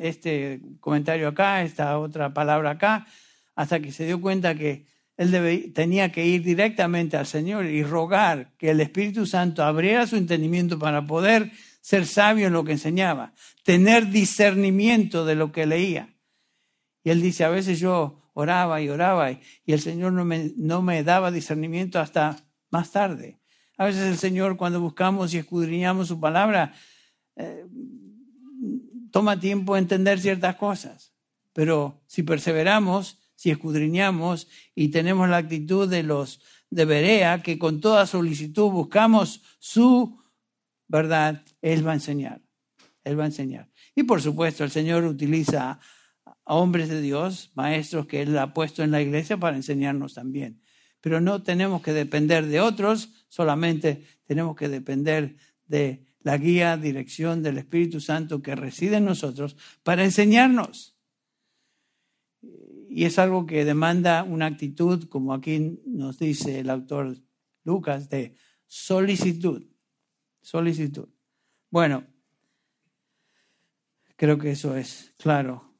este 0.00 0.62
comentario 0.80 1.28
acá, 1.28 1.62
esta 1.62 1.98
otra 1.98 2.32
palabra 2.32 2.70
acá, 2.70 3.06
hasta 3.54 3.80
que 3.80 3.92
se 3.92 4.06
dio 4.06 4.20
cuenta 4.20 4.54
que 4.54 4.86
él 5.18 5.72
tenía 5.74 6.10
que 6.10 6.24
ir 6.24 6.42
directamente 6.42 7.18
al 7.18 7.26
Señor 7.26 7.66
y 7.66 7.84
rogar 7.84 8.52
que 8.56 8.70
el 8.70 8.80
Espíritu 8.80 9.26
Santo 9.26 9.62
abriera 9.62 10.06
su 10.06 10.16
entendimiento 10.16 10.78
para 10.78 11.06
poder 11.06 11.52
ser 11.82 12.06
sabio 12.06 12.46
en 12.46 12.54
lo 12.54 12.64
que 12.64 12.72
enseñaba, 12.72 13.34
tener 13.64 14.08
discernimiento 14.08 15.26
de 15.26 15.34
lo 15.34 15.52
que 15.52 15.66
leía. 15.66 16.16
Y 17.04 17.10
él 17.10 17.20
dice, 17.20 17.44
a 17.44 17.50
veces 17.50 17.80
yo 17.80 18.30
oraba 18.32 18.80
y 18.80 18.88
oraba 18.88 19.32
y 19.32 19.40
el 19.66 19.80
Señor 19.80 20.12
no 20.14 20.24
me, 20.24 20.52
no 20.56 20.80
me 20.80 21.02
daba 21.02 21.30
discernimiento 21.30 21.98
hasta 21.98 22.38
más 22.70 22.92
tarde. 22.92 23.40
A 23.76 23.84
veces 23.84 24.02
el 24.02 24.16
Señor 24.16 24.56
cuando 24.56 24.80
buscamos 24.80 25.34
y 25.34 25.38
escudriñamos 25.38 26.08
su 26.08 26.20
palabra, 26.20 26.72
eh, 27.36 27.66
toma 29.10 29.40
tiempo 29.40 29.76
entender 29.76 30.20
ciertas 30.20 30.54
cosas. 30.56 31.12
Pero 31.52 32.00
si 32.06 32.22
perseveramos, 32.22 33.18
si 33.34 33.50
escudriñamos 33.50 34.46
y 34.74 34.88
tenemos 34.88 35.28
la 35.28 35.38
actitud 35.38 35.88
de 35.88 36.04
los 36.04 36.40
de 36.70 36.84
Berea, 36.84 37.42
que 37.42 37.58
con 37.58 37.80
toda 37.80 38.06
solicitud 38.06 38.70
buscamos 38.70 39.42
su 39.58 40.21
verdad, 40.92 41.42
Él 41.62 41.84
va 41.84 41.92
a 41.92 41.94
enseñar. 41.94 42.42
Él 43.02 43.18
va 43.18 43.24
a 43.24 43.26
enseñar. 43.26 43.68
Y 43.96 44.04
por 44.04 44.22
supuesto, 44.22 44.62
el 44.62 44.70
Señor 44.70 45.04
utiliza 45.04 45.80
a 46.44 46.54
hombres 46.54 46.88
de 46.88 47.00
Dios, 47.00 47.50
maestros 47.54 48.06
que 48.06 48.22
Él 48.22 48.38
ha 48.38 48.54
puesto 48.54 48.84
en 48.84 48.92
la 48.92 49.02
iglesia 49.02 49.38
para 49.38 49.56
enseñarnos 49.56 50.14
también. 50.14 50.60
Pero 51.00 51.20
no 51.20 51.42
tenemos 51.42 51.82
que 51.82 51.92
depender 51.92 52.46
de 52.46 52.60
otros, 52.60 53.26
solamente 53.28 54.06
tenemos 54.24 54.54
que 54.54 54.68
depender 54.68 55.36
de 55.66 56.04
la 56.20 56.36
guía, 56.36 56.76
dirección 56.76 57.42
del 57.42 57.58
Espíritu 57.58 57.98
Santo 58.00 58.42
que 58.42 58.54
reside 58.54 58.98
en 58.98 59.06
nosotros 59.06 59.56
para 59.82 60.04
enseñarnos. 60.04 60.96
Y 62.88 63.04
es 63.04 63.18
algo 63.18 63.46
que 63.46 63.64
demanda 63.64 64.22
una 64.22 64.46
actitud, 64.46 65.08
como 65.08 65.32
aquí 65.32 65.80
nos 65.86 66.18
dice 66.18 66.60
el 66.60 66.70
autor 66.70 67.16
Lucas, 67.64 68.10
de 68.10 68.36
solicitud. 68.66 69.71
Solicitud. 70.42 71.08
Bueno, 71.70 72.06
creo 74.16 74.38
que 74.38 74.50
eso 74.50 74.76
es 74.76 75.14
claro 75.16 75.72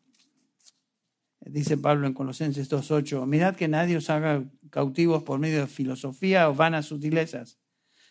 Dice 1.46 1.76
Pablo 1.76 2.06
en 2.06 2.14
Colosenses 2.14 2.70
2.8, 2.70 3.26
mirad 3.26 3.56
que 3.56 3.66
nadie 3.66 3.96
os 3.96 4.10
haga 4.10 4.44
cautivos 4.70 5.24
por 5.24 5.40
medio 5.40 5.60
de 5.60 5.66
filosofía 5.66 6.48
o 6.48 6.54
vanas 6.54 6.86
sutilezas, 6.86 7.58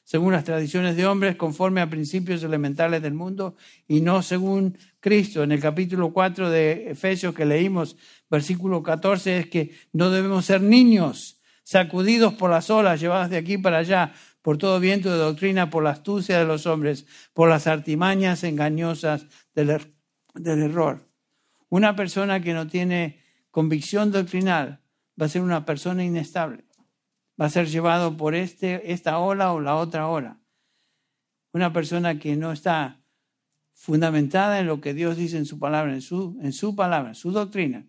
según 0.03 0.33
las 0.33 0.43
tradiciones 0.43 0.97
de 0.97 1.05
hombres, 1.05 1.37
conforme 1.37 1.79
a 1.79 1.89
principios 1.89 2.43
elementales 2.43 3.01
del 3.01 3.13
mundo 3.13 3.55
y 3.87 4.01
no 4.01 4.21
según 4.21 4.77
Cristo. 4.99 5.43
En 5.43 5.53
el 5.53 5.61
capítulo 5.61 6.11
4 6.11 6.49
de 6.49 6.91
Efesios 6.91 7.33
que 7.33 7.45
leímos, 7.45 7.95
versículo 8.29 8.83
14, 8.83 9.39
es 9.39 9.47
que 9.47 9.71
no 9.93 10.09
debemos 10.09 10.45
ser 10.45 10.61
niños, 10.61 11.41
sacudidos 11.63 12.33
por 12.33 12.51
las 12.51 12.69
olas, 12.69 12.99
llevados 12.99 13.29
de 13.29 13.37
aquí 13.37 13.57
para 13.57 13.77
allá, 13.77 14.13
por 14.41 14.57
todo 14.57 14.79
viento 14.79 15.11
de 15.11 15.17
doctrina, 15.17 15.69
por 15.69 15.83
la 15.83 15.91
astucia 15.91 16.39
de 16.39 16.45
los 16.45 16.65
hombres, 16.65 17.05
por 17.33 17.49
las 17.49 17.67
artimañas 17.67 18.43
engañosas 18.43 19.27
del, 19.53 19.69
er-, 19.69 19.93
del 20.33 20.63
error. 20.63 21.07
Una 21.69 21.95
persona 21.95 22.41
que 22.41 22.53
no 22.53 22.67
tiene 22.67 23.19
convicción 23.51 24.11
doctrinal, 24.11 24.81
va 25.21 25.25
a 25.25 25.29
ser 25.29 25.41
una 25.41 25.65
persona 25.65 26.03
inestable. 26.03 26.65
Va 27.39 27.45
a 27.45 27.49
ser 27.49 27.67
llevado 27.67 28.17
por 28.17 28.35
este, 28.35 28.91
esta 28.91 29.19
ola 29.19 29.53
o 29.53 29.59
la 29.59 29.75
otra 29.75 30.07
ola. 30.07 30.39
Una 31.53 31.73
persona 31.73 32.17
que 32.17 32.35
no 32.35 32.51
está 32.51 33.01
fundamentada 33.73 34.59
en 34.59 34.67
lo 34.67 34.79
que 34.79 34.93
Dios 34.93 35.17
dice 35.17 35.37
en 35.37 35.45
su 35.45 35.59
palabra, 35.59 35.93
en 35.93 36.01
su, 36.01 36.37
en 36.41 36.53
su 36.53 36.75
palabra, 36.75 37.09
en 37.09 37.15
su 37.15 37.31
doctrina, 37.31 37.87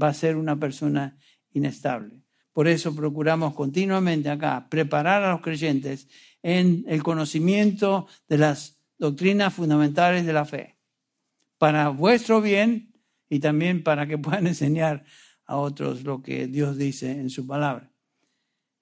va 0.00 0.08
a 0.08 0.14
ser 0.14 0.36
una 0.36 0.56
persona 0.56 1.18
inestable. 1.52 2.23
Por 2.54 2.68
eso 2.68 2.94
procuramos 2.94 3.52
continuamente 3.52 4.30
acá 4.30 4.68
preparar 4.70 5.24
a 5.24 5.32
los 5.32 5.40
creyentes 5.40 6.08
en 6.40 6.84
el 6.86 7.02
conocimiento 7.02 8.06
de 8.28 8.38
las 8.38 8.78
doctrinas 8.96 9.52
fundamentales 9.52 10.24
de 10.24 10.32
la 10.32 10.44
fe, 10.44 10.76
para 11.58 11.88
vuestro 11.88 12.40
bien 12.40 12.94
y 13.28 13.40
también 13.40 13.82
para 13.82 14.06
que 14.06 14.18
puedan 14.18 14.46
enseñar 14.54 15.04
a 15.46 15.56
otros 15.56 16.04
lo 16.04 16.22
que 16.22 16.46
Dios 16.46 16.78
dice 16.78 17.10
en 17.10 17.28
su 17.28 17.44
palabra. 17.44 17.90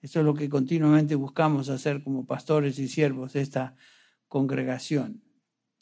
Esto 0.03 0.19
es 0.19 0.27
lo 0.27 0.35
que 0.35 0.51
continuamente 0.51 1.15
buscamos 1.15 1.71
hacer 1.71 2.05
como 2.05 2.27
pastores 2.27 2.79
y 2.79 2.89
siervos 2.89 3.33
de 3.33 3.41
esta 3.41 3.75
congregación. 4.29 5.23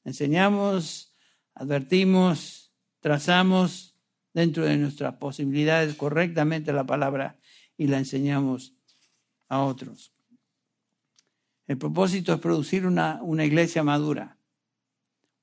Enseñamos, 0.04 1.16
advertimos, 1.54 2.72
trazamos 3.00 3.96
dentro 4.32 4.64
de 4.64 4.76
nuestras 4.76 5.14
posibilidades 5.16 5.96
correctamente 5.96 6.72
la 6.72 6.86
palabra 6.86 7.39
y 7.80 7.86
la 7.86 7.96
enseñamos 7.96 8.74
a 9.48 9.62
otros. 9.62 10.12
El 11.66 11.78
propósito 11.78 12.34
es 12.34 12.38
producir 12.38 12.84
una, 12.84 13.22
una 13.22 13.46
iglesia 13.46 13.82
madura, 13.82 14.36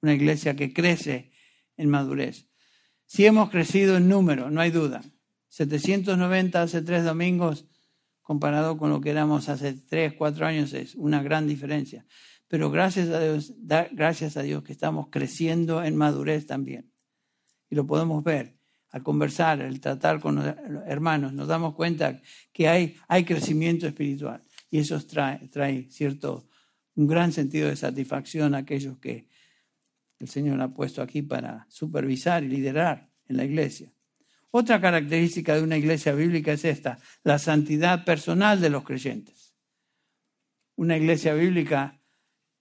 una 0.03 0.13
iglesia 0.13 0.55
que 0.55 0.71
crece 0.71 1.31
en 1.77 1.89
madurez. 1.89 2.47
Sí 3.07 3.25
hemos 3.25 3.49
crecido 3.49 3.97
en 3.97 4.07
número, 4.07 4.51
no 4.51 4.61
hay 4.61 4.69
duda. 4.69 5.03
790 5.47 6.61
hace 6.61 6.83
tres 6.83 7.03
domingos 7.03 7.65
comparado 8.21 8.77
con 8.77 8.91
lo 8.91 9.01
que 9.01 9.09
éramos 9.09 9.49
hace 9.49 9.73
tres, 9.73 10.13
cuatro 10.13 10.45
años 10.45 10.73
es 10.73 10.93
una 10.93 11.23
gran 11.23 11.47
diferencia. 11.47 12.05
pero 12.47 12.69
gracias 12.69 13.09
a 13.09 13.19
Dios, 13.19 13.55
gracias 13.93 14.37
a 14.37 14.43
Dios 14.43 14.61
que 14.61 14.73
estamos 14.73 15.07
creciendo 15.09 15.83
en 15.83 15.95
madurez 15.95 16.45
también. 16.45 16.93
Y 17.67 17.75
lo 17.75 17.87
podemos 17.87 18.23
ver 18.23 18.56
al 18.91 19.03
conversar, 19.03 19.61
al 19.61 19.79
tratar 19.79 20.19
con 20.19 20.35
los 20.35 20.45
hermanos, 20.85 21.33
nos 21.33 21.47
damos 21.47 21.75
cuenta 21.75 22.21
que 22.53 22.67
hay, 22.67 22.95
hay 23.07 23.25
crecimiento 23.25 23.87
espiritual 23.87 24.43
y 24.69 24.79
eso 24.79 24.99
trae, 25.05 25.47
trae 25.49 25.87
cierto, 25.89 26.47
un 26.95 27.07
gran 27.07 27.31
sentido 27.31 27.69
de 27.69 27.75
satisfacción 27.75 28.55
a 28.55 28.59
aquellos 28.59 28.97
que 28.97 29.27
el 30.19 30.27
Señor 30.27 30.61
ha 30.61 30.73
puesto 30.73 31.01
aquí 31.01 31.21
para 31.21 31.67
supervisar 31.69 32.43
y 32.43 32.47
liderar 32.47 33.09
en 33.27 33.37
la 33.37 33.43
iglesia. 33.43 33.93
Otra 34.49 34.81
característica 34.81 35.55
de 35.55 35.61
una 35.61 35.77
iglesia 35.77 36.13
bíblica 36.13 36.53
es 36.53 36.65
esta, 36.65 36.97
la 37.23 37.37
santidad 37.37 38.05
personal 38.05 38.59
de 38.59 38.69
los 38.69 38.83
creyentes. 38.83 39.53
Una 40.75 40.97
iglesia 40.97 41.33
bíblica 41.33 41.96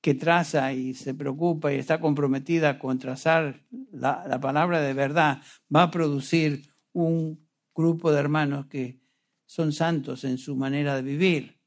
que 0.01 0.15
traza 0.15 0.73
y 0.73 0.95
se 0.95 1.15
preocupa 1.15 1.73
y 1.73 1.77
está 1.77 2.01
comprometida 2.01 2.79
con 2.79 2.99
trazar 2.99 3.63
la, 3.93 4.25
la, 4.29 4.41
palabra 4.41 4.81
de 4.81 4.93
verdad 4.93 5.43
va 5.75 5.85
a 5.85 5.91
producir 5.91 6.71
un 6.93 7.47
grupo 7.75 8.13
de 8.13 8.21
hermanos 8.21 8.67
que 8.67 9.01
son 9.47 9.73
santos 9.73 10.25
en 10.25 10.39
su 10.39 10.57
manera 10.57 10.97
de 10.97 11.03
vivir, 11.03 11.61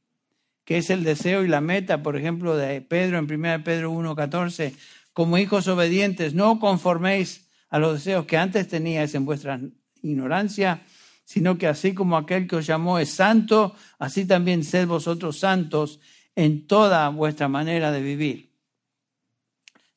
que 0.65 0.77
es 0.77 0.89
el 0.89 1.03
deseo 1.03 1.43
y 1.43 1.47
la 1.47 1.61
meta, 1.61 2.03
por 2.03 2.15
ejemplo, 2.15 2.55
de 2.55 2.81
Pedro 2.81 3.17
en 3.17 3.31
1 3.31 3.63
Pedro 3.63 3.91
1.14, 3.91 4.73
como 5.13 5.37
hijos 5.37 5.67
obedientes, 5.67 6.33
no 6.33 6.59
conforméis 6.59 7.49
a 7.69 7.79
los 7.79 7.93
deseos 7.93 8.25
que 8.25 8.37
antes 8.37 8.67
teníais 8.67 9.15
en 9.15 9.25
vuestra 9.25 9.59
ignorancia, 10.01 10.81
sino 11.25 11.57
que 11.57 11.67
así 11.67 11.93
como 11.93 12.17
aquel 12.17 12.47
que 12.47 12.57
os 12.57 12.65
llamó 12.65 12.99
es 12.99 13.11
santo, 13.11 13.75
así 13.99 14.25
también 14.25 14.63
sed 14.63 14.87
vosotros 14.87 15.39
santos 15.39 15.99
en 16.35 16.67
toda 16.67 17.09
vuestra 17.09 17.47
manera 17.47 17.91
de 17.91 18.01
vivir. 18.01 18.53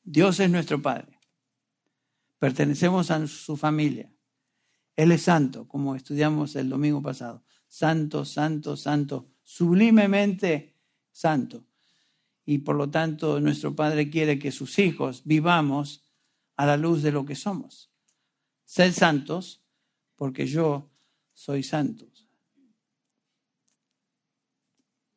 Dios 0.03 0.39
es 0.39 0.49
nuestro 0.49 0.81
Padre. 0.81 1.19
Pertenecemos 2.39 3.09
a 3.11 3.25
su 3.27 3.55
familia. 3.55 4.11
Él 4.95 5.11
es 5.11 5.23
santo, 5.23 5.67
como 5.67 5.95
estudiamos 5.95 6.55
el 6.55 6.69
domingo 6.69 7.01
pasado. 7.01 7.43
Santo, 7.67 8.25
santo, 8.25 8.75
santo, 8.75 9.29
sublimemente 9.43 10.75
santo. 11.11 11.65
Y 12.45 12.59
por 12.59 12.75
lo 12.75 12.89
tanto 12.89 13.39
nuestro 13.39 13.75
Padre 13.75 14.09
quiere 14.09 14.37
que 14.37 14.51
sus 14.51 14.77
hijos 14.79 15.21
vivamos 15.23 16.03
a 16.57 16.65
la 16.65 16.77
luz 16.77 17.01
de 17.01 17.11
lo 17.11 17.25
que 17.25 17.35
somos. 17.35 17.91
Sed 18.65 18.91
santos 18.91 19.63
porque 20.15 20.45
yo 20.45 20.91
soy 21.33 21.63
santo. 21.63 22.12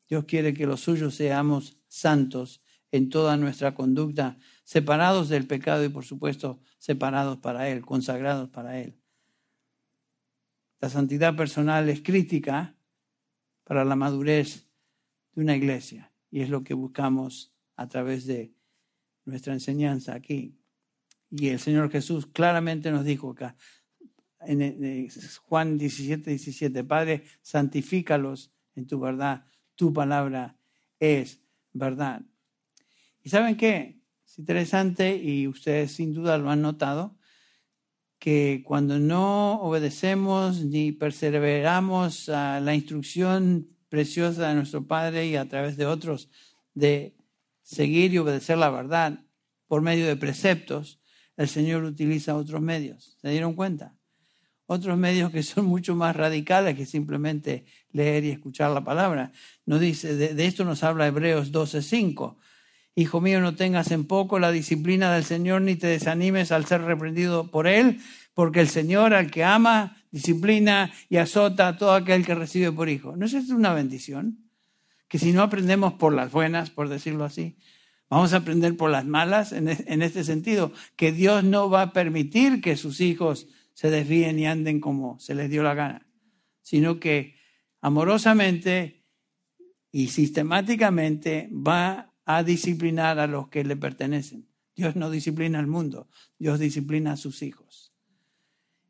Dios 0.09 0.25
quiere 0.25 0.55
que 0.55 0.67
los 0.67 0.81
suyos 0.81 1.15
seamos 1.15 1.79
santos 1.89 2.63
en 2.93 3.09
toda 3.09 3.37
nuestra 3.37 3.75
conducta, 3.75 4.39
separados 4.65 5.29
del 5.29 5.47
pecado 5.47 5.85
y 5.85 5.89
por 5.89 6.05
supuesto 6.05 6.61
separados 6.79 7.39
para 7.39 7.69
Él, 7.69 7.85
consagrados 7.85 8.49
para 8.49 8.81
Él. 8.81 8.99
La 10.81 10.89
santidad 10.89 11.35
personal 11.37 11.89
es 11.89 12.03
crítica 12.03 12.77
para 13.65 13.85
la 13.85 13.97
madurez 13.97 14.69
de 15.35 15.43
una 15.43 15.57
iglesia 15.57 16.13
y 16.31 16.43
es 16.43 16.51
lo 16.51 16.63
que 16.63 16.75
buscamos 16.75 17.55
a 17.75 17.89
través 17.89 18.27
de 18.27 18.55
nuestra 19.25 19.53
enseñanza 19.53 20.15
aquí. 20.15 20.59
Y 21.31 21.49
el 21.49 21.59
Señor 21.59 21.91
Jesús 21.91 22.27
claramente 22.27 22.91
nos 22.91 23.05
dijo 23.05 23.31
acá, 23.31 23.57
en 24.41 25.09
Juan 25.43 25.77
17, 25.77 26.31
17, 26.31 26.85
Padre, 26.85 27.25
santifícalos 27.43 28.53
en 28.77 28.87
tu 28.87 29.01
verdad, 29.01 29.45
tu 29.77 29.93
palabra 29.93 30.57
es 30.99 31.41
verdad. 31.73 32.23
¿Y 33.23 33.29
saben 33.29 33.57
qué? 33.57 34.01
Es 34.27 34.39
interesante 34.39 35.17
y 35.17 35.47
ustedes 35.47 35.93
sin 35.93 36.13
duda 36.13 36.39
lo 36.39 36.51
han 36.51 36.63
notado, 36.63 37.17
que 38.19 38.63
cuando 38.65 38.99
no 38.99 39.61
obedecemos 39.61 40.65
ni 40.65 40.93
perseveramos 40.93 42.29
a 42.29 42.61
la 42.61 42.75
instrucción 42.75 43.69
preciosa 43.89 44.49
de 44.49 44.55
nuestro 44.55 44.87
Padre 44.87 45.27
y 45.27 45.37
a 45.37 45.49
través 45.49 45.77
de 45.77 45.87
otros 45.87 46.31
de 46.75 47.15
seguir 47.63 48.13
y 48.13 48.19
obedecer 48.19 48.59
la 48.59 48.71
verdad 48.71 49.21
por 49.67 49.83
medio 49.83 50.07
de 50.07 50.17
preceptos, 50.17 51.01
el 51.37 51.49
Señor 51.49 51.85
utiliza 51.85 52.37
otros 52.37 52.61
medios. 52.61 53.17
¿Se 53.21 53.29
dieron 53.29 53.55
cuenta? 53.55 53.96
Otros 54.69 54.99
medios 54.99 55.31
que 55.31 55.45
son 55.45 55.67
mucho 55.67 55.95
más 55.95 56.17
radicales 56.17 56.77
que 56.77 56.87
simplemente 56.87 57.65
leer 57.93 58.25
y 58.25 58.31
escuchar 58.31 58.73
la 58.73 58.83
palabra. 58.83 59.31
Nos 59.65 59.81
dice, 59.81 60.17
de, 60.17 60.45
esto 60.45 60.65
nos 60.65 60.83
habla 60.83 61.07
Hebreos 61.07 61.53
12:5. 61.53 62.37
Hijo 62.97 63.21
mío, 63.21 63.41
no 63.41 63.55
tengas 63.55 63.93
en 63.93 64.07
poco 64.07 64.39
la 64.41 64.51
disciplina 64.51 65.15
del 65.15 65.23
Señor 65.23 65.63
ni 65.63 65.77
te 65.77 65.87
desanimes 65.87 66.51
al 66.51 66.67
ser 66.67 66.83
reprendido 66.83 67.51
por 67.51 67.69
Él, 67.69 68.01
porque 68.35 68.61
el 68.61 68.69
Señor 68.69 69.15
al 69.15 69.31
que 69.31 69.45
ama, 69.45 70.03
disciplina 70.11 70.91
y 71.09 71.19
azota 71.19 71.69
a 71.69 71.77
todo 71.77 71.93
aquel 71.93 72.27
que 72.27 72.35
recibe 72.35 72.73
por 72.73 72.89
hijo. 72.89 73.15
¿No 73.15 73.27
es 73.27 73.35
esto 73.35 73.55
una 73.55 73.73
bendición? 73.73 74.39
Que 75.09 75.19
si 75.19 75.33
no 75.33 75.43
aprendemos 75.43 75.93
por 75.93 76.13
las 76.13 76.33
buenas, 76.33 76.71
por 76.71 76.89
decirlo 76.89 77.25
así, 77.25 77.57
vamos 78.09 78.33
a 78.33 78.39
aprender 78.39 78.77
por 78.77 78.91
las 78.91 79.05
malas 79.05 79.53
en 79.53 79.69
este 79.69 80.25
sentido, 80.25 80.73
que 80.97 81.13
Dios 81.13 81.45
no 81.45 81.71
va 81.71 81.83
a 81.83 81.93
permitir 81.93 82.61
que 82.61 82.77
sus 82.77 83.01
hijos 83.01 83.47
se 83.77 83.91
desvíen 83.91 84.39
y 84.39 84.47
anden 84.47 84.81
como 84.81 85.21
se 85.21 85.35
les 85.35 85.51
dio 85.51 85.63
la 85.63 85.75
gana, 85.75 86.09
sino 86.63 86.99
que 86.99 87.37
amorosamente 87.83 89.05
y 89.93 90.09
sistemáticamente 90.09 91.51
va 91.53 92.15
a 92.25 92.43
disciplinar 92.43 93.19
a 93.19 93.27
los 93.27 93.49
que 93.49 93.65
le 93.65 93.77
pertenecen. 93.77 94.49
Dios 94.75 94.97
no 94.97 95.11
disciplina 95.11 95.59
al 95.59 95.67
mundo, 95.67 96.09
Dios 96.39 96.59
disciplina 96.59 97.13
a 97.13 97.17
sus 97.19 97.43
hijos. 97.43 97.93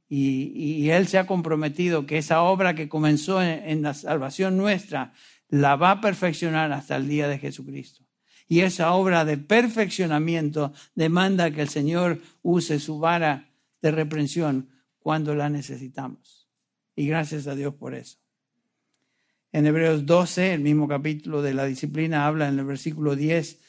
Y, 0.08 0.88
Él 0.90 1.08
se 1.08 1.18
ha 1.18 1.26
comprometido 1.26 2.06
que 2.06 2.18
esa 2.18 2.42
obra 2.42 2.76
que 2.76 2.88
comenzó 2.88 3.42
en, 3.42 3.82
la 3.82 3.92
salvación 3.92 4.56
nuestra 4.56 5.14
la 5.48 5.74
va 5.74 5.90
a 5.90 6.00
perfeccionar 6.00 6.70
hasta 6.70 6.94
el 6.94 7.08
día 7.08 7.26
de 7.26 7.40
Jesucristo. 7.40 8.04
Y 8.46 8.60
esa 8.60 8.92
obra 8.92 9.24
de 9.24 9.36
perfeccionamiento 9.36 10.72
demanda 10.94 11.50
que 11.50 11.62
el 11.62 11.68
Señor 11.68 12.20
use 12.42 12.78
su 12.78 13.00
vara 13.00 13.50
de 13.82 13.90
reprensión 13.90 14.75
cuando 15.06 15.36
la 15.36 15.48
necesitamos. 15.48 16.48
Y 16.96 17.06
gracias 17.06 17.46
a 17.46 17.54
Dios 17.54 17.72
por 17.74 17.94
eso. 17.94 18.18
En 19.52 19.64
Hebreos 19.64 20.04
12, 20.04 20.54
el 20.54 20.62
mismo 20.62 20.88
capítulo 20.88 21.42
de 21.42 21.54
la 21.54 21.64
disciplina, 21.64 22.26
habla 22.26 22.48
en 22.48 22.58
el 22.58 22.64
versículo 22.64 23.14
10, 23.14 23.60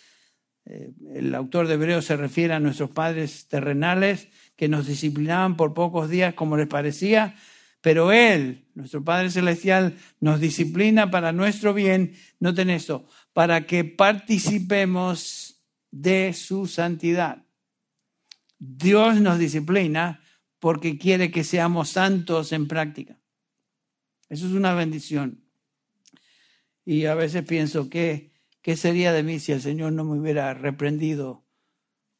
eh, 0.65 0.93
el 1.13 1.35
autor 1.35 1.67
de 1.67 1.75
Hebreos 1.75 2.05
se 2.05 2.17
refiere 2.17 2.55
a 2.55 2.59
nuestros 2.59 2.89
padres 2.89 3.47
terrenales 3.47 4.29
que 4.55 4.67
nos 4.67 4.87
disciplinaban 4.87 5.57
por 5.57 5.75
pocos 5.75 6.09
días 6.09 6.33
como 6.33 6.57
les 6.57 6.65
parecía, 6.65 7.35
pero 7.81 8.11
Él, 8.11 8.65
nuestro 8.73 9.03
Padre 9.03 9.29
Celestial, 9.29 9.95
nos 10.19 10.39
disciplina 10.39 11.11
para 11.11 11.33
nuestro 11.33 11.71
bien, 11.71 12.15
noten 12.39 12.71
eso, 12.71 13.07
para 13.33 13.67
que 13.67 13.83
participemos 13.83 15.61
de 15.91 16.33
su 16.33 16.65
santidad. 16.65 17.45
Dios 18.57 19.21
nos 19.21 19.37
disciplina 19.37 20.19
porque 20.59 20.97
quiere 20.97 21.31
que 21.31 21.43
seamos 21.43 21.89
santos 21.89 22.51
en 22.51 22.67
práctica. 22.67 23.19
Eso 24.29 24.47
es 24.47 24.53
una 24.53 24.73
bendición. 24.73 25.43
Y 26.85 27.05
a 27.05 27.15
veces 27.15 27.43
pienso 27.43 27.89
que, 27.89 28.31
¿qué 28.61 28.75
sería 28.75 29.11
de 29.11 29.23
mí 29.23 29.39
si 29.39 29.51
el 29.51 29.61
Señor 29.61 29.93
no 29.93 30.03
me 30.03 30.19
hubiera 30.19 30.53
reprendido 30.53 31.47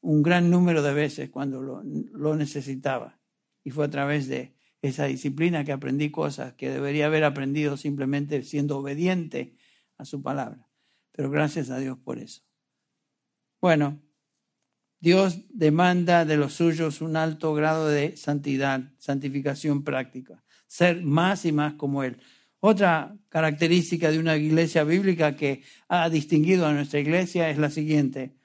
un 0.01 0.23
gran 0.23 0.49
número 0.49 0.81
de 0.81 0.93
veces 0.93 1.29
cuando 1.29 1.61
lo, 1.61 2.35
necesitaba. 2.35 3.19
Y 3.63 3.71
fue 3.71 3.85
a 3.85 3.89
través 3.89 4.27
de 4.27 4.55
esa 4.81 5.05
disciplina 5.05 5.65
que 5.65 5.73
aprendí 5.73 6.11
cosas 6.11 6.53
que 6.53 6.69
debería 6.69 7.07
haber 7.07 7.25
aprendido 7.25 7.75
simplemente 7.75 8.43
siendo 8.43 8.77
obediente 8.77 9.57
a 9.97 10.05
su 10.05 10.21
palabra. 10.21 10.69
Pero 11.11 11.29
gracias 11.29 11.69
a 11.71 11.79
Dios 11.79 11.97
por 11.97 12.19
eso. 12.19 12.43
Bueno, 13.59 14.01
Dios 14.99 15.41
demanda 15.49 16.25
de 16.25 16.37
los 16.37 16.53
suyos 16.53 17.01
un 17.01 17.15
alto 17.15 17.53
grado 17.53 17.87
de 17.87 18.17
santidad, 18.17 18.91
santificación 18.97 19.83
práctica, 19.83 20.43
ser 20.67 21.03
más 21.03 21.45
y 21.45 21.51
más 21.51 21.73
como 21.73 22.03
Él. 22.03 22.17
Otra 22.59 23.15
característica 23.29 24.09
de 24.09 24.19
una 24.19 24.35
iglesia 24.35 24.83
bíblica 24.83 25.35
que 25.35 25.63
ha 25.87 26.09
distinguido 26.09 26.65
a 26.65 26.73
nuestra 26.73 26.99
iglesia 26.99 27.49
es 27.49 27.57
la 27.57 27.69
siguiente 27.69 28.35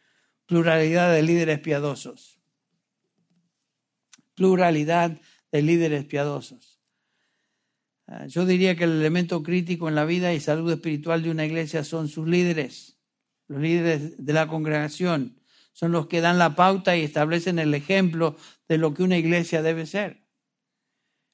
pluralidad 0.46 1.12
de 1.12 1.22
líderes 1.22 1.60
piadosos. 1.60 2.38
Pluralidad 4.34 5.18
de 5.50 5.62
líderes 5.62 6.04
piadosos. 6.04 6.80
Ah, 8.06 8.26
yo 8.26 8.44
diría 8.44 8.76
que 8.76 8.84
el 8.84 8.92
elemento 8.92 9.42
crítico 9.42 9.88
en 9.88 9.94
la 9.94 10.04
vida 10.04 10.34
y 10.34 10.40
salud 10.40 10.70
espiritual 10.70 11.22
de 11.22 11.30
una 11.30 11.46
iglesia 11.46 11.84
son 11.84 12.08
sus 12.08 12.28
líderes, 12.28 12.98
los 13.48 13.60
líderes 13.60 14.22
de 14.22 14.32
la 14.32 14.48
congregación. 14.48 15.41
Son 15.72 15.92
los 15.92 16.06
que 16.06 16.20
dan 16.20 16.38
la 16.38 16.54
pauta 16.54 16.96
y 16.96 17.02
establecen 17.02 17.58
el 17.58 17.74
ejemplo 17.74 18.36
de 18.68 18.78
lo 18.78 18.94
que 18.94 19.02
una 19.02 19.16
iglesia 19.16 19.62
debe 19.62 19.86
ser. 19.86 20.22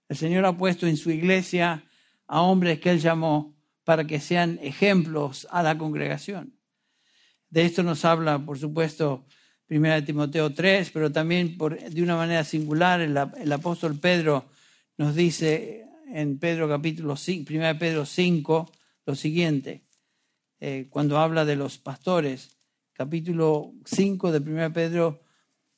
El 0.09 0.16
Señor 0.16 0.45
ha 0.47 0.57
puesto 0.57 0.86
en 0.86 0.97
su 0.97 1.11
iglesia 1.11 1.84
a 2.26 2.43
hombres 2.43 2.80
que 2.80 2.91
Él 2.91 3.01
llamó 3.01 3.57
para 3.84 4.07
que 4.07 4.20
sean 4.20 4.59
ejemplos 4.62 5.47
a 5.51 5.62
la 5.62 5.76
congregación. 5.76 6.59
De 7.51 7.64
esto 7.64 7.82
nos 7.82 8.05
habla, 8.05 8.39
por 8.39 8.59
supuesto, 8.59 9.26
1 9.70 10.05
Timoteo 10.05 10.53
3, 10.53 10.91
pero 10.91 11.12
también 11.12 11.57
de 11.57 12.03
una 12.03 12.16
manera 12.16 12.45
singular 12.45 13.01
el, 13.01 13.16
el, 13.16 13.53
apóstol 13.53 13.99
Pedro 13.99 14.47
nos 14.97 15.14
dice 15.14 15.86
en 16.12 16.39
Pedro 16.39 16.68
capítulo 16.68 17.16
5, 17.16 17.53
1 17.53 17.78
Pedro 17.78 18.07
5 18.07 18.72
lo 19.07 19.14
siguiente, 19.14 19.84
eh, 20.61 20.86
cuando 20.91 21.18
habla 21.18 21.45
de 21.45 21.57
los 21.57 21.78
pastores, 21.78 22.58
capítulo 22.99 23.74
5 23.84 24.32
de 24.32 24.38
1 24.38 24.72
Pedro 24.72 25.22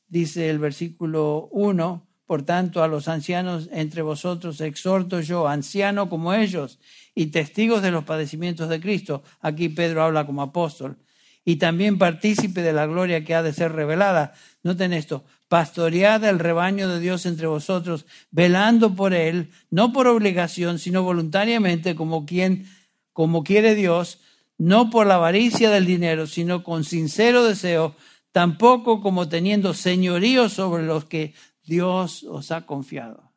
dice 0.08 0.48
el 0.48 0.58
versículo 0.58 1.50
1, 1.52 2.08
por 2.24 2.44
tanto, 2.44 2.82
a 2.82 2.88
los 2.88 3.08
ancianos 3.08 3.68
entre 3.72 4.00
vosotros 4.00 4.58
exhorto 4.62 5.20
yo, 5.20 5.46
anciano 5.46 6.08
como 6.08 6.32
ellos, 6.32 6.78
y 7.14 7.26
testigos 7.26 7.82
de 7.82 7.90
los 7.90 8.04
padecimientos 8.04 8.70
de 8.70 8.80
Cristo. 8.80 9.22
Aquí 9.42 9.68
Pedro 9.68 10.02
habla 10.02 10.24
como 10.24 10.40
apóstol. 10.40 10.96
Y 11.44 11.56
también 11.56 11.98
partícipe 11.98 12.62
de 12.62 12.72
la 12.72 12.86
gloria 12.86 13.22
que 13.22 13.34
ha 13.34 13.42
de 13.42 13.52
ser 13.52 13.72
revelada. 13.72 14.32
Noten 14.62 14.94
esto, 14.94 15.22
pastoread 15.48 16.24
el 16.24 16.38
rebaño 16.38 16.88
de 16.88 17.00
Dios 17.00 17.26
entre 17.26 17.48
vosotros, 17.48 18.06
velando 18.30 18.94
por 18.94 19.12
él, 19.12 19.50
no 19.68 19.92
por 19.92 20.06
obligación, 20.06 20.78
sino 20.78 21.02
voluntariamente, 21.02 21.94
como 21.94 22.24
quien, 22.24 22.66
como 23.12 23.44
quiere 23.44 23.74
Dios, 23.74 24.20
no 24.60 24.90
por 24.90 25.06
la 25.06 25.14
avaricia 25.14 25.70
del 25.70 25.86
dinero, 25.86 26.26
sino 26.26 26.62
con 26.62 26.84
sincero 26.84 27.44
deseo, 27.44 27.96
tampoco 28.30 29.00
como 29.00 29.26
teniendo 29.26 29.72
señorío 29.72 30.50
sobre 30.50 30.84
los 30.84 31.06
que 31.06 31.32
Dios 31.64 32.24
os 32.24 32.52
ha 32.52 32.66
confiado. 32.66 33.32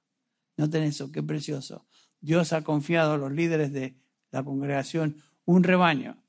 Noten 0.58 0.84
eso, 0.84 1.14
qué 1.14 1.24
precioso. 1.24 1.88
Dios 2.20 2.52
ha 2.52 2.66
confiado 2.66 3.14
a 3.14 3.18
los 3.18 3.32
líderes 3.32 3.72
de 3.72 3.96
la 4.32 4.44
congregación 4.44 5.16
un 5.46 5.64
rebaño 5.64 6.22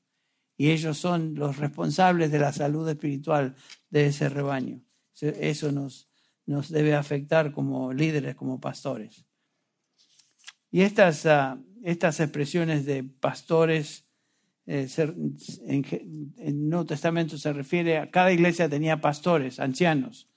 y 0.55 0.71
ellos 0.71 0.97
son 0.97 1.35
los 1.35 1.57
responsables 1.57 2.31
de 2.31 2.39
la 2.39 2.53
salud 2.53 2.87
espiritual 2.87 3.53
de 3.89 4.05
ese 4.05 4.29
rebaño. 4.29 4.81
Eso 5.19 5.73
nos, 5.73 6.07
debe 6.69 6.95
afectar 6.95 7.51
como 7.51 7.91
líderes, 7.91 8.35
como 8.35 8.61
pastores. 8.61 9.25
Y 10.71 10.83
estas, 10.83 11.25
ah, 11.25 11.57
estas 11.83 12.21
expresiones 12.21 12.85
de 12.85 13.03
pastores 13.03 14.04
eh, 14.67 14.87
en, 15.67 16.33
el 16.37 16.69
Nuevo 16.69 16.85
Testamento 16.85 17.37
se 17.37 17.53
refiere 17.53 17.97
a 17.97 18.09
cada 18.09 18.31
iglesia 18.31 18.69
tenía 18.69 19.01
pastores, 19.01 19.59
ancianos. 19.59 20.29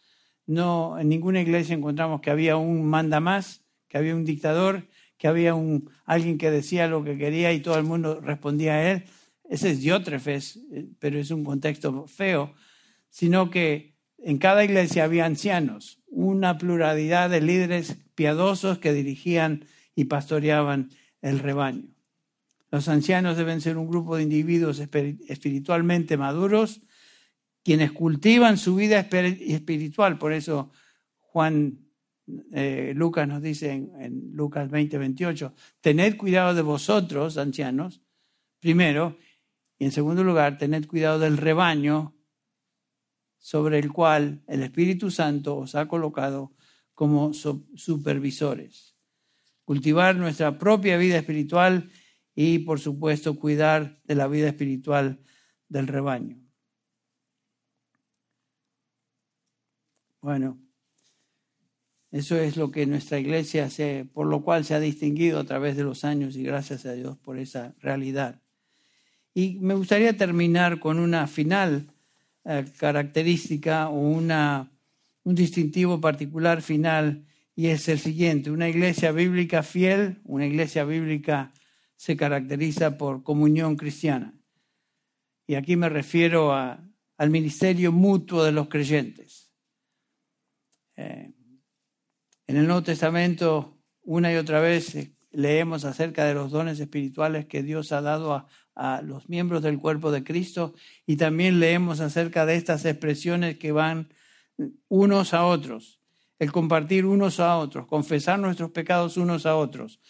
No, 0.47 0.99
en 0.99 1.09
ninguna 1.09 1.41
iglesia 1.41 1.74
encontramos 1.74 2.20
que 2.20 2.31
había 2.31 2.57
un 2.57 2.85
manda 2.85 3.20
más, 3.20 3.62
que 3.89 3.99
había 3.99 4.14
un 4.14 4.24
dictador, 4.24 4.89
que 5.16 5.29
había 5.29 5.55
un, 5.55 5.91
alguien 6.05 6.39
que 6.39 6.51
decía 6.51 6.89
lo 6.89 7.05
que 7.05 7.18
quería 7.18 7.53
y 7.53 7.61
todo 7.61 7.79
el 7.79 7.85
mundo 7.85 8.20
respondía 8.20 8.74
a 8.74 8.93
él. 8.93 9.05
Ese 9.49 9.70
es 9.70 9.81
Diótrefes, 9.81 10.61
eh, 10.72 10.87
pero 10.99 11.18
es 11.18 11.31
un 11.31 11.45
contexto 11.45 12.07
feo, 12.07 12.55
sino 13.11 13.51
que 13.51 13.95
en 14.18 14.39
cada 14.39 14.64
iglesia 14.64 15.05
había 15.05 15.24
ancianos, 15.24 16.01
una 16.07 16.59
pluralidad 16.59 17.31
de 17.31 17.41
líderes 17.41 17.99
piadosos 18.14 18.79
que 18.79 18.93
dirigían 18.93 19.64
y 19.95 20.05
pastoreaban 20.05 20.91
el 21.22 21.39
rebaño. 21.39 21.97
Los 22.70 22.88
ancianos 22.88 23.36
deben 23.36 23.60
ser 23.60 23.78
un 23.78 23.88
grupo 23.88 24.16
de 24.16 24.22
individuos 24.22 24.78
espiritualmente 24.80 26.16
maduros 26.16 26.82
quienes 27.64 27.92
cultivan 27.92 28.56
su 28.56 28.76
vida 28.76 28.98
espiritual. 28.98 30.18
Por 30.18 30.32
eso 30.32 30.70
Juan 31.18 31.88
eh, 32.52 32.92
Lucas 32.94 33.26
nos 33.28 33.42
dice 33.42 33.72
en, 33.72 34.30
Lucas 34.32 34.70
20, 34.70 34.98
28, 34.98 35.54
tened 35.80 36.16
cuidado 36.16 36.54
de 36.54 36.62
vosotros, 36.62 37.38
ancianos, 37.38 38.02
primero, 38.60 39.18
y 39.78 39.84
en 39.84 39.92
segundo 39.92 40.24
lugar, 40.24 40.58
tened 40.58 40.86
cuidado 40.86 41.18
del 41.18 41.36
rebaño 41.36 42.14
sobre 43.38 43.78
el 43.78 43.92
cual 43.92 44.42
el 44.46 44.62
Espíritu 44.62 45.10
Santo 45.10 45.56
os 45.56 45.74
ha 45.74 45.88
colocado 45.88 46.52
como 46.94 47.32
supervisores. 47.32 48.96
Cultivar 49.64 50.16
nuestra 50.16 50.58
propia 50.58 50.96
vida 50.96 51.18
espiritual 51.18 51.90
y, 52.41 52.61
por 52.61 52.78
supuesto, 52.78 53.36
cuidar 53.36 53.99
de 54.05 54.14
la 54.14 54.28
vida 54.28 54.47
espiritual 54.47 55.18
del 55.68 55.89
rebaño. 55.89 56.41
Bueno, 60.20 60.57
eso 62.12 62.39
es 62.39 62.57
lo 62.57 62.70
que 62.70 62.86
nuestra 62.86 63.18
iglesia, 63.18 63.68
por 64.12 64.28
lo 64.28 64.45
cual 64.45 64.64
se 64.64 64.76
ha 64.76 64.78
distinguido 64.78 65.41
a 65.41 65.45
través 65.47 65.76
de 65.76 65.82
los 65.82 66.05
años 66.05 66.36
y 66.36 66.45
gracias 66.45 66.86
a 66.86 66.93
Dios 66.93 67.18
por 67.18 67.41
esa 67.41 67.74
realidad. 67.80 68.41
Y 69.34 69.59
me 69.59 69.74
gustaría 69.74 70.16
terminar 70.16 70.78
con 70.78 71.01
una 71.01 71.26
final 71.26 71.93
eh, 72.45 72.66
característica 72.78 73.89
o 73.89 73.99
una, 73.99 74.70
un 75.24 75.34
distintivo 75.34 76.01
particular 76.01 76.62
final 76.62 77.26
y 77.57 77.66
es 77.66 77.89
el 77.89 77.99
siguiente. 77.99 78.53
Una 78.53 78.68
iglesia 78.68 79.11
bíblica 79.11 79.64
fiel, 79.64 80.20
una 80.22 80.47
iglesia 80.47 80.84
bíblica 80.84 81.53
se 81.99 82.16
caracteriza 82.16 82.96
por 82.96 83.24
comunión 83.24 83.76
cristiana. 83.76 84.32
Y 85.49 85.57
aquí 85.57 85.76
me 85.76 85.88
refiero 85.88 86.55
al 86.55 87.30
ministerio 87.30 87.90
mutuo 87.90 88.44
de 88.44 88.53
los 88.53 88.68
creyentes. 88.68 89.53
Eh, 90.96 91.32
en 92.46 92.57
el 92.57 92.66
Nuevo 92.66 92.84
Testamento, 92.84 93.78
una 94.03 94.32
y 94.32 94.36
otra 94.36 94.61
vez 94.61 94.94
eh, 94.94 95.12
leemos 95.32 95.84
acerca 95.84 96.24
de 96.24 96.34
los 96.34 96.53
dones 96.53 96.78
espirituales 96.78 97.46
que 97.46 97.64
Dios 97.64 97.90
ha 97.90 98.01
dado 98.01 98.46
a, 98.76 99.03
los 99.03 99.28
miembros 99.28 99.64
del 99.64 99.80
cuerpo 99.80 100.12
de 100.12 100.22
Cristo 100.22 100.72
y 101.05 101.16
también 101.16 101.59
leemos 101.59 101.99
acerca 101.99 102.46
de 102.46 102.55
estas 102.55 102.84
expresiones 102.84 103.59
que 103.59 103.72
van 103.72 104.14
unos 104.86 105.34
a 105.34 105.46
otros, 105.46 106.01
el 106.38 106.53
compartir 106.53 107.05
unos 107.05 107.40
a 107.40 107.59
otros, 107.59 107.88
confesar 107.88 108.38
nuestros 108.38 108.70
pecados 108.70 109.16
unos 109.16 109.46
a 109.46 109.57
otros, 109.57 110.01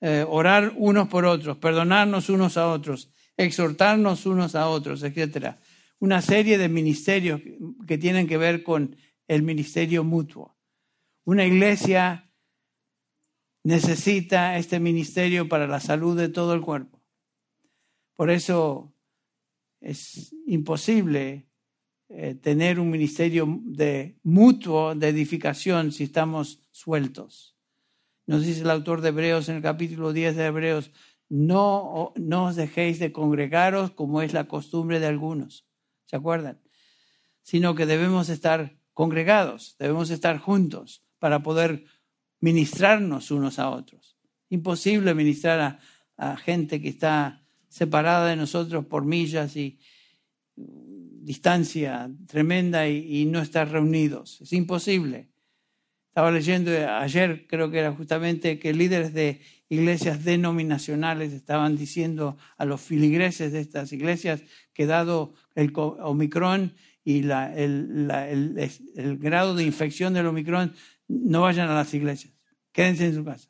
eh, 0.00 0.24
orar 0.28 0.72
unos 0.76 1.08
por 1.08 1.24
otros, 1.24 1.56
perdonarnos 1.58 2.28
unos 2.28 2.56
a 2.56 2.68
otros, 2.68 3.10
exhortarnos 3.36 4.26
unos 4.26 4.54
a 4.54 4.68
otros, 4.68 5.02
etc. 5.02 5.56
Una 5.98 6.20
serie 6.20 6.58
de 6.58 6.68
ministerios 6.68 7.40
que 7.86 7.98
tienen 7.98 8.26
que 8.26 8.36
ver 8.36 8.62
con 8.62 8.96
el 9.28 9.42
ministerio 9.42 10.04
mutuo. 10.04 10.56
Una 11.24 11.44
iglesia 11.46 12.30
necesita 13.62 14.58
este 14.58 14.78
ministerio 14.78 15.48
para 15.48 15.66
la 15.66 15.80
salud 15.80 16.16
de 16.18 16.28
todo 16.28 16.54
el 16.54 16.60
cuerpo. 16.60 17.02
Por 18.14 18.30
eso 18.30 18.94
es 19.80 20.34
imposible 20.46 21.48
eh, 22.08 22.34
tener 22.34 22.78
un 22.78 22.90
ministerio 22.90 23.60
de 23.64 24.18
mutuo 24.22 24.94
de 24.94 25.08
edificación 25.08 25.90
si 25.92 26.04
estamos 26.04 26.60
sueltos. 26.70 27.53
Nos 28.26 28.44
dice 28.44 28.62
el 28.62 28.70
autor 28.70 29.02
de 29.02 29.10
Hebreos 29.10 29.48
en 29.48 29.56
el 29.56 29.62
capítulo 29.62 30.12
10 30.12 30.36
de 30.36 30.46
Hebreos, 30.46 30.90
no, 31.28 32.12
os 32.14 32.56
dejéis 32.56 32.98
de 32.98 33.12
congregaros 33.12 33.90
como 33.90 34.22
es 34.22 34.32
la 34.32 34.44
costumbre 34.46 35.00
de 35.00 35.06
algunos. 35.06 35.66
¿Se 36.06 36.16
acuerdan? 36.16 36.60
Sino 37.42 37.74
que 37.74 37.86
debemos 37.86 38.28
estar 38.28 38.78
congregados, 38.92 39.76
debemos 39.78 40.10
estar 40.10 40.38
juntos 40.38 41.04
para 41.18 41.42
poder 41.42 41.84
ministrarnos 42.40 43.30
unos 43.30 43.58
a 43.58 43.70
otros. 43.70 44.16
Imposible 44.48 45.14
ministrar 45.14 45.80
a, 46.16 46.36
gente 46.36 46.80
que 46.80 46.88
está 46.88 47.44
separada 47.68 48.28
de 48.28 48.36
nosotros 48.36 48.86
por 48.86 49.04
millas 49.04 49.56
y 49.56 49.80
distancia 50.54 52.08
tremenda 52.28 52.86
y 52.88 53.24
no 53.26 53.40
estar 53.40 53.68
reunidos. 53.68 54.40
Es 54.40 54.52
imposible. 54.52 55.33
Estaba 56.14 56.30
leyendo 56.30 56.70
ayer, 56.70 57.44
creo 57.48 57.72
que 57.72 57.80
era 57.80 57.92
justamente 57.92 58.60
que 58.60 58.72
líderes 58.72 59.12
de 59.14 59.40
iglesias 59.68 60.22
denominacionales 60.22 61.32
estaban 61.32 61.76
diciendo 61.76 62.36
a 62.56 62.64
los 62.64 62.80
filigreses 62.80 63.50
de 63.50 63.58
estas 63.58 63.92
iglesias 63.92 64.44
que 64.72 64.86
dado 64.86 65.34
el 65.56 65.72
Omicron 65.74 66.72
y 67.02 67.28
el, 67.28 68.06
grado 69.18 69.56
de 69.56 69.64
infección 69.64 70.14
del 70.14 70.28
Omicron, 70.28 70.72
no 71.08 71.40
vayan 71.40 71.68
a 71.68 71.74
las 71.74 71.92
iglesias, 71.94 72.32
quédense 72.70 73.06
en 73.06 73.14
su 73.16 73.24
casa. 73.24 73.48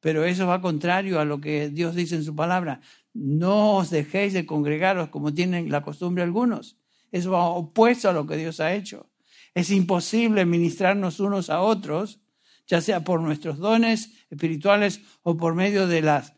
Pero 0.00 0.26
eso 0.26 0.46
va 0.46 0.60
contrario 0.60 1.18
a 1.18 1.24
lo 1.24 1.40
que 1.40 1.70
Dios 1.70 1.94
dice 1.94 2.16
en 2.16 2.24
su 2.24 2.36
palabra. 2.36 2.82
No 3.14 3.76
os 3.76 3.88
dejéis 3.88 4.34
de 4.34 4.44
congregaros 4.44 5.08
como 5.08 5.32
tienen 5.32 5.70
la 5.70 5.80
costumbre 5.80 6.22
algunos. 6.22 6.76
Eso 7.10 7.30
va 7.30 7.46
opuesto 7.46 8.10
a 8.10 8.12
lo 8.12 8.26
que 8.26 8.36
Dios 8.36 8.60
ha 8.60 8.74
hecho. 8.74 9.08
Es 9.54 9.70
imposible 9.70 10.44
ministrarnos 10.44 11.20
unos 11.20 11.48
a 11.48 11.60
otros, 11.60 12.20
ya 12.66 12.80
sea 12.80 13.04
por 13.04 13.20
nuestros 13.20 13.58
dones 13.58 14.26
espirituales 14.30 15.00
o 15.22 15.36
por 15.36 15.54
medio 15.54 15.86
de 15.86 16.02
las 16.02 16.34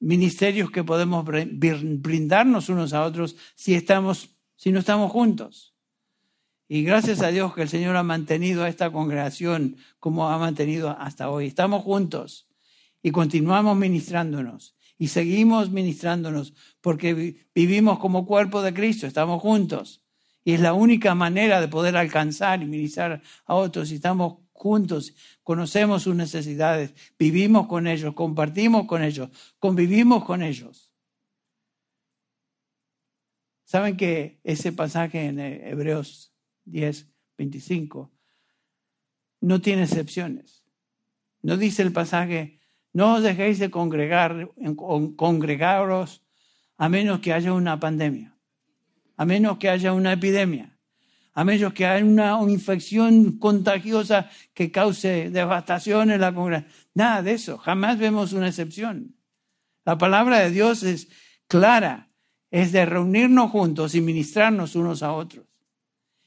ministerios 0.00 0.70
que 0.70 0.82
podemos 0.82 1.24
brindarnos 1.24 2.68
unos 2.68 2.92
a 2.92 3.04
otros 3.04 3.36
si, 3.54 3.74
estamos, 3.74 4.30
si 4.56 4.72
no 4.72 4.80
estamos 4.80 5.12
juntos. 5.12 5.74
Y 6.66 6.82
gracias 6.82 7.20
a 7.20 7.28
Dios 7.28 7.54
que 7.54 7.62
el 7.62 7.68
Señor 7.68 7.96
ha 7.96 8.02
mantenido 8.02 8.64
a 8.64 8.68
esta 8.68 8.90
congregación 8.90 9.76
como 10.00 10.30
ha 10.30 10.38
mantenido 10.38 10.90
hasta 10.98 11.28
hoy. 11.28 11.46
Estamos 11.46 11.82
juntos 11.82 12.48
y 13.02 13.10
continuamos 13.10 13.76
ministrándonos 13.76 14.74
Y 14.96 15.08
seguimos 15.08 15.70
ministrándonos 15.70 16.54
porque 16.80 17.46
vivimos 17.54 17.98
como 17.98 18.26
cuerpo 18.26 18.62
de 18.62 18.72
Cristo, 18.72 19.06
estamos 19.06 19.42
juntos. 19.42 20.01
Y 20.44 20.54
es 20.54 20.60
la 20.60 20.72
única 20.72 21.14
manera 21.14 21.60
de 21.60 21.68
poder 21.68 21.96
alcanzar 21.96 22.62
y 22.62 22.66
ministrar 22.66 23.22
a 23.44 23.54
otros 23.54 23.88
si 23.88 23.96
estamos 23.96 24.38
juntos, 24.52 25.14
conocemos 25.42 26.04
sus 26.04 26.14
necesidades, 26.14 26.94
vivimos 27.18 27.66
con 27.66 27.86
ellos, 27.86 28.14
compartimos 28.14 28.86
con 28.86 29.02
ellos, 29.02 29.28
convivimos 29.58 30.24
con 30.24 30.42
ellos. 30.42 30.92
¿Saben 33.64 33.96
que 33.96 34.38
ese 34.44 34.70
pasaje 34.72 35.26
en 35.26 35.40
Hebreos 35.40 36.32
10, 36.66 37.08
25 37.38 38.12
no 39.40 39.60
tiene 39.60 39.84
excepciones? 39.84 40.62
No 41.40 41.56
dice 41.56 41.82
el 41.82 41.92
pasaje, 41.92 42.60
no 42.92 43.14
os 43.14 43.22
dejéis 43.22 43.58
de 43.58 43.70
congregar, 43.70 44.52
congregaros 45.16 46.22
a 46.76 46.88
menos 46.88 47.20
que 47.20 47.32
haya 47.32 47.52
una 47.52 47.80
pandemia, 47.80 48.31
a 49.22 49.24
menos 49.24 49.58
que 49.58 49.68
haya 49.68 49.92
una 49.92 50.14
epidemia, 50.14 50.76
a 51.32 51.44
menos 51.44 51.72
que 51.74 51.86
haya 51.86 52.04
una, 52.04 52.40
infección 52.50 53.38
contagiosa 53.38 54.28
que 54.52 54.72
cause 54.72 55.30
devastación 55.30 56.10
en 56.10 56.20
la 56.20 56.34
congregación. 56.34 56.72
Nada 56.92 57.22
de 57.22 57.34
eso, 57.34 57.56
jamás 57.56 58.00
vemos 58.00 58.32
una 58.32 58.48
excepción. 58.48 59.14
La 59.84 59.96
palabra 59.96 60.40
de 60.40 60.50
Dios 60.50 60.82
es 60.82 61.06
clara, 61.46 62.10
es 62.50 62.72
de 62.72 62.84
reunirnos 62.84 63.52
juntos 63.52 63.94
y 63.94 64.00
ministrarnos 64.00 64.74
unos 64.74 65.04
a 65.04 65.12
otros. 65.12 65.46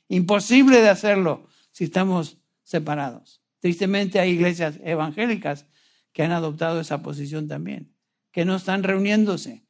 Imposible 0.08 0.80
de 0.80 0.88
hacerlo 0.88 1.50
si 1.74 1.84
estamos 1.84 2.38
separados. 2.64 3.41
Tristemente 3.60 4.22
hay 4.22 4.30
iglesias 4.30 4.80
evangélicas 4.86 5.66
que 6.14 6.24
han 6.24 6.32
adoptado 6.32 6.80
esa 6.80 7.02
posición 7.02 7.50
también, 7.50 7.93
que 8.32 8.46
no 8.46 8.56
están 8.56 8.84
reuniéndose 8.84 9.66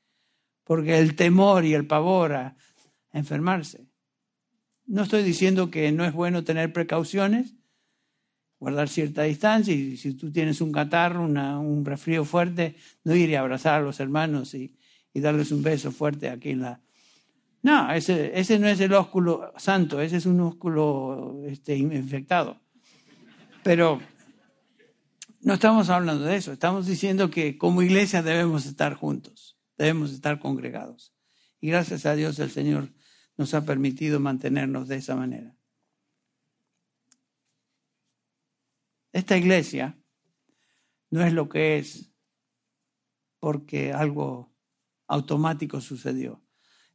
porque 0.65 0.99
el 0.99 1.15
temor 1.15 1.63
y 1.63 1.73
el 1.73 1.87
pavor 1.87 2.33
a 2.33 2.57
enfermarse. 3.15 3.87
No 4.85 5.03
estoy 5.03 5.23
diciendo 5.23 5.71
que 5.71 5.91
no 5.91 6.05
es 6.05 6.13
bueno 6.13 6.43
tener 6.43 6.71
precauciones, 6.71 7.55
guardar 8.59 8.87
cierta 8.87 9.23
distancia 9.23 9.73
y 9.73 9.97
si 9.97 10.13
tú 10.13 10.31
tienes 10.31 10.61
un 10.61 10.71
catarro, 10.71 11.23
un 11.23 11.85
resfrío 11.85 12.23
fuerte, 12.25 12.75
no 13.03 13.15
ir 13.15 13.35
a 13.35 13.41
abrazar 13.41 13.81
a 13.81 13.83
los 13.83 13.99
hermanos 13.99 14.53
y, 14.53 14.75
darles 15.13 15.53
un 15.53 15.63
beso 15.63 15.93
fuerte 15.93 16.29
aquí 16.29 16.49
en 16.49 16.59
la... 16.59 16.81
No, 17.63 17.89
ese, 17.93 18.37
ese 18.37 18.59
no 18.59 18.67
es 18.67 18.81
el 18.81 18.91
ósculo 18.93 19.53
santo, 19.55 20.01
ese 20.01 20.17
es 20.17 20.25
un 20.25 20.41
ósculo 20.41 21.41
este, 21.47 21.77
infectado. 21.77 22.59
Pero 23.63 24.01
no 25.39 25.53
estamos 25.53 25.89
hablando 25.89 26.25
de 26.25 26.35
eso, 26.35 26.51
estamos 26.51 26.85
diciendo 26.85 27.31
que 27.31 27.57
como 27.57 27.81
iglesia 27.81 28.21
debemos 28.21 28.65
estar 28.65 28.93
juntos, 28.93 29.57
debemos 29.77 30.11
estar 30.11 30.37
congregados. 30.39 31.13
Y 31.61 31.69
gracias 31.69 32.05
a 32.05 32.13
Dios 32.13 32.37
el 32.39 32.51
Señor 32.51 32.89
nos 33.37 33.53
ha 33.53 33.65
permitido 33.65 34.19
mantenernos 34.19 34.87
de 34.87 34.97
esa 34.97 35.15
manera. 35.15 35.55
Esta 39.11 39.37
iglesia 39.37 39.97
no 41.09 41.25
es 41.25 41.33
lo 41.33 41.47
que 41.47 41.77
es 41.77 42.11
porque 43.39 43.93
algo 43.93 44.53
automático 45.07 45.79
sucedió. 45.81 46.43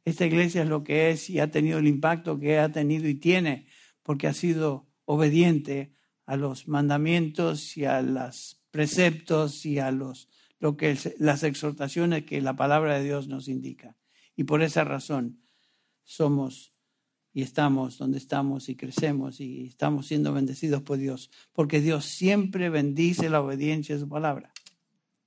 Esta 0.03 0.25
iglesia 0.25 0.63
es 0.63 0.69
lo 0.69 0.83
que 0.83 1.11
es 1.11 1.29
y 1.29 1.39
ha 1.39 1.51
tenido 1.51 1.79
el 1.79 1.87
impacto 1.87 2.39
que 2.39 2.59
ha 2.59 2.71
tenido 2.71 3.07
y 3.07 3.15
tiene 3.15 3.67
porque 4.03 4.27
ha 4.27 4.33
sido 4.33 4.87
obediente 5.05 5.95
a 6.25 6.37
los 6.37 6.67
mandamientos 6.67 7.77
y 7.77 7.85
a 7.85 8.01
los 8.01 8.61
preceptos 8.71 9.65
y 9.65 9.79
a 9.79 9.91
los, 9.91 10.29
lo 10.59 10.77
que 10.77 10.97
las 11.17 11.43
exhortaciones 11.43 12.25
que 12.25 12.41
la 12.41 12.55
palabra 12.55 12.97
de 12.97 13.03
Dios 13.03 13.27
nos 13.27 13.47
indica. 13.47 13.97
Y 14.35 14.45
por 14.45 14.61
esa 14.61 14.83
razón 14.83 15.40
somos 16.03 16.73
y 17.33 17.41
estamos 17.41 17.97
donde 17.97 18.17
estamos 18.17 18.67
y 18.69 18.75
crecemos 18.75 19.39
y 19.39 19.67
estamos 19.67 20.07
siendo 20.07 20.33
bendecidos 20.33 20.81
por 20.81 20.97
Dios, 20.97 21.31
porque 21.53 21.79
Dios 21.79 22.05
siempre 22.05 22.69
bendice 22.69 23.29
la 23.29 23.41
obediencia 23.41 23.95
a 23.95 23.99
su 23.99 24.09
palabra, 24.09 24.51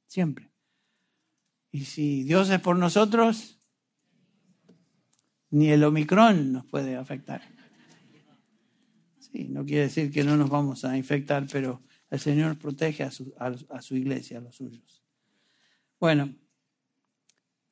siempre. 0.06 0.50
Y 1.70 1.86
si 1.86 2.22
Dios 2.22 2.50
es 2.50 2.60
por 2.60 2.76
nosotros, 2.76 3.58
ni 5.50 5.70
el 5.70 5.82
Omicron 5.82 6.52
nos 6.52 6.66
puede 6.66 6.96
afectar 6.96 7.42
no 9.42 9.64
quiere 9.64 9.82
decir 9.82 10.12
que 10.12 10.24
no 10.24 10.36
nos 10.36 10.48
vamos 10.48 10.84
a 10.84 10.96
infectar, 10.96 11.46
pero 11.50 11.82
el 12.10 12.20
Señor 12.20 12.56
protege 12.56 13.02
a 13.02 13.10
su, 13.10 13.34
a, 13.38 13.82
su 13.82 13.96
iglesia, 13.96 14.38
a 14.38 14.40
los 14.40 14.54
suyos. 14.54 15.02
Bueno, 15.98 16.34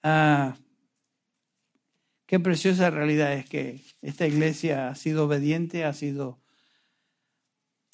ah, 0.03 0.57
qué 2.33 2.41
preciosa 2.41 2.89
realidad 2.89 3.35
es 3.35 3.47
que 3.47 3.83
esta 4.01 4.27
iglesia 4.27 4.89
ha 4.89 4.95
sido 4.95 5.27
obediente, 5.27 5.85
ha 5.85 5.93
sido 5.93 6.41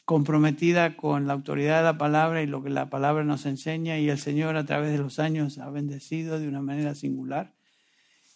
comprometida 0.05 0.97
con 0.97 1.27
la 1.27 1.33
autoridad 1.33 1.79
de 1.79 1.83
la 1.83 1.99
palabra 1.99 2.41
y 2.41 2.47
lo 2.47 2.63
que 2.63 2.71
la 2.71 2.89
palabra 2.89 3.25
nos 3.25 3.47
enseña 3.47 3.99
y 3.99 4.09
el 4.09 4.19
Señor 4.21 4.55
a 4.55 4.65
través 4.65 4.93
de 4.93 4.99
los 4.99 5.19
años 5.19 5.59
ha 5.59 5.69
bendecido 5.71 6.39
de 6.39 6.47
una 6.47 6.63
manera 6.63 6.95
singular. 6.95 7.53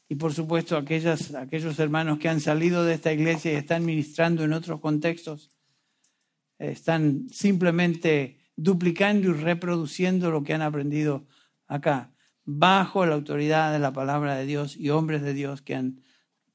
Y 0.08 0.16
por 0.16 0.34
supuesto 0.34 0.76
aquellos 0.76 1.78
hermanos 1.78 2.18
que 2.18 2.28
han 2.28 2.40
salido 2.40 2.84
de 2.84 2.94
esta 2.94 3.12
iglesia 3.12 3.52
y 3.52 3.54
están 3.54 3.84
ministrando 3.84 4.42
en 4.42 4.54
otros 4.54 4.80
contextos, 4.80 5.52
están 6.58 7.28
simplemente 7.30 8.40
duplicando 8.56 9.28
y 9.28 9.34
reproduciendo 9.34 10.32
lo 10.32 10.42
que 10.42 10.54
han 10.54 10.62
aprendido 10.62 11.28
acá, 11.68 12.11
bajo 12.44 13.06
la 13.06 13.14
autoridad 13.14 13.72
de 13.72 13.78
la 13.78 13.92
palabra 13.92 14.34
de 14.34 14.46
Dios 14.46 14.76
y 14.76 14.90
hombres 14.90 15.22
de 15.22 15.34
Dios 15.34 15.62
que 15.62 15.74
han 15.74 16.02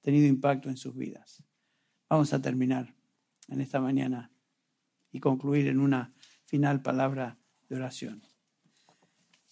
tenido 0.02 0.28
impacto 0.28 0.70
en 0.70 0.78
sus 0.78 0.96
vidas. 0.96 1.44
Vamos 2.10 2.34
a 2.34 2.42
terminar 2.42 2.96
en 3.48 3.62
esta 3.62 3.80
mañana 3.80 4.32
y 5.12 5.20
concluir 5.20 5.68
en 5.68 5.80
una 5.80 6.14
final 6.46 6.82
palabra 6.82 7.38
de 7.70 7.76
oración. 7.76 8.22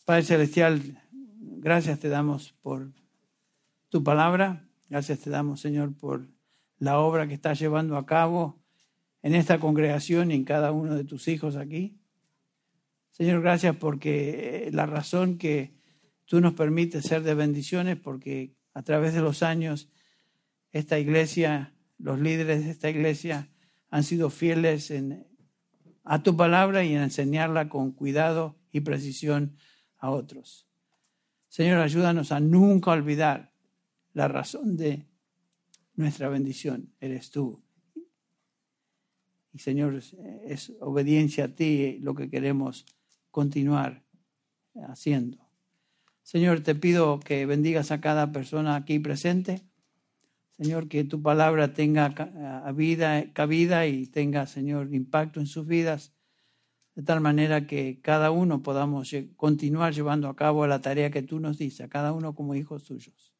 Padre 0.05 0.23
Celestial, 0.23 1.01
gracias 1.41 1.99
te 1.99 2.09
damos 2.09 2.53
por 2.61 2.91
tu 3.89 4.03
palabra. 4.03 4.67
Gracias 4.89 5.19
te 5.19 5.29
damos, 5.29 5.61
Señor, 5.61 5.95
por 5.95 6.27
la 6.77 6.99
obra 6.99 7.27
que 7.27 7.33
estás 7.33 7.59
llevando 7.59 7.97
a 7.97 8.05
cabo 8.05 8.61
en 9.23 9.33
esta 9.33 9.59
congregación 9.59 10.31
y 10.31 10.35
en 10.35 10.43
cada 10.43 10.71
uno 10.71 10.95
de 10.95 11.03
tus 11.03 11.27
hijos 11.27 11.55
aquí. 11.55 11.97
Señor, 13.11 13.41
gracias 13.41 13.75
porque 13.77 14.69
la 14.71 14.85
razón 14.85 15.37
que 15.37 15.74
tú 16.25 16.41
nos 16.41 16.53
permites 16.53 17.05
ser 17.05 17.23
de 17.23 17.33
bendiciones, 17.33 17.97
porque 17.97 18.55
a 18.73 18.83
través 18.83 19.13
de 19.13 19.21
los 19.21 19.43
años 19.43 19.89
esta 20.71 20.99
iglesia, 20.99 21.73
los 21.97 22.19
líderes 22.19 22.65
de 22.65 22.71
esta 22.71 22.89
iglesia 22.89 23.49
han 23.89 24.03
sido 24.03 24.29
fieles 24.29 24.93
a 26.03 26.23
tu 26.23 26.35
palabra 26.35 26.83
y 26.83 26.93
en 26.93 27.01
enseñarla 27.01 27.69
con 27.69 27.91
cuidado 27.91 28.57
y 28.71 28.81
precisión 28.81 29.55
a 29.97 30.09
otros. 30.09 30.67
Señor, 31.47 31.79
ayúdanos 31.79 32.31
a 32.33 32.41
nunca 32.41 32.91
olvidar 32.91 33.53
la 34.13 34.27
razón 34.27 34.75
de 34.75 35.05
nuestra 35.95 36.29
bendición 36.29 36.93
eres 36.99 37.31
tú. 37.31 37.63
Y 39.53 39.59
Señor, 39.59 40.01
es 40.43 40.73
obediencia 40.81 41.45
a 41.45 41.55
ti 41.55 41.99
lo 42.01 42.13
que 42.13 42.29
queremos 42.29 42.85
continuar 43.31 44.03
haciendo. 44.89 45.44
Señor, 46.25 46.61
te 46.61 46.73
pido 46.73 47.19
que 47.19 47.45
bendigas 47.45 47.91
a 47.91 48.01
cada 48.01 48.31
persona 48.31 48.75
aquí 48.75 48.97
presente. 48.97 49.61
Señor, 50.57 50.87
que 50.87 51.03
tu 51.03 51.21
palabra 51.21 51.75
tenga 51.75 52.15
vida, 52.73 53.31
cabida 53.31 53.85
y 53.85 54.07
tenga, 54.07 54.47
Señor, 54.47 54.91
impacto 54.91 55.39
en 55.39 55.45
sus 55.45 55.67
vidas, 55.67 56.13
de 56.95 57.03
tal 57.03 57.21
manera 57.21 57.67
que 57.67 58.01
cada 58.01 58.31
uno 58.31 58.63
podamos 58.63 59.11
continuar 59.35 59.93
llevando 59.93 60.27
a 60.27 60.35
cabo 60.35 60.65
la 60.65 60.81
tarea 60.81 61.11
que 61.11 61.21
tú 61.21 61.39
nos 61.39 61.59
dices, 61.59 61.81
a 61.81 61.89
cada 61.89 62.11
uno 62.11 62.33
como 62.33 62.55
hijos 62.55 62.85
tuyos. 62.85 63.31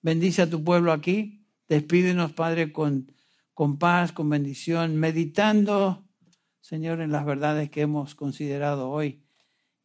Bendice 0.00 0.40
a 0.40 0.48
tu 0.48 0.64
pueblo 0.64 0.92
aquí. 0.92 1.44
Despídenos, 1.68 2.32
Padre, 2.32 2.72
con, 2.72 3.12
con 3.52 3.78
paz, 3.78 4.12
con 4.12 4.30
bendición, 4.30 4.96
meditando, 4.96 6.08
Señor, 6.62 7.02
en 7.02 7.12
las 7.12 7.26
verdades 7.26 7.68
que 7.68 7.82
hemos 7.82 8.14
considerado 8.14 8.88
hoy. 8.88 9.22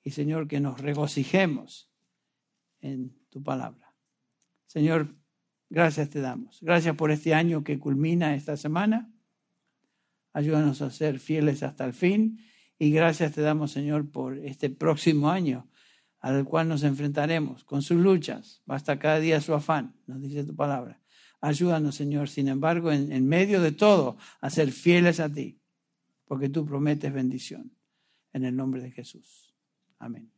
Y, 0.02 0.12
Señor, 0.12 0.48
que 0.48 0.62
nos 0.62 0.80
regocijemos 0.80 1.90
en 2.86 3.16
tu 3.30 3.44
palabra. 3.44 3.94
Señor, 4.68 5.16
gracias 5.70 6.10
te 6.10 6.22
damos. 6.22 6.60
Gracias 6.62 6.96
por 6.96 7.12
este 7.12 7.34
año 7.34 7.64
que 7.64 7.80
culmina 7.80 8.36
esta 8.36 8.58
semana. 8.58 9.12
Ayúdanos 10.34 10.82
a 10.82 10.90
ser 10.92 11.20
fieles 11.20 11.64
hasta 11.64 11.86
el 11.86 11.94
fin. 11.94 12.40
Y 12.78 12.92
gracias 12.92 13.32
te 13.32 13.42
damos, 13.42 13.72
Señor, 13.72 14.12
por 14.12 14.38
este 14.38 14.70
próximo 14.70 15.30
año 15.30 15.70
al 16.20 16.44
cual 16.44 16.68
nos 16.68 16.84
enfrentaremos 16.84 17.64
con 17.64 17.84
sus 17.84 17.98
luchas. 17.98 18.62
Basta 18.66 18.98
cada 18.98 19.20
día 19.20 19.40
su 19.42 19.54
afán, 19.54 19.96
nos 20.08 20.22
dice 20.22 20.44
tu 20.44 20.56
palabra. 20.56 21.00
Ayúdanos, 21.40 21.96
Señor, 21.96 22.30
sin 22.30 22.48
embargo, 22.48 22.92
en, 22.92 23.12
en 23.12 23.28
medio 23.28 23.62
de 23.62 23.72
todo, 23.72 24.18
a 24.42 24.50
ser 24.50 24.72
fieles 24.72 25.20
a 25.20 25.32
ti, 25.32 25.62
porque 26.26 26.50
tú 26.50 26.66
prometes 26.66 27.14
bendición. 27.14 27.72
En 28.34 28.44
el 28.44 28.56
nombre 28.56 28.82
de 28.82 28.92
Jesús. 28.92 29.56
Amén. 30.00 30.35